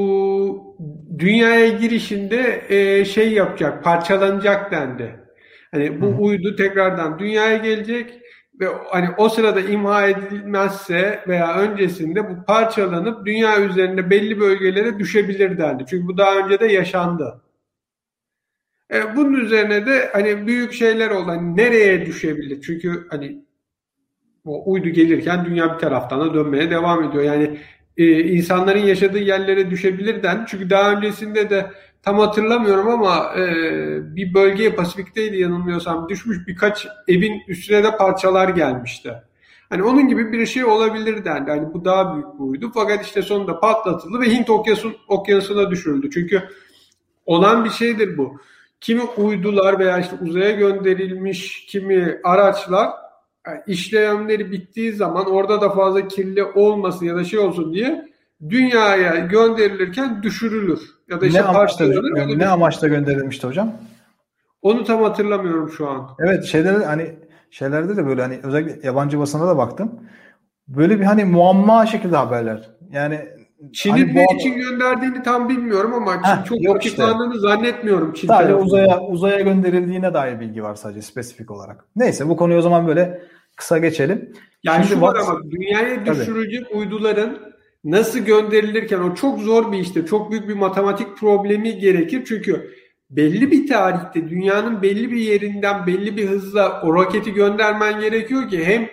[1.20, 5.20] dünyaya girişinde e, şey yapacak, parçalanacak dendi.
[5.72, 6.16] Hani bu Hı.
[6.16, 8.22] uydu tekrardan dünyaya gelecek
[8.60, 15.58] ve hani o sırada imha edilmezse veya öncesinde bu parçalanıp dünya üzerinde belli bölgelere düşebilir
[15.58, 15.86] dendi.
[15.90, 17.42] Çünkü bu daha önce de yaşandı.
[18.92, 21.28] E, bunun üzerine de hani büyük şeyler oldu.
[21.28, 22.62] Hani nereye düşebilir?
[22.62, 23.46] Çünkü hani
[24.46, 27.24] o uydu gelirken dünya bir taraftan da dönmeye devam ediyor.
[27.24, 27.58] Yani
[27.98, 30.46] e, insanların yaşadığı yerlere düşebilir den.
[30.48, 31.72] Çünkü daha öncesinde de
[32.04, 33.46] tam hatırlamıyorum ama e,
[34.16, 39.14] bir bölgeye Pasifik'teydi yanılmıyorsam düşmüş birkaç evin üstüne de parçalar gelmişti.
[39.70, 41.52] Hani onun gibi bir şey olabilir dendi.
[41.52, 42.72] Hani bu daha büyük bir uydu.
[42.74, 46.10] Fakat işte sonunda patlatıldı ve Hint okyanusun, okyanusuna düşürüldü.
[46.14, 46.44] Çünkü
[47.26, 48.42] olan bir şeydir bu.
[48.82, 52.90] Kimi uydular veya işte uzaya gönderilmiş kimi araçlar
[53.48, 58.12] yani işlemleri bittiği zaman orada da fazla kirli olmasın ya da şey olsun diye
[58.50, 60.80] dünyaya gönderilirken düşürülür.
[61.10, 61.86] Ya da işte ne amaçla,
[62.36, 63.74] ne amaçla gönderilmişti hocam?
[64.62, 66.10] Onu tam hatırlamıyorum şu an.
[66.20, 67.16] Evet şeyler hani
[67.52, 70.00] şeylerde de böyle hani özellikle yabancı basına da baktım.
[70.68, 72.70] Böyle bir hani muamma şekilde haberler.
[72.92, 73.28] Yani
[73.74, 77.40] Çin'in hani ne için gönderdiğini tam bilmiyorum ama Heh, çok yok açıklandığını işte.
[77.40, 78.14] zannetmiyorum.
[78.14, 81.86] Çin sadece uzaya uzaya gönderildiğine dair bilgi var sadece spesifik olarak.
[81.96, 83.22] Neyse bu konuyu o zaman böyle
[83.56, 84.34] kısa geçelim.
[84.64, 86.66] Yani Şimdi şu var ama dünyaya Tabii.
[86.74, 87.38] uyduların
[87.84, 90.06] nasıl gönderilirken o çok zor bir işte.
[90.06, 92.24] Çok büyük bir matematik problemi gerekir.
[92.28, 92.72] Çünkü
[93.10, 98.66] belli bir tarihte dünyanın belli bir yerinden belli bir hızla o roketi göndermen gerekiyor ki
[98.66, 98.90] hem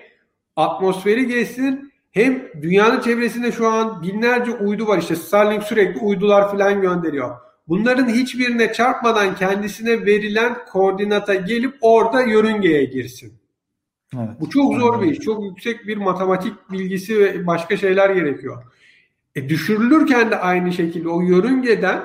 [0.56, 1.87] atmosferi geçsin
[2.18, 4.98] hem dünyanın çevresinde şu an binlerce uydu var.
[4.98, 7.36] İşte Starlink sürekli uydular falan gönderiyor.
[7.68, 13.32] Bunların hiçbirine çarpmadan kendisine verilen koordinata gelip orada yörüngeye girsin.
[14.16, 14.28] Evet.
[14.40, 15.18] Bu çok zor bir iş.
[15.18, 18.62] Çok yüksek bir matematik bilgisi ve başka şeyler gerekiyor.
[19.36, 22.02] E düşürülürken de aynı şekilde o yörüngeden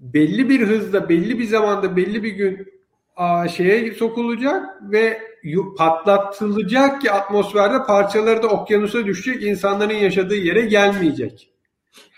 [0.00, 2.68] belli bir hızda, belli bir zamanda, belli bir gün
[3.16, 5.29] a, şeye sokulacak ve
[5.78, 11.50] patlatılacak ki atmosferde parçaları da okyanusa düşecek, insanların yaşadığı yere gelmeyecek.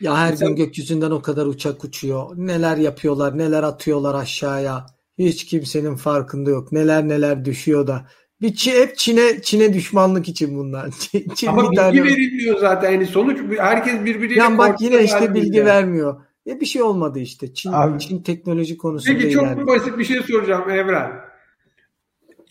[0.01, 2.27] Ya her Mesela, gün gökyüzünden o kadar uçak uçuyor.
[2.36, 4.86] Neler yapıyorlar, neler atıyorlar aşağıya.
[5.19, 6.73] Hiç kimsenin farkında yok.
[6.73, 8.07] Neler neler düşüyor da
[8.43, 10.90] bir Çin, hep Çin'e Çin'e düşmanlık için bunlar.
[11.35, 12.05] Çin Ama bilgi tane...
[12.05, 12.90] verilmiyor zaten.
[12.90, 15.66] Yani sonuç herkes birbiriyle Yani bak yine işte bilgi yani.
[15.66, 16.20] vermiyor.
[16.47, 17.55] Ya bir şey olmadı işte.
[17.55, 19.66] Çin, Abi, Çin teknoloji konusunda Peki çok ilerledi.
[19.66, 21.31] basit bir şey soracağım Evren.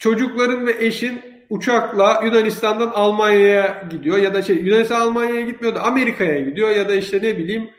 [0.01, 6.39] Çocukların ve eşin uçakla Yunanistan'dan Almanya'ya gidiyor ya da şey Yunanistan Almanya'ya gitmiyor da Amerika'ya
[6.39, 7.69] gidiyor ya da işte ne bileyim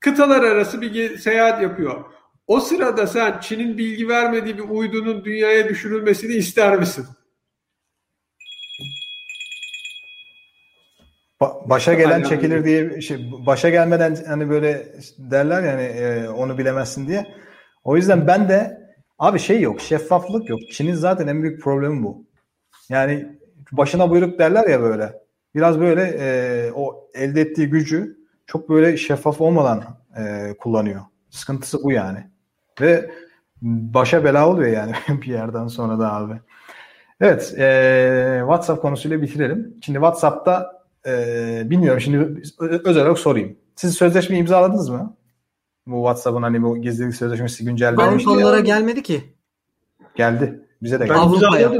[0.00, 2.04] kıtalar arası bir seyahat yapıyor.
[2.46, 7.06] O sırada sen Çin'in bilgi vermediği bir uydunun dünyaya düşürülmesini ister misin?
[11.40, 12.28] Ba- başa gelen Aynen.
[12.28, 14.86] çekilir diye şey başa gelmeden hani böyle
[15.18, 17.26] derler yani e, onu bilemezsin diye.
[17.84, 18.83] O yüzden ben de
[19.18, 20.60] abi şey yok, şeffaflık yok.
[20.72, 22.26] Çin'in zaten en büyük problemi bu.
[22.88, 23.38] Yani
[23.72, 25.12] başına buyruk derler ya böyle.
[25.54, 29.84] Biraz böyle e, o elde ettiği gücü çok böyle şeffaf olmadan
[30.16, 31.00] e, kullanıyor.
[31.30, 32.18] Sıkıntısı bu yani.
[32.80, 33.10] Ve
[33.62, 34.92] başa bela oluyor yani
[35.22, 36.40] bir yerden sonra da abi.
[37.20, 39.74] Evet, e, WhatsApp konusuyla bitirelim.
[39.80, 43.56] Şimdi WhatsApp'ta e, bilmiyorum şimdi özel olarak sorayım.
[43.76, 45.16] Siz sözleşme imzaladınız mı?
[45.86, 48.26] Bu WhatsApp'ın hani bu gizlilik sözleşmesi güncellenmiş.
[48.26, 49.34] Avrupalılara gelmedi ki.
[50.16, 50.60] Geldi.
[50.82, 51.18] Bize de geldi.
[51.18, 51.72] Avrupa'ya.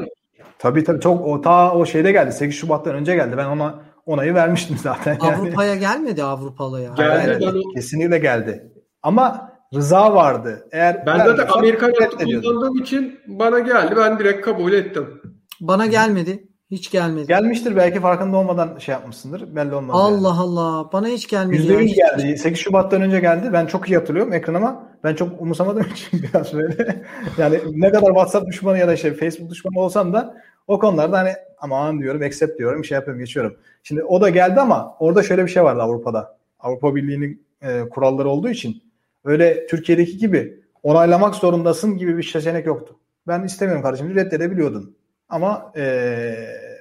[0.59, 2.33] Tabii tabii çok o ta o şeyde geldi.
[2.33, 3.37] 8 Şubat'tan önce geldi.
[3.37, 5.19] Ben ona onayı vermiştim zaten.
[5.25, 5.37] Yani.
[5.37, 6.95] Avrupa'ya gelmedi Avrupalıya.
[6.97, 7.47] Geldi.
[7.49, 8.73] O- kesinlikle geldi.
[9.03, 10.69] Ama rıza vardı.
[10.73, 13.95] Eğer Ben zaten Amerikan yaptı kullandığım için bana geldi.
[13.97, 15.23] Ben direkt kabul ettim.
[15.61, 16.49] Bana gelmedi.
[16.75, 17.27] Hiç gelmedi.
[17.27, 19.57] Gelmiştir belki farkında olmadan şey yapmışsındır.
[19.57, 19.97] Belli olmaz.
[20.01, 20.27] yani.
[20.27, 20.93] Allah Allah.
[20.93, 21.57] Bana hiç gelmedi.
[21.57, 21.81] Yüzde ya.
[21.81, 22.39] yüz geldi.
[22.39, 23.51] 8 Şubat'tan önce geldi.
[23.53, 24.87] Ben çok iyi hatırlıyorum ekranıma.
[25.05, 27.03] Ben çok umursamadığım için biraz böyle.
[27.39, 30.35] yani ne kadar WhatsApp düşmanı ya da şey Facebook düşmanı olsam da
[30.67, 33.57] o konularda hani aman diyorum, accept diyorum, şey yapıyorum, geçiyorum.
[33.83, 36.37] Şimdi o da geldi ama orada şöyle bir şey vardı Avrupa'da.
[36.61, 38.83] Avrupa Birliği'nin e, kuralları olduğu için
[39.25, 42.97] öyle Türkiye'deki gibi onaylamak zorundasın gibi bir seçenek yoktu.
[43.29, 44.97] Ben istemiyorum kardeşim reddedebiliyordun.
[45.29, 45.83] Ama e,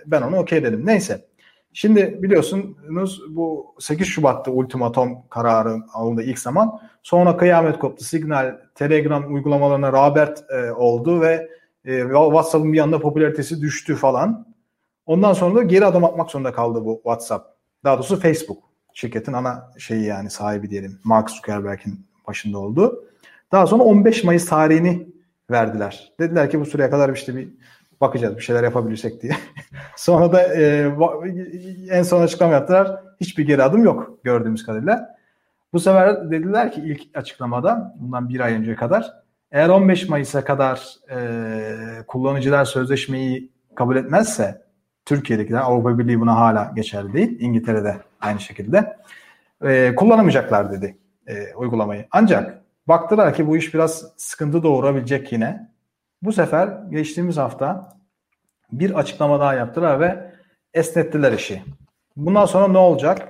[0.06, 0.82] ben onu okey dedim.
[0.86, 1.26] Neyse.
[1.74, 6.80] Şimdi biliyorsunuz bu 8 Şubat'ta ultimatom kararı alındı ilk zaman.
[7.04, 8.04] Sonra kıyamet koptu.
[8.04, 11.50] Signal, Telegram uygulamalarına rağbet e, oldu ve
[11.86, 14.48] e, WhatsApp'ın bir anda popülaritesi düştü falan.
[15.06, 17.48] Ondan sonra da geri adım atmak zorunda kaldı bu WhatsApp.
[17.84, 18.64] Daha doğrusu Facebook.
[18.94, 21.00] Şirketin ana şeyi yani sahibi diyelim.
[21.04, 23.06] Mark Zuckerberg'in başında oldu.
[23.52, 25.08] Daha sonra 15 Mayıs tarihini
[25.52, 26.14] verdiler.
[26.20, 27.50] Dediler ki bu süreye kadar işte bir
[28.04, 29.34] bakacağız bir şeyler yapabilirsek diye.
[29.96, 30.92] sonra da e,
[31.90, 33.04] en son açıklama yaptılar.
[33.22, 35.16] Hiçbir geri adım yok gördüğümüz kadarıyla.
[35.74, 39.14] Bu sefer dediler ki ilk açıklamada bundan bir ay önce kadar
[39.52, 41.18] eğer 15 Mayıs'a kadar e,
[42.08, 44.62] kullanıcılar sözleşmeyi kabul etmezse
[45.06, 47.38] Türkiye'dekiler Avrupa Birliği buna hala geçerli değil.
[47.40, 48.98] İngiltere'de aynı şekilde
[49.64, 50.98] e, kullanamayacaklar dedi
[51.28, 52.08] e, uygulamayı.
[52.12, 55.73] Ancak baktılar ki bu iş biraz sıkıntı doğurabilecek yine.
[56.24, 57.90] Bu sefer geçtiğimiz hafta
[58.72, 60.34] bir açıklama daha yaptılar ve
[60.74, 61.64] esnettiler işi.
[62.16, 63.28] Bundan sonra ne olacak?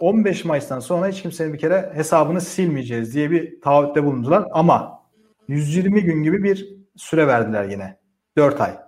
[0.00, 5.02] 15 Mayıs'tan sonra hiç kimsenin bir kere hesabını silmeyeceğiz diye bir taahhütte bulundular ama
[5.48, 7.98] 120 gün gibi bir süre verdiler yine.
[8.36, 8.78] 4 ay.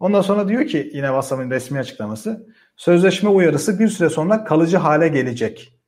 [0.00, 5.08] Ondan sonra diyor ki yine WhatsApp'ın resmi açıklaması sözleşme uyarısı bir süre sonra kalıcı hale
[5.08, 5.78] gelecek.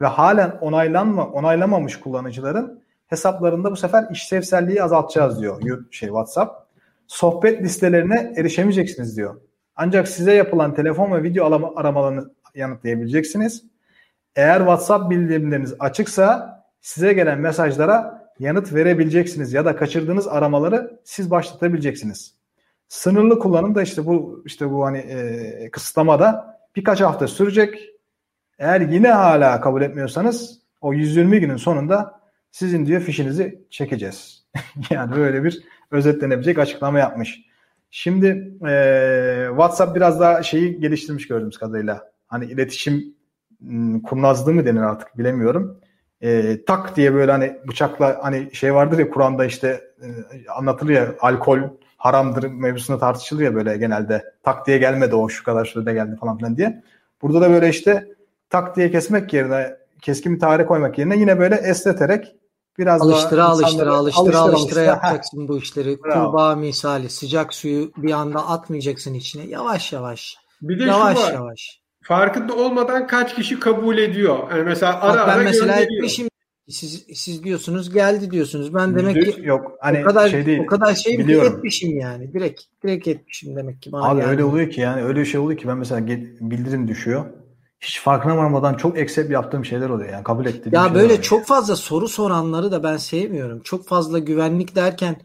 [0.00, 2.77] Ve halen onaylanma, onaylamamış kullanıcıların
[3.08, 6.68] hesaplarında bu sefer işlevselliği azaltacağız diyor şey WhatsApp.
[7.06, 9.40] Sohbet listelerine erişemeyeceksiniz diyor.
[9.76, 13.64] Ancak size yapılan telefon ve video aramalarını yanıtlayabileceksiniz.
[14.36, 22.34] Eğer WhatsApp bildirimleriniz açıksa size gelen mesajlara yanıt verebileceksiniz ya da kaçırdığınız aramaları siz başlatabileceksiniz.
[22.88, 27.90] Sınırlı kullanım da işte bu işte bu hani e, kısıtlamada birkaç hafta sürecek.
[28.58, 32.17] Eğer yine hala kabul etmiyorsanız o 120 günün sonunda
[32.58, 34.44] sizin diyor fişinizi çekeceğiz.
[34.90, 37.40] yani böyle bir özetlenebilecek açıklama yapmış.
[37.90, 38.26] Şimdi
[38.68, 42.12] e, WhatsApp biraz daha şeyi geliştirmiş gördüğümüz kadarıyla.
[42.26, 43.14] Hani iletişim
[44.04, 45.80] kurnazlığı mı denir artık bilemiyorum.
[46.20, 50.06] E, tak diye böyle hani bıçakla hani şey vardır ya Kur'an'da işte e,
[50.50, 51.58] anlatılır ya alkol
[51.96, 54.24] haramdır mevzusunda tartışılır ya böyle genelde.
[54.42, 56.82] Tak diye gelmedi o şu kadar sürede geldi falan filan diye.
[57.22, 58.08] Burada da böyle işte
[58.50, 62.37] tak diye kesmek yerine keskin bir tarih koymak yerine yine böyle esneterek
[62.78, 65.48] biraz alıştıra, daha alıştıra, alıştıra, alıştıra, alıştıra yapacaksın Heh.
[65.48, 65.98] bu işleri.
[66.04, 66.26] Bravo.
[66.30, 69.46] Kurbağa misali sıcak suyu bir anda atmayacaksın içine.
[69.46, 70.36] Yavaş yavaş.
[70.62, 71.32] Bir de yavaş şu var.
[71.32, 71.80] yavaş.
[72.02, 74.50] Farkında olmadan kaç kişi kabul ediyor?
[74.50, 76.02] Yani mesela ara Bak ben ara mesela gönderiyor.
[76.02, 76.28] etmişim.
[76.68, 78.74] Siz, siz diyorsunuz geldi diyorsunuz.
[78.74, 80.60] Ben demek ki yok hani o kadar şey değil.
[80.62, 81.56] o kadar şey biliyorum.
[81.56, 82.32] etmişim yani.
[82.32, 84.30] Direkt direkt etmişim demek ki bana Abi geldi.
[84.30, 86.06] öyle oluyor ki yani öyle bir şey oluyor ki ben mesela
[86.40, 87.24] bildirim düşüyor.
[87.80, 91.22] Hiç farkına varmadan çok accept yaptığım şeyler oluyor yani kabul ettiğim Ya böyle oluyor.
[91.22, 93.60] çok fazla soru soranları da ben sevmiyorum.
[93.60, 95.20] Çok fazla güvenlik derken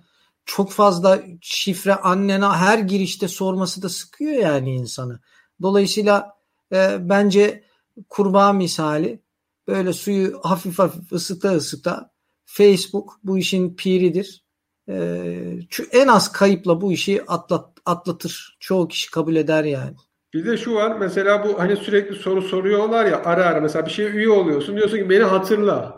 [0.46, 5.20] çok fazla şifre annene her girişte sorması da sıkıyor yani insanı.
[5.62, 6.36] Dolayısıyla
[6.74, 7.64] e, bence
[8.10, 9.24] kurbağa misali
[9.68, 12.12] böyle suyu hafif hafif ısıta ısıta
[12.46, 14.44] Facebook bu işin piridir.
[14.90, 15.60] Ee,
[15.92, 18.58] en az kayıpla bu işi atlat, atlatır.
[18.60, 19.96] Çoğu kişi kabul eder yani.
[20.34, 23.92] Bir de şu var mesela bu hani sürekli soru soruyorlar ya ara ara mesela bir
[23.92, 25.98] şeye üye oluyorsun diyorsun ki beni hatırla.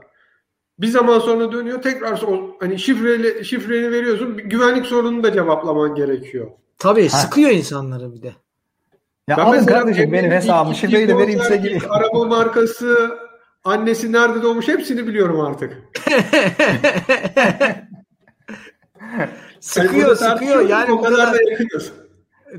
[0.79, 2.23] Bir zaman sonra dönüyor tekrar
[2.59, 6.47] hani şifreli şifreni veriyorsun güvenlik sorununu da cevaplaman gerekiyor.
[6.77, 7.17] Tabii ha.
[7.17, 8.33] sıkıyor insanları bir de.
[9.27, 11.83] Ya ben alın kardeşim benim hesabımı şifreyi de vereyim size gireyim.
[11.89, 13.17] Araba markası,
[13.63, 15.77] annesi nerede doğmuş hepsini biliyorum artık.
[19.59, 21.91] sıkıyor yani sıkıyor yani o kadar, kadar da yakınız.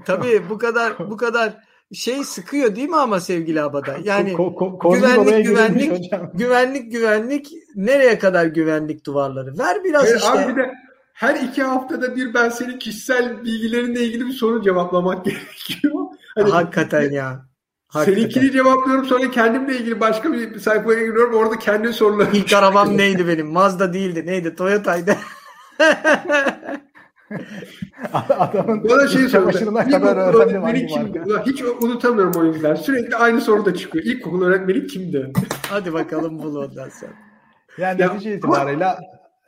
[0.05, 3.97] Tabii bu kadar bu kadar şey sıkıyor değil mi ama sevgili Abada?
[4.05, 9.59] Yani ko, ko, ko, güvenlik güvenlik güvenlik güvenlik nereye kadar güvenlik duvarları?
[9.59, 10.29] Ver biraz e, işte.
[10.29, 10.75] Abi de
[11.15, 15.95] her iki haftada bir ben senin kişisel bilgilerinle ilgili bir soru cevaplamak gerekiyor.
[16.35, 17.47] Hani, Hakikaten ya.
[17.89, 18.21] Hakikaten.
[18.21, 22.35] Seninkini cevaplıyorum sonra kendimle ilgili başka bir sayfaya giriyorum orada kendi sorularım.
[22.35, 23.47] İlk arabam neydi benim?
[23.47, 24.27] Mazda değildi.
[24.27, 24.55] Neydi?
[24.55, 25.17] Toyota'ydı.
[28.13, 31.23] Adamın Bana şey çamaşırına kadar öğrendim hangi kimdi?
[31.47, 32.75] Hiç unutamıyorum o yüzden.
[32.75, 34.05] Sürekli aynı soru da çıkıyor.
[34.05, 35.33] İlkokul öğretmeni kimdi?
[35.69, 37.13] Hadi bakalım bul ondan sonra.
[37.79, 38.99] Yani ya, netice itibarıyla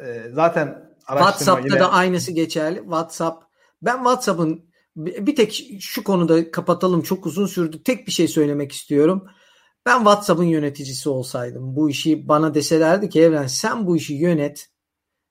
[0.00, 1.80] e, zaten WhatsApp'ta yine...
[1.80, 2.78] da aynısı geçerli.
[2.78, 3.44] WhatsApp
[3.82, 7.82] ben WhatsApp'ın bir tek şu konuda kapatalım çok uzun sürdü.
[7.82, 9.28] Tek bir şey söylemek istiyorum.
[9.86, 14.68] Ben WhatsApp'ın yöneticisi olsaydım bu işi bana deselerdi ki Evren sen bu işi yönet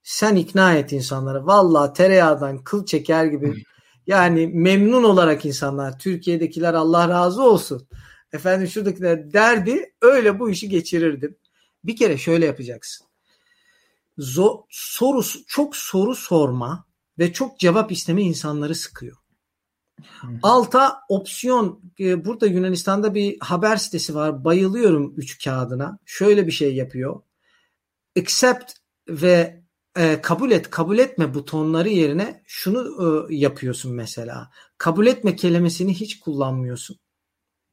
[0.07, 1.47] sen ikna et insanları.
[1.47, 3.63] Valla tereyağdan kıl çeker gibi
[4.07, 7.87] yani memnun olarak insanlar Türkiye'dekiler Allah razı olsun.
[8.33, 11.37] Efendim şuradakiler derdi öyle bu işi geçirirdim.
[11.83, 13.07] Bir kere şöyle yapacaksın.
[14.17, 16.85] Zor, soru, çok soru sorma
[17.19, 19.17] ve çok cevap isteme insanları sıkıyor.
[20.43, 24.45] Alta opsiyon e, burada Yunanistan'da bir haber sitesi var.
[24.45, 25.99] Bayılıyorum üç kağıdına.
[26.05, 27.21] Şöyle bir şey yapıyor.
[28.17, 28.71] Accept
[29.09, 29.66] ve
[29.97, 32.79] e, kabul et kabul etme butonları yerine şunu
[33.29, 34.51] e, yapıyorsun mesela.
[34.77, 36.97] Kabul etme kelimesini hiç kullanmıyorsun.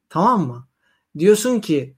[0.09, 0.69] Tamam mı?
[1.19, 1.97] Diyorsun ki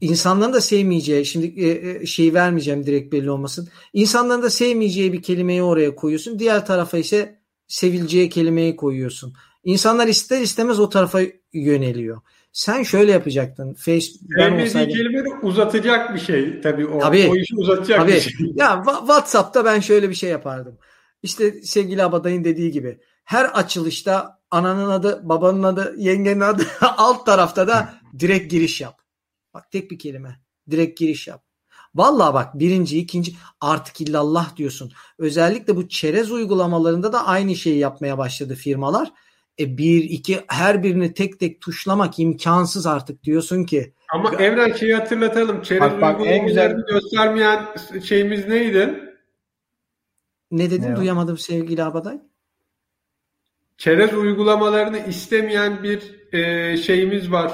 [0.00, 3.68] insanların da sevmeyeceği şimdi e, e, şey vermeyeceğim direkt belli olmasın.
[3.92, 6.38] İnsanların da sevmeyeceği bir kelimeyi oraya koyuyorsun.
[6.38, 9.34] Diğer tarafa ise sevileceği kelimeyi koyuyorsun.
[9.64, 11.20] İnsanlar ister istemez o tarafa
[11.52, 12.20] yöneliyor.
[12.58, 13.74] Sen şöyle yapacaktın.
[13.74, 14.96] Facebook Sevmediği olsaydım...
[14.96, 16.98] kelime de uzatacak bir şey tabii o.
[16.98, 18.12] Tabii, o işi uzatacak tabii.
[18.12, 18.46] bir şey.
[18.54, 20.78] Ya WhatsApp'ta ben şöyle bir şey yapardım.
[21.22, 27.68] İşte sevgili Abaday'ın dediği gibi her açılışta ananın adı, babanın adı, yengenin adı alt tarafta
[27.68, 29.00] da direkt giriş yap.
[29.54, 30.40] Bak tek bir kelime.
[30.70, 31.44] Direkt giriş yap.
[31.94, 34.92] Vallahi bak birinci, ikinci artık illallah diyorsun.
[35.18, 39.12] Özellikle bu çerez uygulamalarında da aynı şeyi yapmaya başladı firmalar.
[39.60, 43.92] E bir, iki her birini tek tek tuşlamak imkansız artık diyorsun ki.
[44.12, 45.62] Ama Evren şeyi hatırlatalım.
[45.62, 47.66] Çerez bak, bak, en güzel göstermeyen
[48.04, 49.08] şeyimiz neydi?
[50.50, 52.20] Ne dedim ne duyamadım sevgili Abaday.
[53.78, 57.52] Çerez uygulamalarını istemeyen bir e, şeyimiz var.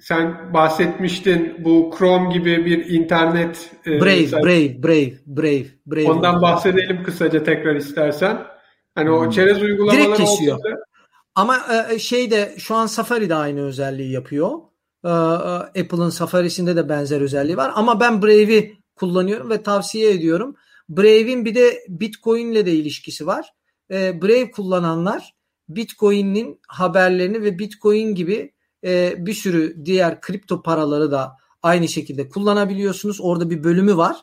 [0.00, 3.70] Sen bahsetmiştin bu Chrome gibi bir internet.
[3.86, 6.10] E, Brave, sen, Brave, Brave, Brave, Brave.
[6.10, 8.38] Ondan bahsedelim kısaca tekrar istersen.
[8.94, 9.16] Hani hmm.
[9.16, 10.56] o çerez uygulamaları Direkt kesiyor.
[10.56, 10.68] Olsa,
[11.40, 14.50] ama e, e, şey de şu an Safari de aynı özelliği yapıyor.
[15.04, 17.72] E, Apple'ın Safari'sinde de benzer özelliği var.
[17.74, 20.56] Ama ben Brave'i kullanıyorum ve tavsiye ediyorum.
[20.88, 23.52] Brave'in bir de Bitcoin ile de ilişkisi var.
[23.90, 25.34] Brave kullananlar
[25.68, 28.54] Bitcoin'in haberlerini ve Bitcoin gibi
[29.16, 33.20] bir sürü diğer kripto paraları da aynı şekilde kullanabiliyorsunuz.
[33.20, 34.16] Orada bir bölümü var.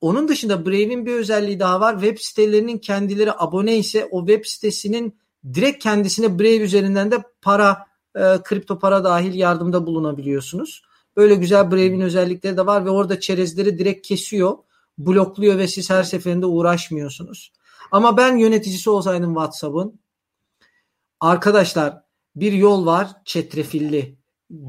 [0.00, 2.00] Onun dışında Brave'in bir özelliği daha var.
[2.00, 5.18] Web sitelerinin kendileri abone ise o web sitesinin
[5.54, 7.86] direkt kendisine Brave üzerinden de para,
[8.16, 10.82] e, kripto para dahil yardımda bulunabiliyorsunuz.
[11.16, 14.58] Böyle güzel Brave'in özellikleri de var ve orada çerezleri direkt kesiyor,
[14.98, 17.52] blokluyor ve siz her seferinde uğraşmıyorsunuz.
[17.90, 20.00] Ama ben yöneticisi olsaydım WhatsApp'ın
[21.20, 22.02] arkadaşlar
[22.36, 24.18] bir yol var çetrefilli,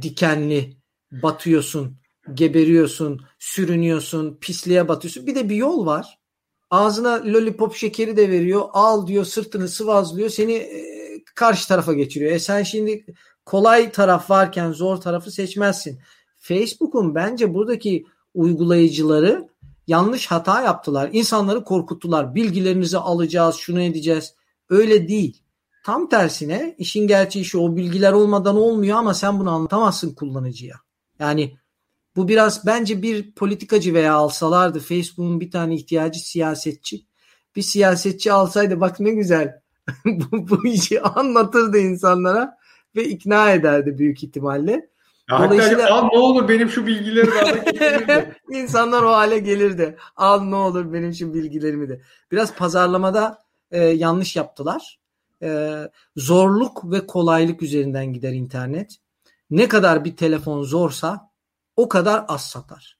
[0.01, 0.77] dikenli,
[1.11, 1.97] batıyorsun,
[2.33, 5.27] geberiyorsun, sürünüyorsun, pisliğe batıyorsun.
[5.27, 6.18] Bir de bir yol var
[6.69, 8.65] Ağzına lollipop şekeri de veriyor.
[8.73, 10.29] Al diyor sırtını sıvazlıyor.
[10.29, 10.99] Seni e,
[11.35, 12.31] karşı tarafa geçiriyor.
[12.31, 13.05] E sen şimdi
[13.45, 15.99] kolay taraf varken zor tarafı seçmezsin.
[16.37, 19.49] Facebook'un bence buradaki uygulayıcıları
[19.87, 21.09] yanlış hata yaptılar.
[21.13, 22.35] İnsanları korkuttular.
[22.35, 24.33] Bilgilerinizi alacağız, şunu edeceğiz.
[24.69, 25.43] Öyle değil.
[25.85, 30.75] Tam tersine işin gerçeği şu o bilgiler olmadan olmuyor ama sen bunu anlatamazsın kullanıcıya.
[31.19, 31.57] Yani
[32.19, 37.05] bu biraz bence bir politikacı veya alsalardı Facebook'un bir tane ihtiyacı siyasetçi.
[37.55, 39.61] Bir siyasetçi alsaydı bak ne güzel
[40.05, 42.57] bu, bu işi anlatırdı insanlara
[42.95, 44.89] ve ikna ederdi büyük ihtimalle.
[45.29, 47.27] Dolayısıyla hatta al ne olur benim şu bilgileri
[48.07, 49.97] de İnsanlar o hale gelirdi.
[50.15, 52.01] Al ne olur benim şu bilgilerimi de.
[52.31, 53.39] Biraz pazarlamada
[53.71, 54.99] e, yanlış yaptılar.
[55.43, 55.77] E,
[56.15, 58.95] zorluk ve kolaylık üzerinden gider internet.
[59.49, 61.28] Ne kadar bir telefon zorsa
[61.80, 62.99] o kadar az satar.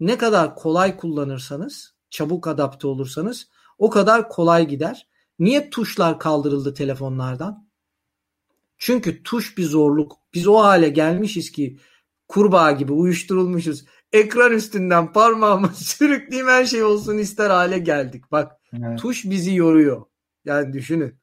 [0.00, 5.08] Ne kadar kolay kullanırsanız, çabuk adapte olursanız o kadar kolay gider.
[5.38, 7.68] Niye tuşlar kaldırıldı telefonlardan?
[8.78, 10.18] Çünkü tuş bir zorluk.
[10.34, 11.78] Biz o hale gelmişiz ki
[12.28, 13.84] kurbağa gibi uyuşturulmuşuz.
[14.12, 18.24] Ekran üstünden parmağımı sürükleyeyim her şey olsun ister hale geldik.
[18.32, 18.98] Bak evet.
[18.98, 20.06] tuş bizi yoruyor.
[20.44, 21.18] Yani düşünün.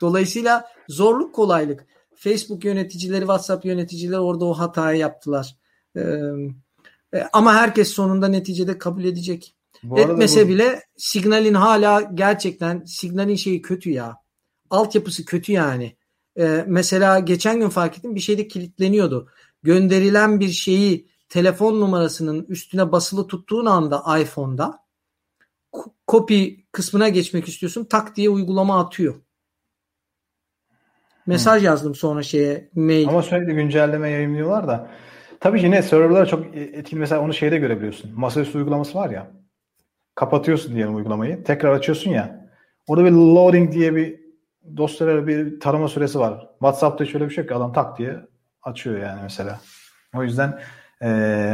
[0.00, 1.86] Dolayısıyla zorluk kolaylık.
[2.14, 5.56] Facebook yöneticileri, WhatsApp yöneticileri orada o hatayı yaptılar.
[5.96, 9.54] Ee, ama herkes sonunda neticede kabul edecek.
[9.82, 10.48] Bu Etmese bu...
[10.48, 14.16] bile Signal'in hala gerçekten Signal'in şeyi kötü ya.
[14.70, 15.96] Altyapısı kötü yani.
[16.38, 19.28] Ee, mesela geçen gün fark ettim bir şeyde kilitleniyordu.
[19.62, 24.86] Gönderilen bir şeyi telefon numarasının üstüne basılı tuttuğun anda iPhone'da
[26.08, 29.14] copy kısmına geçmek istiyorsun tak diye uygulama atıyor.
[31.26, 31.66] Mesaj hmm.
[31.66, 33.08] yazdım sonra şeye mail.
[33.08, 34.90] Ama sürekli güncelleme yayınlıyorlar da.
[35.40, 37.00] Tabii yine serverlara çok etkili.
[37.00, 38.10] Mesela onu şeyde görebiliyorsun.
[38.16, 39.30] Masaüstü uygulaması var ya.
[40.14, 41.44] Kapatıyorsun diyelim uygulamayı.
[41.44, 42.50] Tekrar açıyorsun ya.
[42.86, 44.20] Orada bir loading diye bir
[44.76, 46.48] dosyalara bir tarama süresi var.
[46.52, 48.16] WhatsApp'ta şöyle bir şey yok ki adam tak diye
[48.62, 49.60] açıyor yani mesela.
[50.14, 50.60] O yüzden
[51.02, 51.08] e,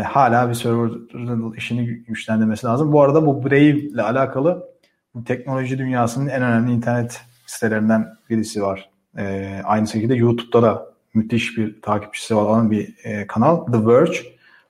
[0.06, 2.92] hala bir server'ın işini güçlendirmesi lazım.
[2.92, 4.68] Bu arada bu Brave ile alakalı
[5.14, 8.90] bu teknoloji dünyasının en önemli internet sitelerinden birisi var.
[9.18, 14.18] E, aynı şekilde YouTube'da da müthiş bir takipçisi olan bir e, kanal The Verge.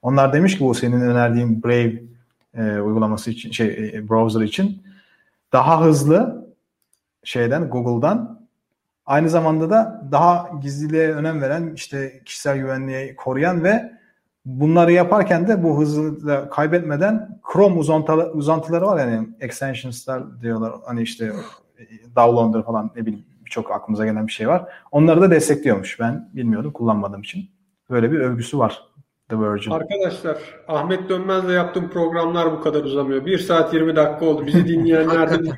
[0.02, 2.02] Onlar demiş ki bu senin önerdiğin Brave
[2.54, 4.82] e, uygulaması için şey e, browser için
[5.52, 6.46] daha hızlı
[7.24, 8.46] şeyden Google'dan
[9.06, 13.92] aynı zamanda da daha gizliliğe önem veren işte kişisel güvenliği koruyan ve
[14.44, 21.02] bunları yaparken de bu hızı da kaybetmeden Chrome uzantıları, uzantıları var yani extensions'lar diyorlar hani
[21.02, 21.32] işte
[22.16, 24.64] downloader falan ne bileyim birçok aklımıza gelen bir şey var.
[24.90, 26.00] Onları da destekliyormuş.
[26.00, 27.50] Ben bilmiyordum kullanmadığım için.
[27.90, 28.82] Böyle bir övgüsü var
[29.28, 29.70] The Virgin.
[29.70, 30.36] Arkadaşlar
[30.68, 33.26] Ahmet Dönmez'le yaptığım programlar bu kadar uzamıyor.
[33.26, 34.46] 1 saat 20 dakika oldu.
[34.46, 35.34] Bizi dinleyenler de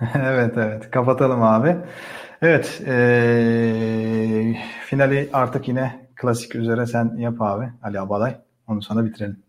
[0.14, 1.76] evet evet kapatalım abi.
[2.42, 4.54] Evet ee,
[4.86, 8.36] finali artık yine klasik üzere sen yap abi Ali Abalay.
[8.66, 9.42] Onu sana bitirelim.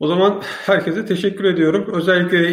[0.00, 1.86] O zaman herkese teşekkür ediyorum.
[1.92, 2.50] Özellikle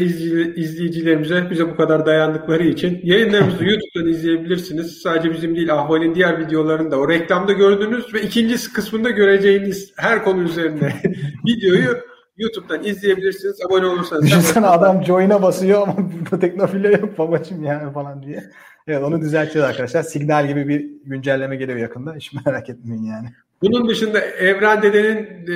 [0.55, 2.99] izleyicilerimize bize bu kadar dayandıkları için.
[3.03, 5.01] Yayınlarımızı YouTube'dan izleyebilirsiniz.
[5.01, 10.23] Sadece bizim değil Ahval'in diğer videolarını da o reklamda gördüğünüz ve ikinci kısmında göreceğiniz her
[10.23, 11.01] konu üzerine
[11.47, 11.97] videoyu
[12.37, 13.65] YouTube'dan izleyebilirsiniz.
[13.65, 14.23] Abone olursanız.
[14.23, 18.43] Düşünsene adam join'a basıyor ama burada teknofilya yok babacım yani falan diye.
[18.87, 20.03] Evet onu düzelteceğiz arkadaşlar.
[20.03, 22.15] Signal gibi bir güncelleme geliyor yakında.
[22.15, 23.27] Hiç merak etmeyin yani.
[23.63, 25.55] Bunun dışında Evren Dede'nin e,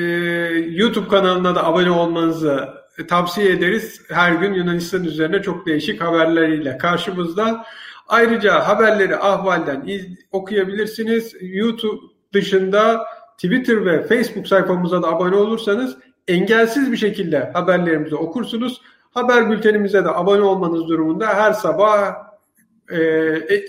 [0.70, 2.70] YouTube kanalına da abone olmanızı
[3.08, 4.02] tavsiye ederiz.
[4.10, 7.66] Her gün Yunanistan üzerine çok değişik haberleriyle karşımızda.
[8.08, 11.34] Ayrıca haberleri ahvalden iz, okuyabilirsiniz.
[11.42, 12.02] YouTube
[12.34, 13.06] dışında
[13.36, 15.98] Twitter ve Facebook sayfamıza da abone olursanız
[16.28, 18.82] engelsiz bir şekilde haberlerimizi okursunuz.
[19.14, 22.27] Haber bültenimize de abone olmanız durumunda her sabah e,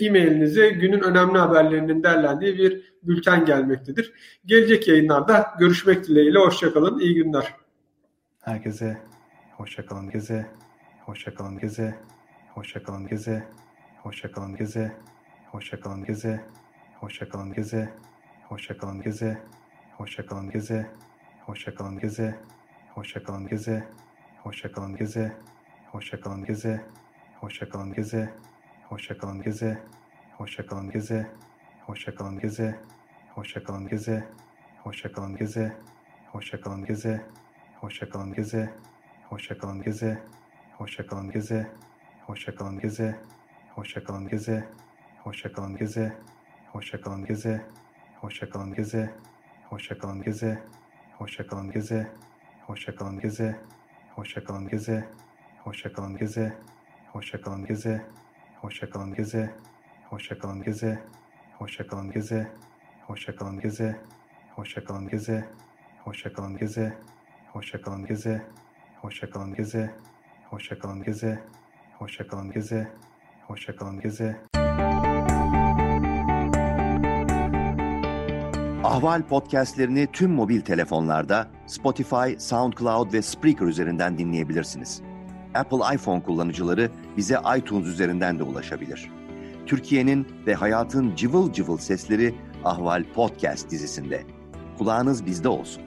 [0.00, 4.12] e-mailinize günün önemli haberlerinin derlendiği bir bülten gelmektedir.
[4.46, 6.38] Gelecek yayınlarda görüşmek dileğiyle.
[6.38, 6.98] Hoşçakalın.
[6.98, 7.54] İyi günler.
[8.40, 8.98] Herkese
[9.56, 10.10] hoşçakalın.
[10.10, 10.46] Geze.
[11.04, 11.58] Hoşçakalın.
[11.58, 11.94] Geze.
[12.54, 13.06] Hoşçakalın.
[13.06, 13.44] Geze.
[14.02, 14.56] Hoşçakalın.
[14.56, 14.92] Geze.
[15.52, 16.04] Hoşçakalın.
[16.04, 16.40] Geze.
[17.00, 17.54] Hoşçakalın.
[17.54, 17.90] Geze.
[18.48, 19.02] Hoşçakalın.
[19.02, 19.38] Geze.
[19.86, 20.50] Hoşçakalın.
[20.50, 20.86] Geze.
[21.46, 21.98] Hoşçakalın.
[22.00, 22.36] Geze.
[22.94, 23.48] Hoşçakalın.
[23.48, 23.84] Geze.
[24.44, 24.96] Hoşçakalın.
[24.96, 24.96] Geze.
[24.96, 24.96] Hoşçakalın.
[24.96, 25.36] Geze.
[25.92, 26.44] Hoşçakalın.
[26.44, 26.80] Geze.
[27.40, 27.92] Hoşçakalın.
[27.92, 28.34] Geze.
[28.88, 29.42] Hoşçakalın.
[29.42, 29.82] Geze.
[30.36, 31.30] Hoşçakalın Geze.
[31.86, 32.80] Hoşçakalın Geze.
[33.34, 34.28] Hoşçakalın Geze.
[34.82, 35.76] Hoşçakalın Geze.
[36.32, 37.26] Hoşçakalın Geze.
[37.80, 38.74] Hoşçakalın Geze.
[39.30, 40.22] Hoşçakalın Geze.
[40.76, 41.58] Hoşçakalın Geze.
[42.24, 43.18] Hoşçakalın Geze.
[43.74, 44.68] Hoşçakalın Geze.
[45.24, 46.16] Hoşçakalın Geze.
[46.72, 47.64] Hoşçakalın Geze.
[48.20, 49.14] Hoşçakalın Geze.
[49.68, 50.62] Hoşçakalın Geze.
[51.18, 52.10] Hoşçakalın Geze.
[52.66, 53.60] Hoşçakalın Geze.
[54.16, 55.08] Hoşçakalın Geze.
[55.64, 56.56] Hoşçakalın Geze.
[57.12, 58.06] Hoşçakalın Geze.
[58.60, 59.54] Hoşçakalın Geze.
[60.10, 61.02] Hoşçakalın Geze.
[61.58, 62.52] Hoşçakalın Geze.
[63.06, 63.96] Hoşçakalın Geze.
[64.56, 65.48] Hoşçakalın Geze.
[66.04, 66.96] Hoşçakalın Geze.
[69.02, 69.94] Hoşçakalın Geze.
[70.50, 71.38] Hoşçakalın Geze.
[71.98, 72.92] Hoşçakalın Geze.
[73.46, 74.36] Hoşçakalın Geze.
[78.84, 85.02] Ahval podcastlerini tüm mobil telefonlarda Spotify, SoundCloud ve Spreaker üzerinden dinleyebilirsiniz.
[85.54, 89.10] Apple iPhone kullanıcıları bize iTunes üzerinden de ulaşabilir.
[89.66, 92.34] Türkiye'nin ve hayatın cıvıl cıvıl sesleri
[92.64, 94.22] Ahval Podcast dizisinde.
[94.78, 95.82] Kulağınız bizde olsun.